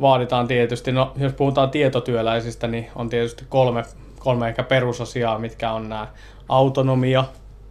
vaaditaan 0.00 0.48
tietysti, 0.48 0.92
no 0.92 1.12
jos 1.16 1.32
puhutaan 1.32 1.70
tietotyöläisistä, 1.70 2.66
niin 2.66 2.90
on 2.94 3.08
tietysti 3.08 3.44
kolme, 3.48 3.82
kolme 4.18 4.48
ehkä 4.48 4.62
perusasiaa, 4.62 5.38
mitkä 5.38 5.72
on 5.72 5.88
nämä 5.88 6.08
autonomia, 6.48 7.24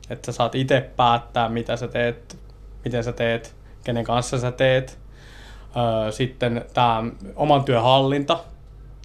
että 0.10 0.26
sä 0.26 0.32
saat 0.32 0.56
itse 0.56 0.90
päättää, 0.96 1.50
mitä 1.50 1.76
sä 1.76 1.88
teet, 1.88 2.38
miten 2.86 3.04
sä 3.04 3.12
teet, 3.12 3.56
kenen 3.84 4.04
kanssa 4.04 4.38
sä 4.40 4.52
teet. 4.52 5.00
Sitten 6.12 6.66
tämä 6.74 7.04
oman 7.36 7.64
työn 7.64 7.84
hallinta, 7.84 8.40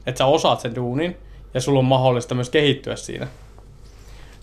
että 0.06 0.18
sä 0.18 0.26
osaat 0.26 0.60
sen 0.60 0.74
duunin 0.74 1.16
ja 1.59 1.62
sulla 1.62 1.78
on 1.78 1.84
mahdollista 1.84 2.34
myös 2.34 2.50
kehittyä 2.50 2.96
siinä. 2.96 3.26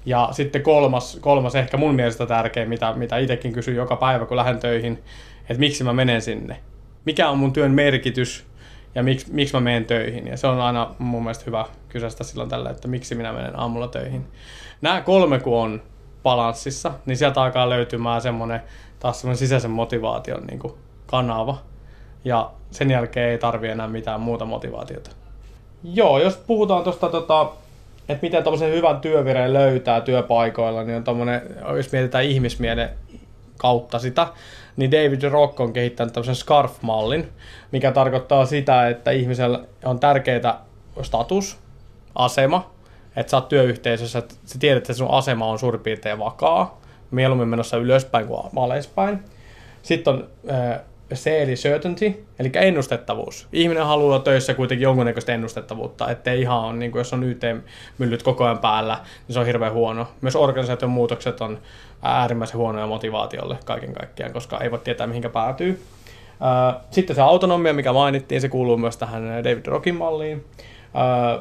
Ja 0.05 0.30
sitten 0.32 0.61
kolmas, 0.61 1.18
kolmas 1.22 1.55
ehkä 1.55 1.78
mun 1.78 1.95
mielestä 1.95 2.26
tärkein, 2.26 2.70
mitä, 2.70 2.93
mitä 2.93 3.18
itsekin 3.18 3.53
kysyn 3.53 3.76
joka 3.76 3.95
päivä, 3.95 4.26
kun 4.26 4.38
lähden 4.38 4.59
töihin, 4.59 5.03
että 5.41 5.59
miksi 5.59 5.84
mä 5.84 5.93
menen 5.93 6.22
sinne. 6.22 6.59
Mikä 7.05 7.30
on 7.30 7.38
mun 7.38 7.53
työn 7.53 7.72
merkitys 7.72 8.45
ja 8.95 9.03
miksi, 9.03 9.34
miksi 9.34 9.53
mä 9.53 9.59
menen 9.59 9.86
töihin. 9.86 10.28
Ja 10.28 10.38
se 10.38 10.47
on 10.47 10.61
aina 10.61 10.95
mun 10.99 11.24
mielestä 11.24 11.43
hyvä 11.47 11.66
kysästä 11.89 12.24
silloin 12.24 12.49
tällä, 12.49 12.70
että 12.70 12.88
miksi 12.88 13.16
minä 13.16 13.34
menen 13.34 13.59
aamulla 13.59 13.88
töihin. 13.88 14.28
Nämä 14.82 15.01
kolme 15.01 15.39
kun 15.39 15.57
on 15.57 15.82
balanssissa, 16.24 16.91
niin 17.05 17.18
sieltä 17.18 17.41
alkaa 17.41 17.70
löytymään 17.70 18.22
semmoinen 18.22 18.61
taas 18.99 19.22
semmoinen 19.22 19.38
sisäisen 19.38 19.72
motivaation 19.72 20.47
niin 20.47 20.59
kuin 20.59 20.74
kanava. 21.05 21.57
Ja 22.26 22.51
sen 22.72 22.91
jälkeen 22.91 23.30
ei 23.30 23.38
tarvi 23.38 23.68
enää 23.68 23.88
mitään 23.88 24.22
muuta 24.22 24.45
motivaatiota. 24.45 25.14
Joo, 25.93 26.19
jos 26.19 26.38
puhutaan 26.38 26.83
tuosta, 26.83 27.09
tota, 27.09 27.51
että 28.09 28.21
miten 28.21 28.43
tuommoisen 28.43 28.71
hyvän 28.71 28.99
työvireen 28.99 29.53
löytää 29.53 30.01
työpaikoilla, 30.01 30.83
niin 30.83 30.97
on 30.97 31.03
tommonen, 31.03 31.41
jos 31.75 31.91
mietitään 31.91 32.23
ihmismielen 32.23 32.89
kautta 33.57 33.99
sitä, 33.99 34.27
niin 34.77 34.91
David 34.91 35.29
Rock 35.29 35.59
on 35.59 35.73
kehittänyt 35.73 36.13
tämmöisen 36.13 36.36
SCARF-mallin, 36.36 37.29
mikä 37.71 37.91
tarkoittaa 37.91 38.45
sitä, 38.45 38.88
että 38.88 39.11
ihmisellä 39.11 39.59
on 39.86 39.99
tärkeää 39.99 40.59
status, 41.01 41.57
asema, 42.15 42.71
että 43.15 43.29
sä 43.31 43.38
oot 43.38 43.49
työyhteisössä, 43.49 44.19
että 44.19 44.36
sä 44.45 44.59
tiedät, 44.59 44.77
että 44.77 44.93
sun 44.93 45.11
asema 45.11 45.47
on 45.47 45.59
suurin 45.59 45.81
piirtein 45.81 46.19
vakaa, 46.19 46.81
mieluummin 47.11 47.47
menossa 47.47 47.77
ylöspäin 47.77 48.27
kuin 48.27 48.41
alaspäin. 48.55 49.19
Sitten 49.81 50.13
on 50.13 50.27
äh, 51.12 51.18
C 51.18 51.28
eli 51.28 51.56
certainty, 51.56 52.26
eli 52.39 52.51
ennustettavuus. 52.56 53.47
Ihminen 53.53 53.86
haluaa 53.86 54.20
töissä 54.20 54.53
kuitenkin 54.53 54.84
jonkunnäköistä 54.84 55.34
ennustettavuutta, 55.34 56.12
ettei 56.12 56.41
ihan 56.41 56.60
on, 56.60 56.80
niin 56.80 56.91
kuin 56.91 56.99
jos 56.99 57.14
on 57.14 57.24
YT-myllyt 57.24 58.24
koko 58.24 58.43
ajan 58.43 58.60
päällä, 58.60 58.99
niin 59.28 59.34
se 59.34 59.39
on 59.39 59.45
hirveän 59.45 59.74
huono. 59.74 60.08
Myös 60.22 60.36
organisaation 60.36 60.91
muutokset 60.91 61.41
on 61.41 61.60
äärimmäisen 62.01 62.58
huonoja 62.58 62.88
motivaatiolle 62.88 63.58
kaiken 63.66 63.93
kaikkiaan, 63.93 64.34
koska 64.34 64.60
ei 64.60 64.72
voi 64.72 64.80
tietää 64.80 65.08
mihinkä 65.08 65.30
päätyy. 65.30 65.82
Sitten 66.91 67.16
se 67.16 67.22
autonomia, 67.22 67.74
mikä 67.74 67.93
mainittiin, 67.93 68.41
se 68.41 68.49
kuuluu 68.49 68.78
myös 68.78 68.97
tähän 68.97 69.43
David 69.43 69.66
Rockin 69.66 69.95
malliin. 69.95 70.45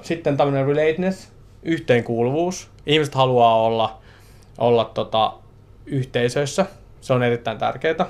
Sitten 0.03 0.37
tämmöinen 0.37 0.67
relatedness, 0.67 1.33
yhteenkuuluvuus. 1.63 2.71
Ihmiset 2.87 3.15
haluaa 3.15 3.63
olla, 3.63 3.99
olla 4.59 4.85
tota, 4.85 5.33
yhteisöissä, 5.87 6.67
se 7.01 7.13
on 7.13 7.23
erittäin 7.23 7.59
tärkeää. 7.59 8.07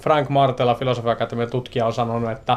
Frank 0.00 0.28
Martela, 0.28 0.74
filosofiakatemian 0.74 1.50
tutkija, 1.50 1.86
on 1.86 1.92
sanonut, 1.92 2.30
että 2.30 2.56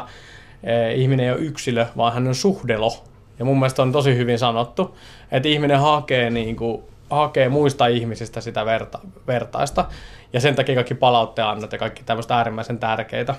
e, 0.64 0.92
ihminen 0.92 1.26
ei 1.26 1.32
ole 1.32 1.40
yksilö, 1.40 1.86
vaan 1.96 2.12
hän 2.12 2.28
on 2.28 2.34
suhdelo. 2.34 2.92
Ja 3.38 3.44
mun 3.44 3.58
mielestä 3.58 3.82
on 3.82 3.92
tosi 3.92 4.16
hyvin 4.16 4.38
sanottu, 4.38 4.98
että 5.32 5.48
ihminen 5.48 5.80
hakee, 5.80 6.30
niin 6.30 6.56
kuin, 6.56 6.82
hakee 7.10 7.48
muista 7.48 7.86
ihmisistä 7.86 8.40
sitä 8.40 8.64
verta, 8.64 8.98
vertaista. 9.26 9.84
Ja 10.32 10.40
sen 10.40 10.54
takia 10.54 10.74
kaikki 10.74 10.94
palautteannat 10.94 11.72
ja 11.72 11.78
kaikki 11.78 12.02
tämmöistä 12.04 12.36
äärimmäisen 12.36 12.78
tärkeitä. 12.78 13.34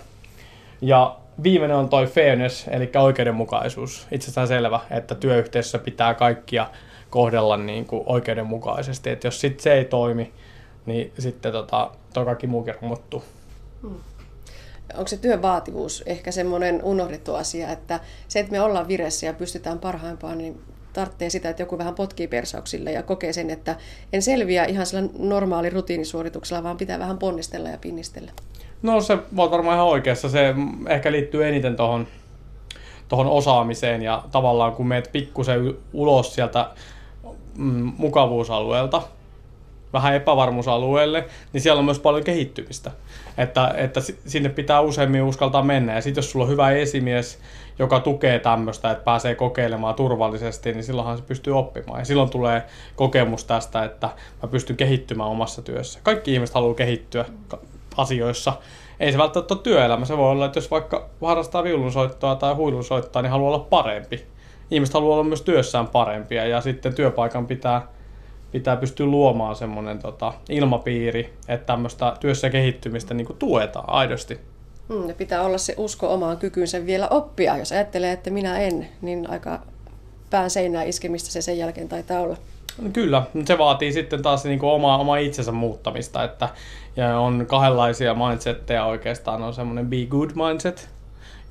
Ja 0.81 1.15
viimeinen 1.43 1.77
on 1.77 1.89
toi 1.89 2.07
fairness, 2.07 2.67
eli 2.67 2.91
oikeudenmukaisuus. 2.97 4.07
Itsestään 4.11 4.47
selvä, 4.47 4.79
että 4.91 5.15
työyhteisössä 5.15 5.79
pitää 5.79 6.13
kaikkia 6.13 6.67
kohdella 7.09 7.57
niin 7.57 7.85
kuin 7.85 8.03
oikeudenmukaisesti. 8.05 9.09
Että 9.09 9.27
jos 9.27 9.41
sit 9.41 9.59
se 9.59 9.73
ei 9.73 9.85
toimi, 9.85 10.33
niin 10.85 11.11
sitten 11.19 11.51
tota, 11.51 11.91
toi 12.13 12.25
kaikki 12.25 12.47
muukin 12.47 12.75
romuttuu. 12.81 13.23
Hmm. 13.83 13.95
Onko 14.93 15.07
se 15.07 15.17
työn 15.17 15.41
vaativuus 15.41 16.03
ehkä 16.05 16.31
semmoinen 16.31 16.83
unohdettu 16.83 17.35
asia, 17.35 17.69
että 17.69 17.99
se, 18.27 18.39
että 18.39 18.51
me 18.51 18.61
ollaan 18.61 18.87
vireessä 18.87 19.25
ja 19.25 19.33
pystytään 19.33 19.79
parhaimpaan, 19.79 20.37
niin 20.37 20.61
tarvitsee 20.93 21.29
sitä, 21.29 21.49
että 21.49 21.61
joku 21.61 21.77
vähän 21.77 21.95
potkii 21.95 22.27
persauksille 22.27 22.91
ja 22.91 23.03
kokee 23.03 23.33
sen, 23.33 23.49
että 23.49 23.75
en 24.13 24.21
selviä 24.21 24.65
ihan 24.65 24.85
sillä 24.85 25.03
normaali 25.19 25.69
rutiinisuorituksella, 25.69 26.63
vaan 26.63 26.77
pitää 26.77 26.99
vähän 26.99 27.17
ponnistella 27.17 27.69
ja 27.69 27.77
pinnistellä. 27.77 28.31
No 28.81 29.01
se 29.01 29.17
voit 29.35 29.51
varmaan 29.51 29.75
ihan 29.75 29.87
oikeassa. 29.87 30.29
Se 30.29 30.55
ehkä 30.89 31.11
liittyy 31.11 31.47
eniten 31.47 31.75
tuohon 31.75 32.07
tohon 33.07 33.27
osaamiseen 33.27 34.01
ja 34.01 34.23
tavallaan 34.31 34.73
kun 34.73 34.87
meet 34.87 35.09
pikkusen 35.11 35.77
ulos 35.93 36.35
sieltä 36.35 36.69
mm, 37.57 37.91
mukavuusalueelta, 37.97 39.01
vähän 39.93 40.15
epävarmuusalueelle, 40.15 41.25
niin 41.53 41.61
siellä 41.61 41.79
on 41.79 41.85
myös 41.85 41.99
paljon 41.99 42.23
kehittymistä. 42.23 42.91
Että, 43.37 43.73
että 43.77 44.01
sinne 44.25 44.49
pitää 44.49 44.81
useammin 44.81 45.23
uskaltaa 45.23 45.63
mennä. 45.63 45.95
Ja 45.95 46.01
sitten 46.01 46.21
jos 46.21 46.31
sulla 46.31 46.45
on 46.45 46.51
hyvä 46.51 46.71
esimies, 46.71 47.39
joka 47.79 47.99
tukee 47.99 48.39
tämmöistä, 48.39 48.91
että 48.91 49.03
pääsee 49.03 49.35
kokeilemaan 49.35 49.95
turvallisesti, 49.95 50.71
niin 50.73 50.83
silloinhan 50.83 51.17
se 51.17 51.23
pystyy 51.23 51.57
oppimaan. 51.57 51.99
Ja 51.99 52.05
silloin 52.05 52.29
tulee 52.29 52.63
kokemus 52.95 53.45
tästä, 53.45 53.83
että 53.83 54.09
mä 54.43 54.49
pystyn 54.49 54.77
kehittymään 54.77 55.29
omassa 55.29 55.61
työssä. 55.61 55.99
Kaikki 56.03 56.33
ihmiset 56.33 56.55
haluaa 56.55 56.73
kehittyä 56.73 57.25
asioissa. 57.97 58.53
Ei 58.99 59.11
se 59.11 59.17
välttämättä 59.17 59.53
ole 59.53 59.61
työelämä. 59.61 60.05
Se 60.05 60.17
voi 60.17 60.31
olla, 60.31 60.45
että 60.45 60.57
jos 60.57 60.71
vaikka 60.71 61.09
harrastaa 61.21 61.63
viulunsoittoa 61.63 62.35
tai 62.35 62.53
huilunsoittoa, 62.53 63.21
niin 63.21 63.31
haluaa 63.31 63.55
olla 63.55 63.65
parempi. 63.69 64.25
Ihmiset 64.71 64.93
haluaa 64.93 65.13
olla 65.13 65.23
myös 65.23 65.41
työssään 65.41 65.87
parempia 65.87 66.45
ja 66.45 66.61
sitten 66.61 66.95
työpaikan 66.95 67.47
pitää 67.47 67.87
pitää 68.53 68.75
pystyä 68.75 69.05
luomaan 69.05 69.55
semmoinen 69.55 69.99
tota, 69.99 70.33
ilmapiiri, 70.49 71.33
että 71.47 71.65
tämmöistä 71.65 72.13
työssä 72.19 72.49
kehittymistä 72.49 73.13
niin 73.13 73.27
tuetaan 73.39 73.89
aidosti. 73.89 74.39
Mm, 74.89 75.07
ja 75.07 75.15
pitää 75.15 75.41
olla 75.41 75.57
se 75.57 75.73
usko 75.77 76.13
omaan 76.13 76.37
kykynsä 76.37 76.85
vielä 76.85 77.07
oppia. 77.07 77.57
Jos 77.57 77.71
ajattelee, 77.71 78.11
että 78.11 78.29
minä 78.29 78.59
en, 78.59 78.87
niin 79.01 79.29
aika 79.29 79.59
pään 80.29 80.49
seinää 80.49 80.83
iskemistä 80.83 81.31
se 81.31 81.41
sen 81.41 81.57
jälkeen 81.57 81.89
taitaa 81.89 82.19
olla. 82.19 82.37
Kyllä, 82.93 83.23
se 83.45 83.57
vaatii 83.57 83.93
sitten 83.93 84.21
taas 84.21 84.43
niin 84.43 84.59
kuin 84.59 84.71
oma, 84.71 84.97
oma 84.97 85.17
itsensä 85.17 85.51
muuttamista, 85.51 86.23
että 86.23 86.49
ja 86.95 87.19
on 87.19 87.45
kahdenlaisia 87.47 88.13
mindsetteja 88.13 88.85
oikeastaan, 88.85 89.43
on 89.43 89.53
semmoinen 89.53 89.87
be 89.87 90.05
good 90.05 90.29
mindset 90.35 90.89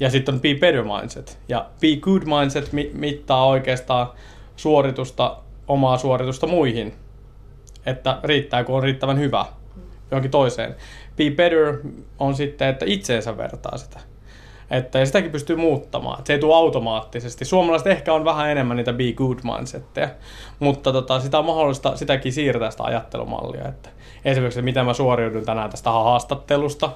ja 0.00 0.10
sitten 0.10 0.34
on 0.34 0.40
be 0.40 0.54
better 0.54 0.84
mindset. 0.84 1.38
Ja 1.48 1.66
be 1.80 1.96
good 2.00 2.22
mindset 2.22 2.70
mittaa 2.92 3.46
oikeastaan 3.46 4.06
suoritusta, 4.56 5.36
omaa 5.68 5.98
suoritusta 5.98 6.46
muihin, 6.46 6.94
että 7.86 8.18
riittää 8.24 8.64
kun 8.64 8.76
on 8.76 8.82
riittävän 8.82 9.18
hyvä 9.18 9.46
johonkin 10.10 10.30
toiseen. 10.30 10.76
Be 11.16 11.30
better 11.30 11.78
on 12.18 12.34
sitten, 12.34 12.68
että 12.68 12.84
itseensä 12.88 13.36
vertaa 13.36 13.78
sitä. 13.78 14.00
Että, 14.70 14.98
ja 14.98 15.06
sitäkin 15.06 15.30
pystyy 15.30 15.56
muuttamaan. 15.56 16.22
se 16.26 16.32
ei 16.32 16.38
tule 16.38 16.54
automaattisesti. 16.54 17.44
Suomalaiset 17.44 17.86
ehkä 17.86 18.12
on 18.12 18.24
vähän 18.24 18.50
enemmän 18.50 18.76
niitä 18.76 18.92
be 18.92 19.12
good 19.12 19.38
mindsetteja, 19.42 20.08
mutta 20.58 20.92
tota, 20.92 21.20
sitä 21.20 21.38
on 21.38 21.44
mahdollista 21.44 21.96
sitäkin 21.96 22.32
siirtää 22.32 22.70
sitä 22.70 22.84
ajattelumallia. 22.84 23.68
Että 23.68 23.88
esimerkiksi, 24.24 24.58
että 24.58 24.64
miten 24.64 24.86
mä 24.86 24.94
suoriudun 24.94 25.44
tänään 25.44 25.70
tästä 25.70 25.90
haastattelusta, 25.90 26.90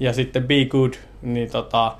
ja 0.00 0.12
sitten 0.12 0.46
be 0.46 0.64
good, 0.64 0.92
niin 1.22 1.50
tota, 1.50 1.92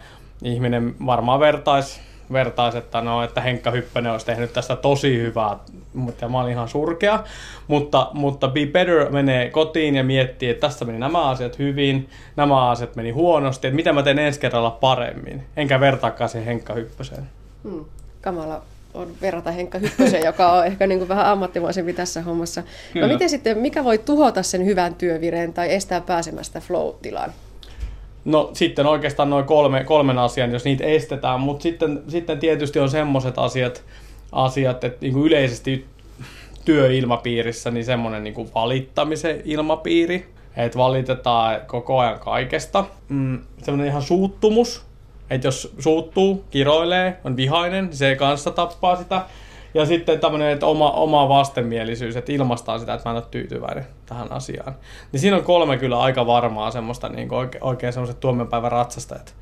ihminen 0.43 0.95
varmaan 1.07 1.41
vertaisi 1.41 2.01
vertaisi, 2.33 2.79
että, 2.79 3.01
no, 3.01 3.23
että 3.25 3.41
Henkka 3.41 3.71
Hyppönen 3.71 4.13
olisi 4.13 4.27
tehnyt 4.27 4.53
tästä 4.53 4.77
tosi 4.77 5.19
hyvää, 5.19 5.57
mutta 5.95 6.29
mä 6.29 6.41
olin 6.41 6.53
ihan 6.53 6.69
surkea. 6.69 7.25
Mutta, 7.69 8.11
mutta 8.13 8.49
Be 8.49 8.67
Better 8.67 9.11
menee 9.11 9.51
kotiin 9.51 9.95
ja 9.95 10.05
miettii, 10.05 10.51
että 10.51 10.69
tässä 10.69 10.85
meni 10.85 10.99
nämä 10.99 11.29
asiat 11.29 11.59
hyvin, 11.59 12.09
nämä 12.37 12.71
asiat 12.71 12.97
meni 12.97 13.11
huonosti, 13.11 13.67
että 13.67 13.77
mitä 13.77 13.93
mä 13.93 14.03
teen 14.03 14.19
ensi 14.19 14.41
kerralla 14.41 14.71
paremmin. 14.71 15.47
Enkä 15.57 15.81
vertaakaan 15.81 16.31
siihen 16.31 16.47
Henkka 16.47 16.75
Hyppöseen. 16.75 17.29
Hmm. 17.65 17.85
Kamala 18.21 18.63
on 18.95 19.09
verrata 19.21 19.51
Henkka 19.51 19.79
Hyppösen, 19.79 20.25
joka 20.25 20.53
on 20.53 20.67
ehkä 20.67 20.87
niin 20.87 20.99
kuin 20.99 21.09
vähän 21.09 21.27
ammattimaisempi 21.27 21.93
tässä 21.93 22.23
hommassa. 22.23 22.61
No 22.61 22.67
Kyllä. 22.93 23.07
No 23.07 23.13
miten 23.13 23.31
sitten, 23.31 23.59
mikä 23.59 23.85
voi 23.85 23.99
tuhota 23.99 24.43
sen 24.43 24.67
hyvän 24.67 24.95
työvireen 24.95 25.53
tai 25.53 25.75
estää 25.75 26.01
pääsemästä 26.01 26.61
flow-tilaan? 26.61 27.33
No 28.25 28.51
sitten 28.53 28.87
oikeastaan 28.87 29.31
noin 29.31 29.45
kolme, 29.45 29.85
kolmen 29.85 30.19
asian, 30.19 30.53
jos 30.53 30.65
niitä 30.65 30.85
estetään, 30.85 31.41
mutta 31.41 31.63
sitten, 31.63 32.03
sitten 32.09 32.39
tietysti 32.39 32.79
on 32.79 32.91
semmoiset 32.91 33.39
asiat, 33.39 33.85
asiat, 34.33 34.85
että 34.85 34.99
niin 35.01 35.13
kuin 35.13 35.27
yleisesti 35.27 35.87
työilmapiirissä 36.65 37.71
niin 37.71 37.85
semmoinen 37.85 38.25
niin 38.25 38.55
valittamisen 38.55 39.43
ilmapiiri, 39.45 40.27
että 40.57 40.79
valitetaan 40.79 41.61
koko 41.67 41.99
ajan 41.99 42.19
kaikesta. 42.19 42.85
Mm, 43.09 43.39
semmoinen 43.63 43.87
ihan 43.87 44.03
suuttumus, 44.03 44.85
että 45.31 45.47
jos 45.47 45.75
suuttuu, 45.79 46.45
kiroilee, 46.51 47.17
on 47.25 47.37
vihainen, 47.37 47.85
niin 47.85 47.97
se 47.97 48.17
kanssa 48.17 48.51
tappaa 48.51 48.97
sitä. 48.97 49.25
Ja 49.75 49.87
sitten 49.87 50.21
tämmöinen 50.21 50.49
että 50.49 50.67
oma, 50.67 50.91
oma 50.91 51.29
vastenmielisyys, 51.29 52.17
että 52.17 52.33
ilmastaa 52.33 52.79
sitä, 52.79 52.95
että 52.95 53.09
mä 53.09 53.11
en 53.11 53.23
ole 53.23 53.25
tyytyväinen 53.31 53.87
tähän 54.07 54.33
asiaan. 54.33 54.75
Niin 55.13 55.21
siinä 55.21 55.37
on 55.37 55.45
kolme 55.45 55.79
kyllä 55.79 56.01
aika 56.01 56.27
varmaa 56.27 56.71
semmoista 56.71 57.09
niin 57.09 57.35
oikein, 57.35 57.65
oikein 57.65 57.93
semmoiset 57.93 58.21
tuomiopäivän 58.21 58.73
ratsastajat. 58.73 59.35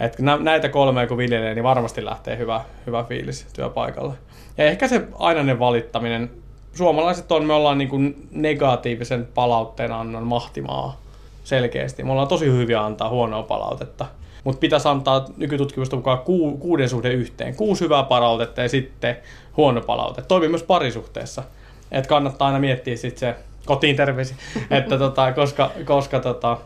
Että 0.00 0.22
näitä 0.22 0.68
kolmea 0.68 1.06
kun 1.06 1.16
viljelee, 1.16 1.54
niin 1.54 1.64
varmasti 1.64 2.04
lähtee 2.04 2.38
hyvä, 2.38 2.60
hyvä 2.86 3.02
fiilis 3.02 3.46
työpaikalle. 3.52 4.14
Ja 4.58 4.64
ehkä 4.64 4.88
se 4.88 5.08
ainainen 5.18 5.58
valittaminen, 5.58 6.30
suomalaiset 6.74 7.32
on, 7.32 7.44
me 7.44 7.52
ollaan 7.52 7.78
niin 7.78 7.88
kuin 7.88 8.28
negatiivisen 8.30 9.28
palautteen 9.34 9.92
annon 9.92 10.26
mahtimaa 10.26 11.00
selkeästi. 11.44 12.02
Me 12.02 12.12
ollaan 12.12 12.28
tosi 12.28 12.46
hyviä 12.46 12.84
antaa 12.84 13.08
huonoa 13.08 13.42
palautetta. 13.42 14.06
Mutta 14.44 14.60
pitäisi 14.60 14.88
antaa 14.88 15.26
nykytutkimusta 15.36 15.96
mukaan 15.96 16.18
ku, 16.18 16.58
kuuden 16.58 16.88
suhde 16.88 17.12
yhteen. 17.12 17.56
Kuusi 17.56 17.84
hyvää 17.84 18.02
palautetta 18.02 18.62
ja 18.62 18.68
sitten 18.68 19.16
huono 19.56 19.80
palaute. 19.80 20.22
Toimii 20.22 20.48
myös 20.48 20.62
parisuhteessa. 20.62 21.42
Et 21.90 22.06
kannattaa 22.06 22.46
aina 22.46 22.58
miettiä 22.58 22.96
sit 22.96 23.18
se 23.18 23.36
kotiin 23.66 23.96
terveisi, 23.96 24.34
että 24.70 24.98
tota, 24.98 25.32
koska, 25.32 25.70
koska, 25.84 26.20
tota, 26.20 26.58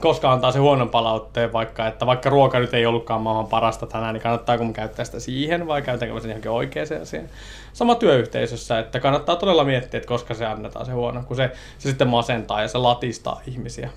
koska 0.00 0.32
antaa 0.32 0.52
se 0.52 0.58
huonon 0.58 0.88
palautteen, 0.88 1.52
vaikka, 1.52 1.86
että 1.86 2.06
vaikka 2.06 2.30
ruoka 2.30 2.58
nyt 2.58 2.74
ei 2.74 2.86
ollutkaan 2.86 3.20
maailman 3.20 3.46
parasta 3.46 3.86
tänään, 3.86 4.14
niin 4.14 4.22
kannattaako 4.22 4.64
mun 4.64 4.72
käyttää 4.72 5.04
sitä 5.04 5.20
siihen 5.20 5.66
vai 5.66 5.82
käytänkö 5.82 6.20
sen 6.20 6.30
johonkin 6.30 6.50
oikeaan 6.50 7.02
asiaan. 7.02 7.28
Sama 7.72 7.94
työyhteisössä, 7.94 8.78
että 8.78 9.00
kannattaa 9.00 9.36
todella 9.36 9.64
miettiä, 9.64 9.98
että 9.98 10.08
koska 10.08 10.34
se 10.34 10.46
annetaan 10.46 10.86
se 10.86 10.92
huono, 10.92 11.22
kun 11.22 11.36
se, 11.36 11.50
se 11.78 11.88
sitten 11.88 12.08
masentaa 12.08 12.62
ja 12.62 12.68
se 12.68 12.78
latistaa 12.78 13.40
ihmisiä. 13.46 13.90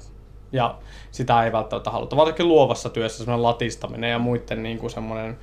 Ja 0.55 0.75
sitä 1.11 1.43
ei 1.43 1.51
välttämättä 1.51 1.89
haluta. 1.89 2.15
Varsinkin 2.15 2.47
luovassa 2.47 2.89
työssä 2.89 3.17
semmoinen 3.17 3.43
latistaminen 3.43 4.11
ja 4.11 4.19
muiden 4.19 4.63
niin 4.63 4.77
kuin 4.77 4.91
semmoinen 4.91 5.37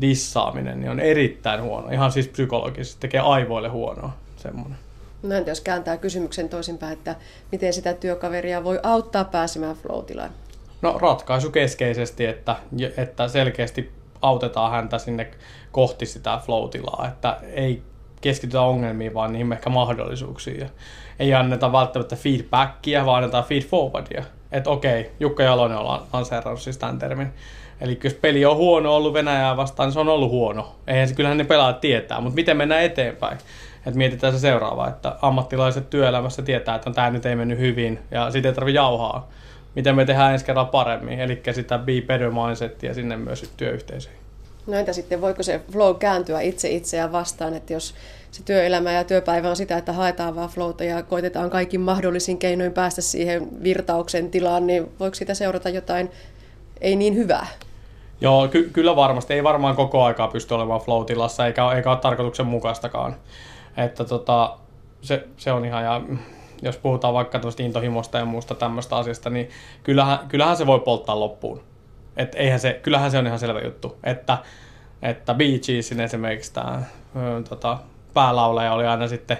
dissaaminen 0.00 0.80
niin 0.80 0.90
on 0.90 1.00
erittäin 1.00 1.62
huono. 1.62 1.88
Ihan 1.88 2.12
siis 2.12 2.28
psykologisesti 2.28 3.00
tekee 3.00 3.20
aivoille 3.20 3.68
huonoa 3.68 4.12
semmoinen. 4.36 4.78
No 5.22 5.34
entä 5.34 5.50
jos 5.50 5.60
kääntää 5.60 5.96
kysymyksen 5.96 6.48
toisinpäin, 6.48 6.92
että 6.92 7.16
miten 7.52 7.72
sitä 7.72 7.92
työkaveria 7.92 8.64
voi 8.64 8.80
auttaa 8.82 9.24
pääsemään 9.24 9.76
flow? 9.76 10.04
No 10.82 10.98
ratkaisu 10.98 11.50
keskeisesti, 11.50 12.24
että, 12.24 12.56
että 12.96 13.28
selkeästi 13.28 13.92
autetaan 14.22 14.72
häntä 14.72 14.98
sinne 14.98 15.30
kohti 15.72 16.06
sitä 16.06 16.40
flow-tilaa, 16.46 17.08
että 17.08 17.38
ei 17.42 17.82
keskitytä 18.20 18.60
ongelmiin, 18.60 19.14
vaan 19.14 19.32
niihin 19.32 19.52
ehkä 19.52 19.70
mahdollisuuksiin. 19.70 20.60
Ja 20.60 20.68
ei 21.18 21.34
anneta 21.34 21.72
välttämättä 21.72 22.16
feedbackia, 22.16 23.06
vaan 23.06 23.16
annetaan 23.16 23.44
feedforwardia. 23.44 24.24
Että 24.52 24.70
okei, 24.70 25.10
Jukka 25.20 25.42
Jalonen 25.42 25.78
on 25.78 26.00
lanseerannut 26.12 26.60
siis 26.60 26.78
tämän 26.78 26.98
termin. 26.98 27.28
Eli 27.80 28.00
jos 28.04 28.14
peli 28.14 28.44
on 28.44 28.56
huono 28.56 28.96
ollut 28.96 29.14
Venäjää 29.14 29.56
vastaan, 29.56 29.86
niin 29.86 29.92
se 29.92 30.00
on 30.00 30.08
ollut 30.08 30.30
huono. 30.30 30.76
Eihän 30.86 31.08
se, 31.08 31.14
kyllähän 31.14 31.38
ne 31.38 31.44
pelaajat 31.44 31.80
tietää, 31.80 32.20
mutta 32.20 32.34
miten 32.34 32.56
mennään 32.56 32.82
eteenpäin? 32.82 33.38
Et 33.86 33.94
mietitään 33.94 34.32
se 34.32 34.38
seuraava, 34.38 34.88
että 34.88 35.16
ammattilaiset 35.22 35.90
työelämässä 35.90 36.42
tietää, 36.42 36.74
että 36.74 36.90
tämä 36.90 37.10
nyt 37.10 37.26
ei 37.26 37.36
mennyt 37.36 37.58
hyvin 37.58 37.98
ja 38.10 38.30
sitten 38.30 38.50
ei 38.50 38.54
tarvitse 38.54 38.76
jauhaa. 38.76 39.28
Miten 39.74 39.96
me 39.96 40.04
tehdään 40.04 40.32
ensi 40.32 40.44
kerralla 40.44 40.70
paremmin, 40.70 41.20
eli 41.20 41.42
sitä 41.52 41.78
be 41.78 41.92
better 42.06 42.30
mindsetia 42.30 42.94
sinne 42.94 43.16
myös 43.16 43.52
työyhteisöihin. 43.56 44.27
No 44.68 44.76
entä 44.76 44.92
sitten, 44.92 45.20
voiko 45.20 45.42
se 45.42 45.60
flow 45.72 45.96
kääntyä 45.96 46.40
itse 46.40 46.68
itseään 46.68 47.12
vastaan, 47.12 47.54
että 47.54 47.72
jos 47.72 47.94
se 48.30 48.42
työelämä 48.42 48.92
ja 48.92 49.04
työpäivä 49.04 49.50
on 49.50 49.56
sitä, 49.56 49.78
että 49.78 49.92
haetaan 49.92 50.36
vaan 50.36 50.48
flowta 50.48 50.84
ja 50.84 51.02
koitetaan 51.02 51.50
kaikin 51.50 51.80
mahdollisin 51.80 52.38
keinoin 52.38 52.72
päästä 52.72 53.00
siihen 53.00 53.62
virtauksen 53.62 54.30
tilaan, 54.30 54.66
niin 54.66 54.92
voiko 55.00 55.14
sitä 55.14 55.34
seurata 55.34 55.68
jotain 55.68 56.10
ei 56.80 56.96
niin 56.96 57.14
hyvää? 57.14 57.46
Joo, 58.20 58.48
ky- 58.48 58.70
kyllä 58.72 58.96
varmasti. 58.96 59.34
Ei 59.34 59.44
varmaan 59.44 59.76
koko 59.76 60.04
aikaa 60.04 60.28
pysty 60.28 60.54
olemaan 60.54 60.80
flow-tilassa, 60.80 61.46
eikä, 61.46 61.72
eikä 61.72 61.90
ole 61.90 61.98
tarkoituksenmukaistakaan. 61.98 63.16
Että 63.76 64.04
tota, 64.04 64.56
se, 65.02 65.24
se 65.36 65.52
on 65.52 65.64
ihan, 65.64 65.84
ja 65.84 66.00
jos 66.62 66.76
puhutaan 66.76 67.14
vaikka 67.14 67.38
tuosta 67.38 67.62
intohimosta 67.62 68.18
ja 68.18 68.24
muusta 68.24 68.54
tämmöistä 68.54 68.96
asiasta, 68.96 69.30
niin 69.30 69.50
kyllähän, 69.82 70.18
kyllähän 70.28 70.56
se 70.56 70.66
voi 70.66 70.80
polttaa 70.80 71.20
loppuun. 71.20 71.60
Et 72.18 72.34
eihän 72.34 72.60
se, 72.60 72.80
kyllähän 72.82 73.10
se 73.10 73.18
on 73.18 73.26
ihan 73.26 73.38
selvä 73.38 73.60
juttu, 73.60 73.98
että, 74.04 74.38
että 75.02 75.34
Bee 75.34 75.58
Geesin 75.58 76.00
esimerkiksi 76.00 76.52
tämä 76.52 76.82
tota, 77.48 77.78
päälaulaja 78.14 78.72
oli 78.72 78.86
aina 78.86 79.08
sitten 79.08 79.38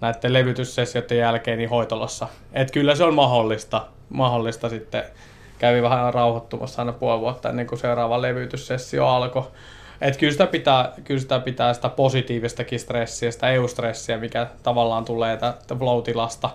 näiden 0.00 0.32
levytyssessioiden 0.32 1.18
jälkeen 1.18 1.58
niin 1.58 1.70
hoitolossa. 1.70 2.28
Et 2.52 2.70
kyllä 2.70 2.94
se 2.94 3.04
on 3.04 3.14
mahdollista, 3.14 3.86
mahdollista 4.08 4.68
sitten 4.68 5.04
kävi 5.58 5.82
vähän 5.82 6.14
rauhoittumassa 6.14 6.82
aina 6.82 6.92
puoli 6.92 7.20
vuotta 7.20 7.48
ennen 7.48 7.66
kuin 7.66 7.78
seuraava 7.78 8.22
levytyssessio 8.22 9.06
alkoi. 9.06 9.44
Et 10.00 10.16
kyllä, 10.16 10.32
sitä 10.32 10.46
pitää, 10.46 10.92
kyllä 11.04 11.20
sitä 11.20 11.40
pitää 11.40 11.74
sitä 11.74 11.88
positiivistakin 11.88 12.80
stressiä, 12.80 13.30
sitä 13.30 13.50
eustressiä, 13.50 14.18
mikä 14.18 14.46
tavallaan 14.62 15.04
tulee 15.04 15.36
tästä 15.36 15.74
flow-tilasta, 15.74 16.50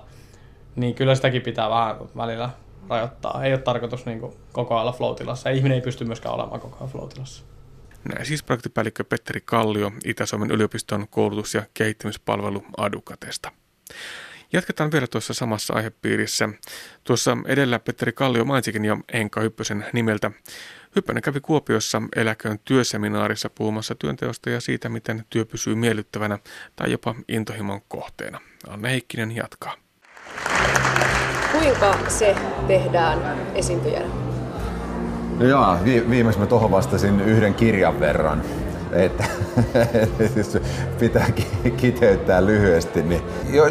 niin 0.75 0.95
kyllä 0.95 1.15
sitäkin 1.15 1.41
pitää 1.41 1.69
vähän 1.69 1.95
välillä 2.17 2.49
rajoittaa. 2.89 3.43
Ei 3.43 3.53
ole 3.53 3.61
tarkoitus 3.61 4.05
niin 4.05 4.19
kuin, 4.19 4.33
koko 4.51 4.79
ajan 4.79 4.93
flow-tilassa. 4.93 5.49
Ihminen 5.49 5.75
ei 5.75 5.81
pysty 5.81 6.05
myöskään 6.05 6.35
olemaan 6.35 6.61
koko 6.61 6.77
ajan 6.77 6.89
flow-tilassa. 6.89 7.43
Näin 8.13 8.25
siis 8.25 8.43
projektipäällikkö 8.43 9.03
Petteri 9.03 9.41
Kallio 9.41 9.91
Itä-Suomen 10.05 10.51
yliopiston 10.51 11.07
koulutus- 11.09 11.53
ja 11.53 11.63
kehittämispalvelu 11.73 12.65
Adukatesta. 12.77 13.51
Jatketaan 14.53 14.91
vielä 14.91 15.07
tuossa 15.07 15.33
samassa 15.33 15.73
aihepiirissä. 15.73 16.49
Tuossa 17.03 17.37
edellä 17.45 17.79
Petteri 17.79 18.11
Kallio 18.11 18.45
mainitsikin 18.45 18.85
jo 18.85 18.97
Enka 19.13 19.41
Hyppösen 19.41 19.85
nimeltä. 19.93 20.31
Hyppönen 20.95 21.23
kävi 21.23 21.39
Kuopiossa 21.39 22.01
eläköön 22.15 22.59
työseminaarissa 22.59 23.49
puhumassa 23.49 23.95
työnteosta 23.95 24.49
ja 24.49 24.61
siitä, 24.61 24.89
miten 24.89 25.25
työ 25.29 25.45
pysyy 25.45 25.75
miellyttävänä 25.75 26.39
tai 26.75 26.91
jopa 26.91 27.15
intohimon 27.27 27.81
kohteena. 27.87 28.41
Anne 28.67 28.91
Heikkinen 28.91 29.35
jatkaa. 29.35 29.75
Kuinka 31.51 31.95
se 32.07 32.35
tehdään 32.67 33.19
esiintyjänä? 33.55 34.05
No 35.39 35.45
joo, 35.45 35.75
vi- 35.83 36.09
viimeksi 36.09 36.39
mä 36.39 36.45
tuohon 36.45 36.71
vastasin 36.71 37.21
yhden 37.21 37.53
kirjan 37.53 37.99
verran. 37.99 38.41
Että 38.91 39.23
pitää 40.99 41.25
kiteyttää 41.77 42.45
lyhyesti. 42.45 43.03
Niin 43.03 43.21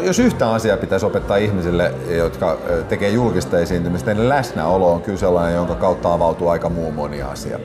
jos 0.03 0.19
yhtä 0.19 0.51
asiaa 0.51 0.77
pitäisi 0.77 1.05
opettaa 1.05 1.37
ihmisille, 1.37 1.93
jotka 2.09 2.57
tekee 2.89 3.09
julkista 3.09 3.59
esiintymistä, 3.59 4.13
niin 4.13 4.29
läsnäolo 4.29 4.93
on 4.93 5.01
kyllä 5.01 5.17
sellainen, 5.17 5.55
jonka 5.55 5.75
kautta 5.75 6.13
avautuu 6.13 6.49
aika 6.49 6.69
muu 6.69 6.91
moni 6.91 7.21
asia. 7.21 7.59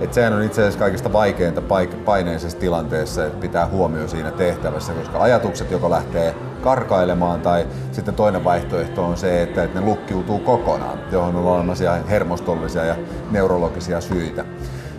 Et 0.00 0.14
sehän 0.14 0.32
on 0.32 0.42
itse 0.42 0.60
asiassa 0.60 0.78
kaikista 0.78 1.12
vaikeinta 1.12 1.62
paineisessa 2.04 2.58
tilanteessa, 2.58 3.26
että 3.26 3.40
pitää 3.40 3.66
huomio 3.66 4.08
siinä 4.08 4.30
tehtävässä, 4.30 4.92
koska 4.92 5.22
ajatukset 5.22 5.70
joko 5.70 5.90
lähtee 5.90 6.34
karkailemaan 6.60 7.40
tai 7.40 7.66
sitten 7.92 8.14
toinen 8.14 8.44
vaihtoehto 8.44 9.04
on 9.04 9.16
se, 9.16 9.42
että 9.42 9.68
ne 9.74 9.80
lukkiutuu 9.80 10.38
kokonaan, 10.38 10.98
johon 11.12 11.36
on 11.36 11.46
olemassa 11.46 11.92
hermostollisia 11.94 12.84
ja 12.84 12.96
neurologisia 13.30 14.00
syitä. 14.00 14.44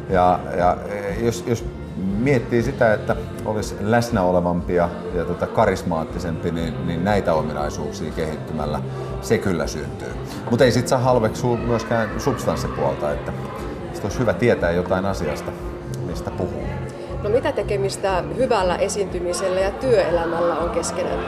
Ja, 0.09 0.39
ja 0.57 0.77
jos, 1.21 1.43
jos 1.47 1.65
miettii 2.21 2.63
sitä, 2.63 2.93
että 2.93 3.15
olisi 3.45 3.75
läsnä 3.79 4.23
olevampi 4.23 4.75
ja, 4.75 4.89
ja 5.15 5.25
tota 5.25 5.47
karismaattisempi, 5.47 6.51
niin, 6.51 6.87
niin 6.87 7.05
näitä 7.05 7.33
ominaisuuksia 7.33 8.11
kehittymällä 8.11 8.81
se 9.21 9.37
kyllä 9.37 9.67
syntyy. 9.67 10.11
Mutta 10.49 10.65
ei 10.65 10.71
sitten 10.71 10.89
saa 10.89 10.99
halveksua 10.99 11.57
myöskään 11.57 12.09
substanssipuolta, 12.17 13.11
että 13.11 13.33
olisi 14.03 14.19
hyvä 14.19 14.33
tietää 14.33 14.71
jotain 14.71 15.05
asiasta, 15.05 15.51
mistä 16.07 16.31
puhuu. 16.31 16.63
No 17.23 17.29
mitä 17.29 17.51
tekemistä 17.51 18.23
hyvällä 18.37 18.75
esiintymisellä 18.75 19.59
ja 19.59 19.71
työelämällä 19.71 20.55
on 20.55 20.69
keskenään? 20.69 21.19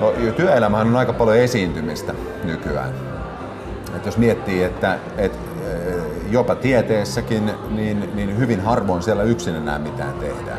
No, 0.00 0.12
työelämähän 0.36 0.86
on 0.86 0.96
aika 0.96 1.12
paljon 1.12 1.36
esiintymistä 1.36 2.14
nykyään. 2.44 2.94
Et 3.96 4.06
jos 4.06 4.18
miettii, 4.18 4.62
että, 4.62 4.98
että 5.18 5.38
jopa 6.30 6.54
tieteessäkin, 6.54 7.50
niin, 7.70 8.10
niin 8.14 8.38
hyvin 8.38 8.60
harvoin 8.60 9.02
siellä 9.02 9.22
yksin 9.22 9.54
enää 9.54 9.78
mitään 9.78 10.12
tehdään. 10.12 10.58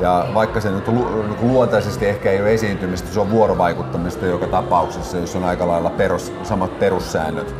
Ja 0.00 0.26
vaikka 0.34 0.60
se 0.60 0.70
nyt 0.70 0.88
niin 0.88 1.52
luontaisesti 1.52 2.06
ehkä 2.06 2.30
ei 2.30 2.40
ole 2.40 2.54
esiintymistä, 2.54 3.08
se 3.12 3.20
on 3.20 3.30
vuorovaikuttamista 3.30 4.26
joka 4.26 4.46
tapauksessa, 4.46 5.18
jos 5.18 5.36
on 5.36 5.44
aika 5.44 5.68
lailla 5.68 5.90
perus, 5.90 6.32
samat 6.42 6.78
perussäännöt 6.78 7.54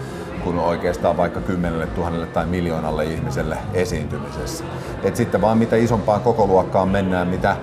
kuin 0.44 0.58
oikeastaan 0.58 1.16
vaikka 1.16 1.40
kymmenelle 1.40 1.86
tuhannelle 1.86 2.26
tai 2.26 2.46
miljoonalle 2.46 3.04
ihmiselle 3.04 3.58
esiintymisessä. 3.74 4.64
Et 5.02 5.16
sitten 5.16 5.40
vaan 5.40 5.58
mitä 5.58 5.76
isompaan 5.76 6.20
koko 6.20 6.46
luokkaan 6.46 6.88
mennään, 6.88 7.28
mitä 7.28 7.56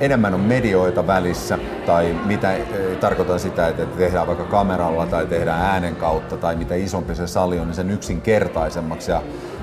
enemmän 0.00 0.34
on 0.34 0.40
medioita 0.40 1.06
välissä, 1.06 1.58
tai 1.86 2.16
mitä 2.24 2.56
tarkoitan 3.00 3.40
sitä, 3.40 3.68
että 3.68 3.86
tehdään 3.86 4.26
vaikka 4.26 4.44
kameralla 4.44 5.06
tai 5.06 5.26
tehdään 5.26 5.62
äänen 5.62 5.96
kautta, 5.96 6.36
tai 6.36 6.56
mitä 6.56 6.74
isompi 6.74 7.14
se 7.14 7.26
sali 7.26 7.58
on, 7.58 7.66
niin 7.66 7.74
sen 7.74 7.90
yksinkertaisemmaksi 7.90 9.10
ja, 9.10 9.22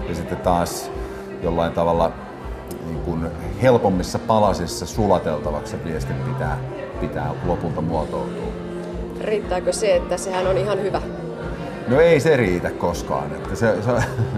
ja 0.10 0.16
sitten 0.16 0.38
taas 0.38 0.92
jollain 1.44 1.74
tavalla 1.74 2.12
niin 2.86 3.02
kuin 3.02 3.28
helpommissa 3.62 4.20
palasissa 4.20 4.86
sulateltavaksi 4.86 5.72
se 5.72 5.84
viestin 5.84 6.16
pitää, 6.16 6.58
pitää 7.00 7.32
lopulta 7.46 7.82
muotoutua. 7.82 8.54
Riittääkö 9.22 9.74
se, 9.74 9.96
että 9.96 10.18
sehän 10.18 10.48
on 10.48 10.58
ihan 10.58 10.82
hyvä? 10.82 11.02
No 11.88 12.00
ei 12.00 12.20
se 12.20 12.38
riitä 12.38 12.72
koskaan. 12.72 13.32
Että 13.32 13.56
se, 13.56 13.82
se, 13.82 13.92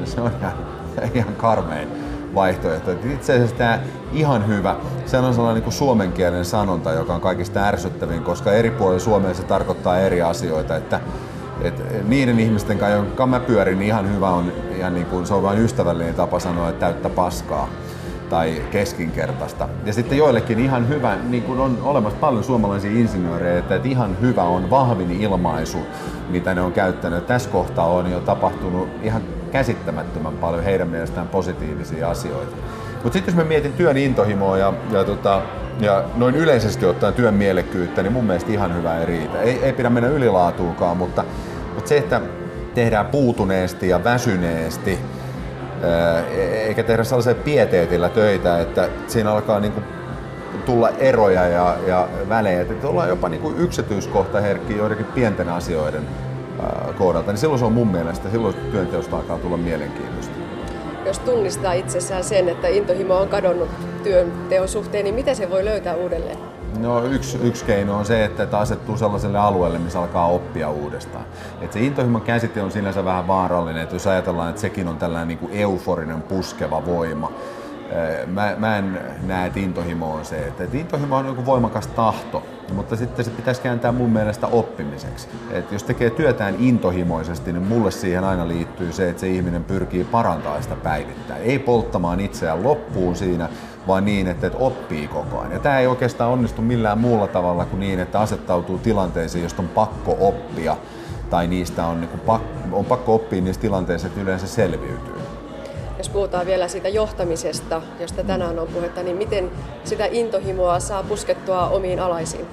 se 0.05 0.21
on 0.21 0.31
ihan, 0.39 0.53
ihan 1.13 1.35
karmein 1.35 2.06
vaihtoehto. 2.37 2.91
Että 2.91 3.07
itse 3.07 3.33
asiassa 3.33 3.55
tämä 3.55 3.79
ihan 4.13 4.47
hyvä, 4.47 4.75
se 5.05 5.17
on 5.17 5.33
sellainen 5.33 5.63
niin 5.63 5.73
suomenkielinen 5.73 6.45
sanonta, 6.45 6.91
joka 6.91 7.13
on 7.15 7.21
kaikista 7.21 7.63
ärsyttävin, 7.63 8.23
koska 8.23 8.51
eri 8.51 8.71
puolilla 8.71 8.99
Suomea 8.99 9.33
se 9.33 9.43
tarkoittaa 9.43 9.99
eri 9.99 10.21
asioita. 10.21 10.75
Että, 10.75 10.99
että 11.61 11.83
niiden 12.07 12.39
ihmisten 12.39 12.77
kanssa, 12.77 12.95
jonka 12.95 13.25
mä 13.25 13.39
pyörin, 13.39 13.79
niin 13.79 13.87
ihan 13.87 14.13
hyvä 14.13 14.29
on, 14.29 14.51
ihan 14.77 14.93
niin 14.93 15.05
kuin, 15.05 15.25
se 15.25 15.33
on 15.33 15.43
vain 15.43 15.59
ystävällinen 15.59 16.15
tapa 16.15 16.39
sanoa, 16.39 16.69
että 16.69 16.85
täyttä 16.85 17.09
paskaa 17.09 17.69
tai 18.29 18.61
keskinkertaista. 18.71 19.69
Ja 19.85 19.93
sitten 19.93 20.17
joillekin 20.17 20.59
ihan 20.59 20.89
hyvä, 20.89 21.17
niin 21.29 21.43
kuin 21.43 21.59
on 21.59 21.77
olemassa 21.83 22.19
paljon 22.19 22.43
suomalaisia 22.43 22.91
insinöörejä, 22.91 23.57
että 23.57 23.79
ihan 23.83 24.21
hyvä 24.21 24.43
on 24.43 24.69
vahvin 24.69 25.11
ilmaisu, 25.11 25.77
mitä 26.29 26.55
ne 26.55 26.61
on 26.61 26.73
käyttänyt. 26.73 27.27
Tässä 27.27 27.49
kohtaa 27.49 27.87
on 27.87 28.11
jo 28.11 28.19
tapahtunut 28.19 28.89
ihan 29.03 29.21
käsittämättömän 29.57 30.33
paljon 30.33 30.63
heidän 30.63 30.87
mielestään 30.87 31.27
positiivisia 31.27 32.09
asioita. 32.09 32.55
Mutta 33.03 33.13
sitten 33.13 33.31
jos 33.31 33.35
mä 33.35 33.43
mietin 33.43 33.73
työn 33.73 33.97
intohimoa 33.97 34.57
ja, 34.57 34.73
ja, 34.91 35.03
tota, 35.03 35.41
ja 35.79 36.03
noin 36.15 36.35
yleisesti 36.35 36.85
ottaen 36.85 37.13
työn 37.13 37.33
mielekkyyttä, 37.33 38.03
niin 38.03 38.13
mun 38.13 38.25
mielestä 38.25 38.51
ihan 38.51 38.75
hyvä 38.75 38.99
ei 38.99 39.05
riitä. 39.05 39.41
Ei, 39.41 39.63
ei 39.63 39.73
pidä 39.73 39.89
mennä 39.89 40.09
ylilaatuukaan, 40.09 40.97
mutta, 40.97 41.23
mutta 41.73 41.89
se, 41.89 41.97
että 41.97 42.21
tehdään 42.73 43.05
puutuneesti 43.05 43.89
ja 43.89 44.03
väsyneesti, 44.03 44.99
eikä 46.67 46.83
tehdä 46.83 47.03
sellaisella 47.03 47.41
pieteetillä 47.43 48.09
töitä, 48.09 48.59
että 48.59 48.89
siinä 49.07 49.31
alkaa 49.31 49.59
niin 49.59 49.73
kuin 49.73 49.85
tulla 50.65 50.89
eroja 50.89 51.47
ja, 51.47 51.75
ja 51.87 52.07
välejä, 52.29 52.61
että 52.61 52.87
ollaan 52.87 53.09
jopa 53.09 53.29
niin 53.29 53.41
kuin 53.41 53.57
yksityiskohtaherkkiä 53.57 54.77
joidenkin 54.77 55.05
pienten 55.05 55.49
asioiden 55.49 56.07
kohdalta, 56.97 57.31
niin 57.31 57.37
silloin 57.37 57.59
se 57.59 57.65
on 57.65 57.73
mun 57.73 57.87
mielestä, 57.87 58.29
silloin 58.29 58.55
työnteosta 58.71 59.17
alkaa 59.17 59.37
tulla 59.37 59.57
mielenkiintoista. 59.57 60.33
Jos 61.05 61.19
tunnistaa 61.19 61.73
itsessään 61.73 62.23
sen, 62.23 62.49
että 62.49 62.67
intohimo 62.67 63.15
on 63.15 63.27
kadonnut 63.27 63.69
työnteon 64.03 64.67
suhteen, 64.67 65.03
niin 65.03 65.15
miten 65.15 65.35
se 65.35 65.49
voi 65.49 65.65
löytää 65.65 65.95
uudelleen? 65.95 66.37
No 66.79 67.05
yksi, 67.05 67.37
yksi 67.43 67.65
keino 67.65 67.97
on 67.97 68.05
se, 68.05 68.25
että 68.25 68.57
asettuu 68.57 68.97
sellaiselle 68.97 69.37
alueelle, 69.37 69.79
missä 69.79 69.99
alkaa 69.99 70.27
oppia 70.27 70.69
uudestaan. 70.69 71.25
Et 71.61 71.73
se 71.73 71.79
intohimon 71.79 72.21
käsite 72.21 72.61
on 72.61 72.71
sinänsä 72.71 73.05
vähän 73.05 73.27
vaarallinen, 73.27 73.83
että 73.83 73.95
jos 73.95 74.07
ajatellaan, 74.07 74.49
että 74.49 74.61
sekin 74.61 74.87
on 74.87 74.97
tällainen 74.97 75.27
niin 75.27 75.37
kuin 75.37 75.51
euforinen 75.53 76.21
puskeva 76.21 76.85
voima, 76.85 77.31
Mä, 78.27 78.55
mä 78.57 78.77
en 78.77 78.99
näe, 79.27 79.47
että 79.47 79.59
intohimo 79.59 80.13
on 80.13 80.25
se. 80.25 80.47
Että, 80.47 80.63
intohimo 80.73 81.15
on 81.17 81.25
joku 81.25 81.45
voimakas 81.45 81.87
tahto, 81.87 82.43
mutta 82.73 82.95
sitten 82.95 83.25
se 83.25 83.31
pitäisi 83.31 83.61
kääntää 83.61 83.91
mun 83.91 84.09
mielestä 84.09 84.47
oppimiseksi. 84.47 85.27
Että 85.51 85.75
jos 85.75 85.83
tekee 85.83 86.09
työtään 86.09 86.55
intohimoisesti, 86.59 87.53
niin 87.53 87.67
mulle 87.67 87.91
siihen 87.91 88.23
aina 88.23 88.47
liittyy 88.47 88.91
se, 88.91 89.09
että 89.09 89.19
se 89.19 89.27
ihminen 89.27 89.63
pyrkii 89.63 90.03
parantamaan 90.03 90.63
sitä 90.63 90.75
päivittäin. 90.75 91.43
Ei 91.43 91.59
polttamaan 91.59 92.19
itseään 92.19 92.63
loppuun 92.63 93.15
siinä, 93.15 93.49
vaan 93.87 94.05
niin, 94.05 94.27
että, 94.27 94.51
oppii 94.59 95.07
koko 95.07 95.39
ajan. 95.39 95.51
Ja 95.51 95.59
tämä 95.59 95.79
ei 95.79 95.87
oikeastaan 95.87 96.31
onnistu 96.31 96.61
millään 96.61 96.97
muulla 96.97 97.27
tavalla 97.27 97.65
kuin 97.65 97.79
niin, 97.79 97.99
että 97.99 98.19
asettautuu 98.19 98.77
tilanteisiin, 98.77 99.43
josta 99.43 99.61
on 99.61 99.67
pakko 99.67 100.17
oppia 100.19 100.77
tai 101.29 101.47
niistä 101.47 101.85
on, 101.85 102.01
niin 102.01 102.09
kuin, 102.09 102.41
on 102.71 102.85
pakko 102.85 103.15
oppia 103.15 103.41
niistä 103.41 103.61
tilanteista, 103.61 104.07
että 104.07 104.21
yleensä 104.21 104.47
selviytyy 104.47 105.16
jos 105.97 106.09
puhutaan 106.09 106.45
vielä 106.45 106.67
siitä 106.67 106.89
johtamisesta, 106.89 107.81
josta 107.99 108.23
tänään 108.23 108.59
on 108.59 108.67
puhetta, 108.67 109.03
niin 109.03 109.17
miten 109.17 109.51
sitä 109.83 110.05
intohimoa 110.11 110.79
saa 110.79 111.03
puskettua 111.03 111.67
omiin 111.67 111.99
alaisiin? 111.99 112.45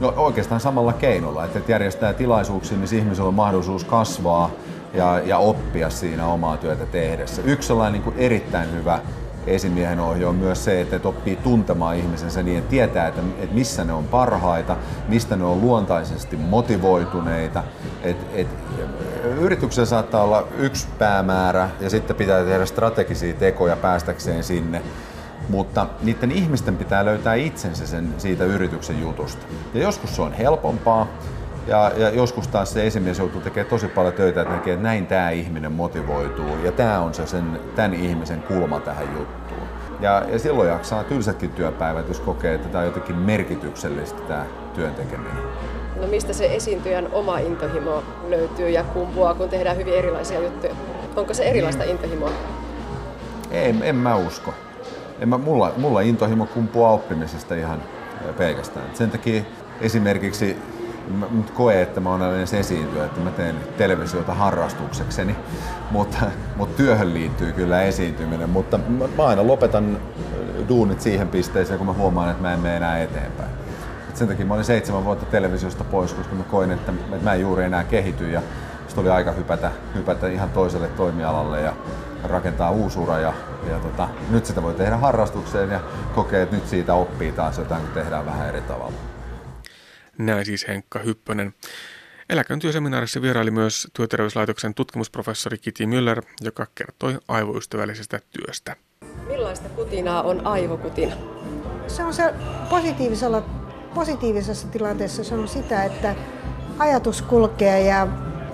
No 0.00 0.14
oikeastaan 0.16 0.60
samalla 0.60 0.92
keinolla, 0.92 1.44
että 1.44 1.60
järjestää 1.68 2.12
tilaisuuksia, 2.12 2.78
missä 2.78 2.96
ihmisellä 2.96 3.28
on 3.28 3.34
mahdollisuus 3.34 3.84
kasvaa 3.84 4.50
ja, 4.94 5.20
ja 5.24 5.38
oppia 5.38 5.90
siinä 5.90 6.26
omaa 6.26 6.56
työtä 6.56 6.86
tehdessä. 6.86 7.42
Yksi 7.44 7.66
sellainen 7.66 7.92
niin 7.92 8.02
kuin 8.02 8.16
erittäin 8.18 8.72
hyvä 8.72 8.98
esimiehen 9.46 10.00
ohje 10.00 10.26
on 10.26 10.34
myös 10.34 10.64
se, 10.64 10.80
että 10.80 11.08
oppii 11.08 11.36
tuntemaan 11.36 11.96
ihmisensä 11.96 12.42
niin, 12.42 12.58
että 12.58 12.70
tietää, 12.70 13.08
että, 13.08 13.20
että 13.38 13.54
missä 13.54 13.84
ne 13.84 13.92
on 13.92 14.04
parhaita, 14.04 14.76
mistä 15.08 15.36
ne 15.36 15.44
on 15.44 15.60
luontaisesti 15.60 16.36
motivoituneita. 16.36 17.64
Että, 18.02 18.26
että 18.34 18.56
yrityksen 19.40 19.86
saattaa 19.86 20.22
olla 20.22 20.46
yksi 20.58 20.88
päämäärä 20.98 21.68
ja 21.80 21.90
sitten 21.90 22.16
pitää 22.16 22.44
tehdä 22.44 22.66
strategisia 22.66 23.34
tekoja 23.34 23.76
päästäkseen 23.76 24.44
sinne. 24.44 24.82
Mutta 25.48 25.86
niiden 26.02 26.32
ihmisten 26.32 26.76
pitää 26.76 27.04
löytää 27.04 27.34
itsensä 27.34 27.86
sen 27.86 28.14
siitä 28.18 28.44
yrityksen 28.44 29.00
jutusta. 29.00 29.46
Ja 29.74 29.82
joskus 29.82 30.16
se 30.16 30.22
on 30.22 30.32
helpompaa, 30.32 31.06
ja, 31.70 31.92
ja 31.96 32.10
joskus 32.10 32.48
taas 32.48 32.72
se 32.72 32.86
esimies 32.86 33.18
joutuu 33.18 33.40
tekemään 33.40 33.70
tosi 33.70 33.88
paljon 33.88 34.14
töitä, 34.14 34.40
että 34.40 34.54
näkee, 34.54 34.72
että 34.74 34.82
näin 34.82 35.06
tämä 35.06 35.30
ihminen 35.30 35.72
motivoituu. 35.72 36.56
Ja 36.64 36.72
tämä 36.72 37.00
on 37.00 37.14
se 37.14 37.26
sen, 37.26 37.60
tämän 37.76 37.94
ihmisen 37.94 38.42
kulma 38.42 38.80
tähän 38.80 39.06
juttuun. 39.18 39.68
Ja, 40.00 40.22
ja 40.28 40.38
silloin 40.38 40.68
jaksaa 40.68 41.04
tylsätkin 41.04 41.50
työpäivät, 41.50 42.08
jos 42.08 42.20
kokee, 42.20 42.54
että 42.54 42.68
tämä 42.68 42.80
on 42.80 42.86
jotenkin 42.86 43.16
merkityksellistä 43.16 44.20
tämä 44.28 44.46
työn 44.74 44.94
tekeminen. 44.94 45.42
No 46.00 46.06
mistä 46.06 46.32
se 46.32 46.54
esiintyjän 46.54 47.08
oma 47.12 47.38
intohimo 47.38 48.02
löytyy 48.28 48.70
ja 48.70 48.84
kumpuaa, 48.84 49.34
kun 49.34 49.48
tehdään 49.48 49.76
hyvin 49.76 49.94
erilaisia 49.94 50.40
juttuja? 50.40 50.74
Onko 51.16 51.34
se 51.34 51.42
erilaista 51.42 51.84
intohimoa? 51.84 52.30
Ei, 53.50 53.74
en 53.82 53.96
mä 53.96 54.16
usko. 54.16 54.54
En 55.20 55.28
mä, 55.28 55.38
mulla, 55.38 55.72
mulla 55.76 56.00
intohimo 56.00 56.46
kumpuaa 56.46 56.92
oppimisesta 56.92 57.54
ihan 57.54 57.82
pelkästään. 58.38 58.86
Sen 58.94 59.10
takia 59.10 59.42
esimerkiksi 59.80 60.56
nyt 61.30 61.50
koe, 61.50 61.82
että 61.82 62.00
mä 62.00 62.10
oon 62.10 62.34
edes 62.34 62.54
esiintyä, 62.54 63.04
että 63.04 63.20
mä 63.20 63.30
teen 63.30 63.56
televisiota 63.78 64.34
harrastuksekseni, 64.34 65.36
mutta, 65.90 66.18
mutta 66.56 66.76
työhön 66.76 67.14
liittyy 67.14 67.52
kyllä 67.52 67.82
esiintyminen, 67.82 68.50
mutta 68.50 68.78
mä 69.16 69.26
aina 69.26 69.46
lopetan 69.46 69.98
duunit 70.68 71.00
siihen 71.00 71.28
pisteeseen, 71.28 71.78
kun 71.78 71.86
mä 71.86 71.92
huomaan, 71.92 72.30
että 72.30 72.42
mä 72.42 72.52
en 72.52 72.60
mene 72.60 72.76
enää 72.76 72.98
eteenpäin. 72.98 73.50
Et 74.08 74.16
sen 74.16 74.28
takia 74.28 74.46
mä 74.46 74.54
olin 74.54 74.64
seitsemän 74.64 75.04
vuotta 75.04 75.26
televisiosta 75.26 75.84
pois, 75.84 76.14
koska 76.14 76.34
mä 76.34 76.42
koin, 76.42 76.70
että 76.70 76.92
mä 77.22 77.34
en 77.34 77.40
juuri 77.40 77.64
enää 77.64 77.84
kehity 77.84 78.30
ja 78.30 78.42
sitten 78.86 79.02
oli 79.02 79.10
aika 79.10 79.32
hypätä, 79.32 79.70
hypätä 79.94 80.28
ihan 80.28 80.50
toiselle 80.50 80.88
toimialalle 80.88 81.60
ja 81.60 81.72
rakentaa 82.24 82.70
uusura 82.70 83.18
ja 83.18 83.32
ja 83.68 83.78
tota, 83.78 84.08
nyt 84.30 84.46
sitä 84.46 84.62
voi 84.62 84.74
tehdä 84.74 84.96
harrastukseen 84.96 85.70
ja 85.70 85.80
kokee, 86.14 86.42
että 86.42 86.56
nyt 86.56 86.68
siitä 86.68 86.94
oppii 86.94 87.32
taas 87.32 87.58
jotain, 87.58 87.82
kun 87.82 87.90
tehdään 87.90 88.26
vähän 88.26 88.48
eri 88.48 88.60
tavalla. 88.60 89.09
Näin 90.18 90.46
siis 90.46 90.68
Henkka 90.68 90.98
Hyppönen. 90.98 91.54
Eläkön 92.30 92.58
työseminaarissa 92.58 93.22
vieraili 93.22 93.50
myös 93.50 93.88
työterveyslaitoksen 93.92 94.74
tutkimusprofessori 94.74 95.58
Kiti 95.58 95.84
Müller, 95.86 96.22
joka 96.40 96.66
kertoi 96.74 97.18
aivoystävällisestä 97.28 98.20
työstä. 98.30 98.76
Millaista 99.26 99.68
kutinaa 99.68 100.22
on 100.22 100.46
aivokutina? 100.46 101.16
Se 101.86 102.04
on 102.04 102.14
se 102.14 102.34
positiivisella, 102.70 103.40
positiivisessa 103.94 104.68
tilanteessa 104.68 105.24
se 105.24 105.34
on 105.34 105.48
sitä, 105.48 105.84
että 105.84 106.14
ajatus 106.78 107.22
kulkee 107.22 107.82
ja 107.82 108.08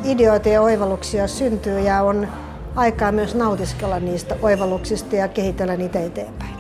ideoita 0.05 0.49
ja 0.49 0.63
oivalluksia 0.63 1.29
syntyy 1.29 1.81
ja 1.81 2.03
on 2.03 2.29
aikaa 2.77 3.13
myös 3.13 3.35
nautiskella 3.35 4.01
niistä 4.01 4.37
oivalluksista 4.43 5.17
ja 5.17 5.29
kehitellä 5.29 5.77
niitä 5.77 6.01
eteenpäin. 6.01 6.57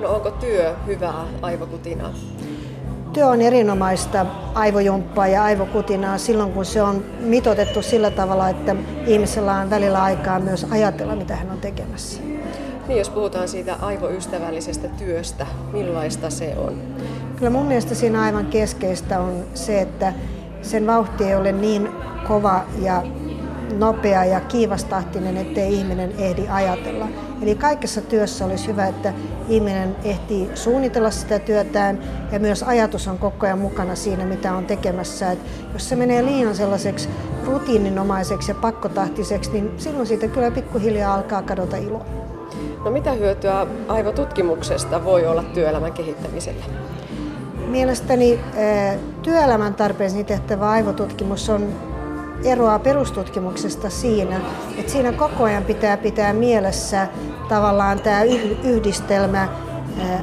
No 0.00 0.08
onko 0.08 0.30
työ 0.30 0.76
hyvää 0.86 1.24
aivokutinaa? 1.42 2.14
Työ 3.18 3.26
on 3.26 3.40
erinomaista 3.40 4.26
aivojumppaa 4.54 5.26
ja 5.26 5.44
aivokutinaa 5.44 6.18
silloin, 6.18 6.52
kun 6.52 6.64
se 6.64 6.82
on 6.82 7.04
mitotettu 7.20 7.82
sillä 7.82 8.10
tavalla, 8.10 8.48
että 8.48 8.76
ihmisellä 9.06 9.54
on 9.54 9.70
välillä 9.70 10.02
aikaa 10.02 10.40
myös 10.40 10.66
ajatella, 10.70 11.16
mitä 11.16 11.36
hän 11.36 11.50
on 11.50 11.58
tekemässä. 11.58 12.22
Niin, 12.88 12.98
jos 12.98 13.10
puhutaan 13.10 13.48
siitä 13.48 13.76
aivoystävällisestä 13.80 14.88
työstä, 14.88 15.46
millaista 15.72 16.30
se 16.30 16.54
on? 16.58 16.82
Kyllä 17.36 17.50
mun 17.50 17.66
mielestä 17.66 17.94
siinä 17.94 18.22
aivan 18.22 18.46
keskeistä 18.46 19.20
on 19.20 19.44
se, 19.54 19.80
että 19.80 20.12
sen 20.62 20.86
vauhti 20.86 21.24
ei 21.24 21.34
ole 21.34 21.52
niin 21.52 21.88
kova 22.28 22.64
ja 22.82 23.02
nopea 23.78 24.24
ja 24.24 24.40
kiivastahtinen, 24.40 25.36
ettei 25.36 25.74
ihminen 25.74 26.12
ehdi 26.18 26.48
ajatella. 26.48 27.08
Eli 27.42 27.54
kaikessa 27.54 28.00
työssä 28.00 28.44
olisi 28.44 28.66
hyvä, 28.66 28.86
että 28.86 29.12
ihminen 29.48 29.96
ehtii 30.04 30.50
suunnitella 30.54 31.10
sitä 31.10 31.38
työtään 31.38 31.98
ja 32.32 32.38
myös 32.38 32.62
ajatus 32.62 33.08
on 33.08 33.18
koko 33.18 33.46
ajan 33.46 33.58
mukana 33.58 33.94
siinä, 33.94 34.24
mitä 34.24 34.54
on 34.54 34.66
tekemässä. 34.66 35.32
Et 35.32 35.38
jos 35.72 35.88
se 35.88 35.96
menee 35.96 36.24
liian 36.24 36.54
sellaiseksi 36.54 37.08
rutiininomaiseksi 37.46 38.50
ja 38.50 38.54
pakkotahtiseksi, 38.54 39.50
niin 39.52 39.70
silloin 39.76 40.06
siitä 40.06 40.28
kyllä 40.28 40.50
pikkuhiljaa 40.50 41.14
alkaa 41.14 41.42
kadota 41.42 41.76
ilo. 41.76 42.06
No 42.84 42.90
mitä 42.90 43.12
hyötyä 43.12 43.66
aivotutkimuksesta 43.88 45.04
voi 45.04 45.26
olla 45.26 45.42
työelämän 45.42 45.92
kehittämiselle? 45.92 46.64
Mielestäni 47.66 48.40
työelämän 49.22 49.74
tarpeisiin 49.74 50.26
tehtävä 50.26 50.70
aivotutkimus 50.70 51.48
on 51.48 51.68
eroaa 52.44 52.78
perustutkimuksesta 52.78 53.90
siinä, 53.90 54.40
että 54.78 54.92
siinä 54.92 55.12
koko 55.12 55.44
ajan 55.44 55.64
pitää 55.64 55.96
pitää 55.96 56.32
mielessä 56.32 57.08
tavallaan 57.48 58.00
tämä 58.00 58.22
yhdistelmä 58.64 59.48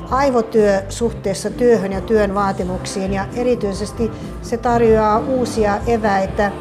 aivotyö 0.09 0.83
suhteessa 0.89 1.49
työhön 1.49 1.91
ja 1.91 2.01
työn 2.01 2.35
vaatimuksiin 2.35 3.13
ja 3.13 3.25
erityisesti 3.35 4.11
se 4.41 4.57
tarjoaa 4.57 5.19
uusia 5.19 5.77
eväitä 5.87 6.51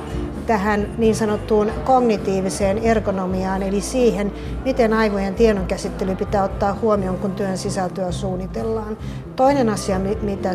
tähän 0.47 0.89
niin 0.99 1.15
sanottuun 1.15 1.71
kognitiiviseen 1.85 2.79
ergonomiaan, 2.79 3.63
eli 3.63 3.81
siihen, 3.81 4.33
miten 4.65 4.93
aivojen 4.93 5.35
tiedonkäsittely 5.35 6.17
pitää 6.17 6.45
ottaa 6.45 6.79
huomioon, 6.83 7.19
kun 7.19 7.33
työn 7.33 7.59
sisältöä 7.59 8.13
suunnitellaan. 8.13 8.99
Toinen 9.37 9.69
asia, 9.69 10.01
mitä, 10.23 10.51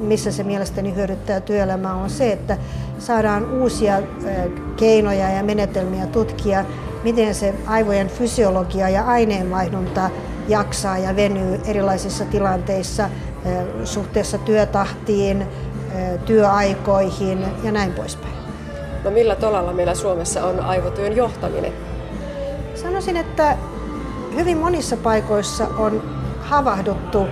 missä 0.00 0.32
se 0.32 0.42
mielestäni 0.42 0.94
hyödyttää 0.94 1.40
työelämää, 1.40 1.94
on 1.94 2.10
se, 2.10 2.32
että 2.32 2.58
saadaan 2.98 3.60
uusia 3.60 4.02
keinoja 4.76 5.30
ja 5.30 5.42
menetelmiä 5.42 6.06
tutkia, 6.06 6.64
miten 7.04 7.34
se 7.34 7.54
aivojen 7.66 8.08
fysiologia 8.08 8.88
ja 8.88 9.04
aineenvaihdunta 9.04 10.10
jaksaa 10.48 10.98
ja 10.98 11.16
venyy 11.16 11.60
erilaisissa 11.64 12.24
tilanteissa 12.24 13.10
suhteessa 13.84 14.38
työtahtiin, 14.38 15.46
työaikoihin 16.24 17.44
ja 17.62 17.72
näin 17.72 17.92
poispäin. 17.92 18.34
No 19.04 19.10
millä 19.10 19.36
tolalla 19.36 19.72
meillä 19.72 19.94
Suomessa 19.94 20.44
on 20.44 20.60
aivotyön 20.60 21.16
johtaminen? 21.16 21.72
Sanoisin, 22.74 23.16
että 23.16 23.56
hyvin 24.34 24.58
monissa 24.58 24.96
paikoissa 24.96 25.66
on 25.78 26.02
havahduttu 26.40 27.26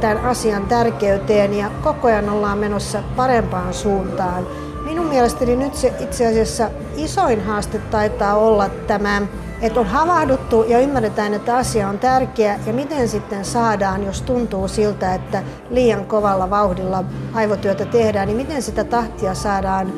tämän 0.00 0.18
asian 0.18 0.66
tärkeyteen 0.66 1.54
ja 1.54 1.70
koko 1.82 2.08
ajan 2.08 2.30
ollaan 2.30 2.58
menossa 2.58 3.02
parempaan 3.16 3.74
suuntaan. 3.74 4.46
Minun 4.84 5.06
mielestäni 5.06 5.56
nyt 5.56 5.74
se 5.74 5.92
itse 6.00 6.26
asiassa 6.26 6.70
isoin 6.96 7.44
haaste 7.44 7.78
taitaa 7.78 8.34
olla 8.34 8.68
tämä, 8.68 9.22
että 9.62 9.80
on 9.80 9.86
havahduttu 9.86 10.64
ja 10.68 10.78
ymmärretään, 10.78 11.34
että 11.34 11.56
asia 11.56 11.88
on 11.88 11.98
tärkeä 11.98 12.60
ja 12.66 12.72
miten 12.72 13.08
sitten 13.08 13.44
saadaan, 13.44 14.04
jos 14.04 14.22
tuntuu 14.22 14.68
siltä, 14.68 15.14
että 15.14 15.42
liian 15.70 16.06
kovalla 16.06 16.50
vauhdilla 16.50 17.04
aivotyötä 17.34 17.84
tehdään, 17.84 18.26
niin 18.28 18.36
miten 18.36 18.62
sitä 18.62 18.84
tahtia 18.84 19.34
saadaan 19.34 19.92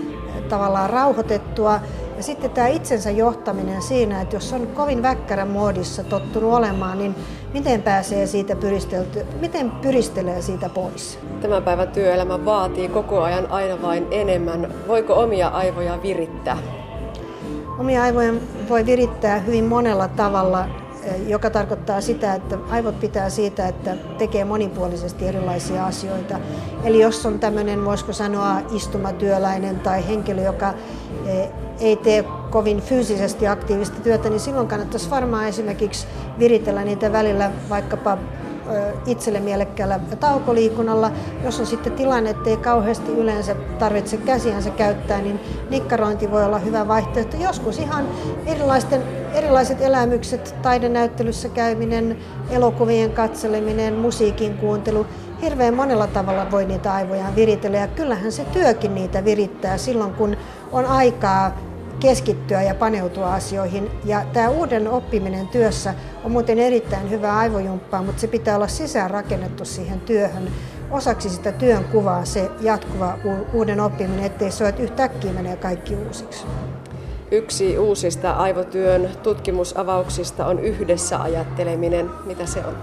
tavallaan 0.49 0.91
rauhoitettua. 0.91 1.81
Ja 2.19 2.25
sitten 2.25 2.51
tämä 2.51 2.67
itsensä 2.67 3.11
johtaminen 3.11 3.83
siinä, 3.83 4.21
että 4.21 4.37
jos 4.37 4.53
on 4.53 4.67
kovin 4.67 5.03
väkkärän 5.03 5.49
muodissa 5.49 6.05
tottunut 6.05 6.53
olemaan, 6.53 6.99
niin 6.99 7.15
miten 7.53 7.83
pääsee 7.83 8.27
siitä 8.27 8.57
pyristelty, 8.57 9.27
miten 9.41 9.71
pyristelee 9.71 10.43
siitä 10.43 10.69
pois? 10.69 11.19
Tämän 11.41 11.63
päivän 11.63 11.89
työelämä 11.89 12.45
vaatii 12.45 12.89
koko 12.89 13.23
ajan 13.23 13.51
aina 13.51 13.83
vain 13.83 14.07
enemmän. 14.11 14.75
Voiko 14.89 15.15
omia 15.15 15.49
aivoja 15.49 16.03
virittää? 16.03 16.59
Omia 17.79 18.03
aivoja 18.03 18.33
voi 18.69 18.87
virittää 18.87 19.39
hyvin 19.39 19.65
monella 19.65 20.09
tavalla 20.09 20.69
joka 21.27 21.51
tarkoittaa 21.51 22.01
sitä, 22.01 22.35
että 22.35 22.59
aivot 22.71 23.01
pitää 23.01 23.31
siitä, 23.31 23.69
että 23.69 23.97
tekee 24.19 24.45
monipuolisesti 24.45 25.27
erilaisia 25.27 25.87
asioita. 25.87 26.41
Eli 26.85 27.01
jos 27.01 27.27
on 27.27 27.39
tämmöinen, 27.39 27.85
voisiko 27.85 28.13
sanoa, 28.13 28.61
istumatyöläinen 28.73 29.81
tai 29.81 30.09
henkilö, 30.09 30.43
joka 30.43 30.75
ei 31.81 31.97
tee 31.97 32.25
kovin 32.51 32.81
fyysisesti 32.81 33.49
aktiivista 33.49 34.01
työtä, 34.01 34.31
niin 34.31 34.41
silloin 34.41 34.69
kannattaisi 34.69 35.11
varmaan 35.11 35.49
esimerkiksi 35.49 36.07
viritellä 36.39 36.85
niitä 36.85 37.13
välillä 37.13 37.51
vaikkapa 37.69 38.19
itselle 39.07 39.41
mielekkäällä 39.41 40.01
taukoliikunnalla. 40.21 41.11
Jos 41.45 41.61
on 41.61 41.67
sitten 41.67 41.93
tilanne, 41.93 42.31
että 42.31 42.51
ei 42.51 42.57
kauheasti 42.57 43.13
yleensä 43.13 43.55
tarvitse 43.79 44.17
käsiänsä 44.17 44.71
käyttää, 44.71 45.21
niin 45.21 45.41
nikkarointi 45.71 46.31
voi 46.31 46.45
olla 46.45 46.59
hyvä 46.59 46.89
vaihtoehto. 46.89 47.37
Joskus 47.37 47.79
ihan 47.79 48.09
erilaisten, 48.47 49.03
erilaiset 49.35 49.81
elämykset, 49.81 50.55
taidenäyttelyssä 50.63 51.49
käyminen, 51.49 52.17
elokuvien 52.51 53.13
katseleminen, 53.13 53.95
musiikin 53.95 54.55
kuuntelu, 54.55 55.07
hirveän 55.43 55.75
monella 55.75 56.07
tavalla 56.07 56.51
voi 56.51 56.65
niitä 56.65 56.93
aivojaan 56.93 57.37
viritellä 57.37 57.79
ja 57.79 57.89
kyllähän 57.89 58.33
se 58.33 58.45
työkin 58.45 58.95
niitä 58.95 59.25
virittää 59.25 59.79
silloin, 59.79 60.15
kun 60.15 60.37
on 60.73 60.87
aikaa 60.87 61.68
keskittyä 62.01 62.63
ja 62.63 62.75
paneutua 62.75 63.35
asioihin. 63.35 63.91
Ja 64.05 64.25
tämä 64.33 64.49
uuden 64.49 64.89
oppiminen 64.89 65.49
työssä 65.49 65.95
on 66.25 66.33
muuten 66.33 66.59
erittäin 66.59 67.11
hyvä 67.11 67.37
aivojumppaa, 67.37 68.03
mutta 68.03 68.21
se 68.21 68.27
pitää 68.27 68.57
olla 68.57 68.69
sisään 68.69 69.11
rakennettu 69.11 69.65
siihen 69.65 70.01
työhön. 70.01 70.49
Osaksi 70.91 71.31
sitä 71.31 71.53
työn 71.53 71.85
kuvaa 71.85 72.25
se 72.25 72.51
jatkuva 72.61 73.19
uuden 73.53 73.81
oppiminen, 73.81 74.25
ettei 74.25 74.51
se 74.51 74.65
ole, 74.65 74.69
että 74.69 74.83
yhtäkkiä 74.83 75.33
menee 75.33 75.57
kaikki 75.57 75.97
uusiksi. 75.97 76.45
Yksi 77.31 77.79
uusista 77.79 78.33
aivotyön 78.33 79.11
tutkimusavauksista 79.23 80.47
on 80.47 80.59
yhdessä 80.59 81.23
ajatteleminen. 81.23 82.11
Mitä 82.25 82.47
se 82.47 82.61
on? 82.67 82.75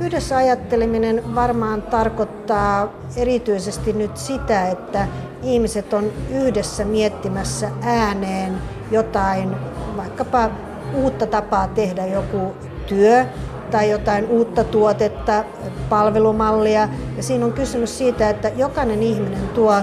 Yhdessä 0.00 0.36
ajatteleminen 0.36 1.34
varmaan 1.34 1.82
tarkoittaa 1.82 2.92
erityisesti 3.16 3.92
nyt 3.92 4.16
sitä, 4.16 4.68
että 4.68 5.08
ihmiset 5.42 5.92
on 5.92 6.12
yhdessä 6.30 6.84
miettimässä 6.84 7.70
ääneen 7.82 8.58
jotain, 8.90 9.56
vaikkapa 9.96 10.50
uutta 10.94 11.26
tapaa 11.26 11.68
tehdä 11.68 12.06
joku 12.06 12.54
työ 12.86 13.24
tai 13.70 13.90
jotain 13.90 14.26
uutta 14.26 14.64
tuotetta, 14.64 15.44
palvelumallia. 15.88 16.88
Ja 17.16 17.22
siinä 17.22 17.44
on 17.44 17.52
kysymys 17.52 17.98
siitä, 17.98 18.30
että 18.30 18.48
jokainen 18.48 19.02
ihminen 19.02 19.48
tuo 19.48 19.74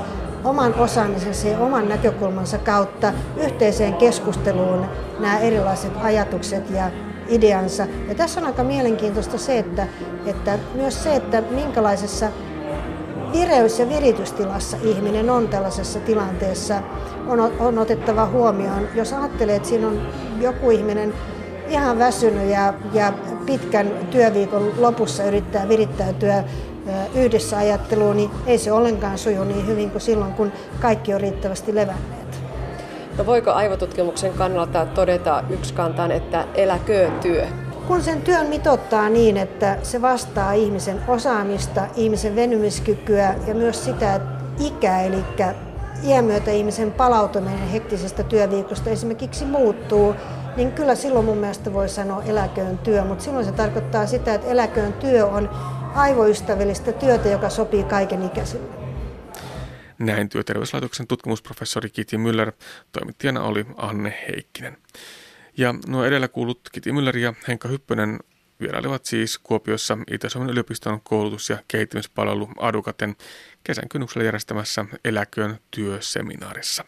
oman 0.44 0.74
osaamisensa 0.74 1.48
ja 1.48 1.60
oman 1.60 1.90
näkökulmansa 1.90 2.58
kautta 2.58 3.14
yhteiseen 3.38 3.94
keskusteluun 3.94 4.86
nämä 5.20 5.40
erilaiset 5.40 5.92
ajatukset 6.04 6.70
ja 6.70 6.92
ideansa. 7.28 7.88
Ja 8.08 8.16
tässä 8.16 8.40
on 8.40 8.46
aika 8.46 8.64
mielenkiintoista 8.64 9.38
se, 9.38 9.60
että, 9.60 9.88
että 10.26 10.60
myös 10.76 11.04
se, 11.04 11.16
että 11.16 11.42
minkälaisessa 11.42 12.30
vireys- 13.36 13.80
ja 13.80 13.90
viritystilassa 13.90 14.78
ihminen 14.84 15.30
on 15.30 15.48
tällaisessa 15.48 16.00
tilanteessa, 16.00 16.82
on, 17.28 17.40
on 17.60 17.78
otettava 17.78 18.26
huomioon. 18.26 18.88
Jos 18.96 19.14
ajattelee, 19.14 19.56
että 19.56 19.70
siinä 19.70 19.88
on 19.88 20.02
joku 20.42 20.72
ihminen 20.72 21.14
ihan 21.68 22.00
väsynyt 22.00 22.50
ja, 22.50 22.74
ja 22.94 23.14
pitkän 23.46 23.92
työviikon 24.12 24.74
lopussa 24.78 25.24
yrittää 25.24 25.70
virittäytyä 25.70 26.44
yhdessä 27.16 27.58
ajatteluun, 27.58 28.18
niin 28.18 28.32
ei 28.48 28.58
se 28.58 28.72
ollenkaan 28.72 29.18
suju 29.18 29.44
niin 29.44 29.68
hyvin 29.68 29.92
kuin 29.92 30.02
silloin, 30.02 30.34
kun 30.34 30.52
kaikki 30.80 31.14
on 31.14 31.22
riittävästi 31.22 31.76
levänneet. 31.76 32.42
No 33.18 33.26
voiko 33.26 33.52
aivotutkimuksen 33.52 34.34
kannalta 34.34 34.86
todeta 34.86 35.44
yksikantaan, 35.50 36.12
että 36.12 36.46
eläköön 36.56 37.12
työ? 37.20 37.48
Kun 37.88 38.04
sen 38.04 38.22
työn 38.22 38.48
mitottaa 38.48 39.10
niin, 39.10 39.38
että 39.38 39.78
se 39.84 40.02
vastaa 40.02 40.54
ihmisen 40.54 41.02
osaamista, 41.08 41.88
ihmisen 41.96 42.36
venymiskykyä 42.36 43.36
ja 43.48 43.56
myös 43.56 43.86
sitä 43.86 44.22
ikää, 44.60 45.02
eli 45.02 45.24
iän 46.04 46.26
myötä 46.26 46.52
ihmisen 46.52 46.92
palautuminen 46.92 47.70
hektisestä 47.70 48.24
työviikosta 48.24 48.90
esimerkiksi 48.90 49.46
muuttuu, 49.46 50.16
niin 50.56 50.72
kyllä 50.72 50.96
silloin 50.96 51.26
mun 51.26 51.38
mielestä 51.38 51.74
voi 51.74 51.90
sanoa 51.90 52.24
eläköön 52.24 52.78
työ, 52.78 53.06
mutta 53.06 53.24
silloin 53.24 53.46
se 53.46 53.52
tarkoittaa 53.52 54.06
sitä, 54.06 54.34
että 54.34 54.48
eläköön 54.48 54.94
työ 54.94 55.26
on 55.26 55.50
aivoystävällistä 55.96 56.92
työtä, 56.92 57.30
joka 57.30 57.50
sopii 57.50 57.84
kaiken 57.84 58.24
ikäisille. 58.24 58.68
Näin 60.00 60.30
työterveyslaitoksen 60.30 61.08
tutkimusprofessori 61.08 61.90
Kiti 61.90 62.18
Müller, 62.18 62.52
toimittajana 62.92 63.44
oli 63.44 63.66
Anne 63.78 64.14
Heikkinen. 64.28 64.78
Ja 65.58 65.76
nuo 65.88 66.06
edellä 66.06 66.28
kuulut 66.28 66.70
Kiti 66.72 66.92
Müller 66.92 67.18
ja 67.18 67.34
Henka 67.48 67.68
Hyppönen 67.68 68.20
vierailivat 68.60 69.06
siis 69.06 69.38
Kuopiossa 69.38 69.98
Itä-Suomen 70.12 70.50
yliopiston 70.50 71.02
koulutus- 71.02 71.50
ja 71.50 71.58
kehittämispalvelu 71.68 72.50
Adukaten 72.60 73.16
kesän 73.64 73.90
kynnyksellä 73.90 74.26
järjestämässä 74.26 74.86
eläköön 75.06 75.60
työseminaarissa. 75.72 76.86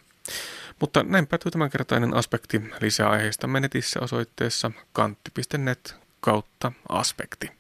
Mutta 0.80 1.04
näin 1.04 1.28
päätyy 1.28 1.52
tämänkertainen 1.52 2.14
aspekti. 2.14 2.62
Lisää 2.82 3.10
aiheista 3.10 3.48
netissä 3.48 4.00
osoitteessa 4.00 4.72
kantti.net 4.94 5.96
kautta 6.20 6.72
aspekti. 6.90 7.57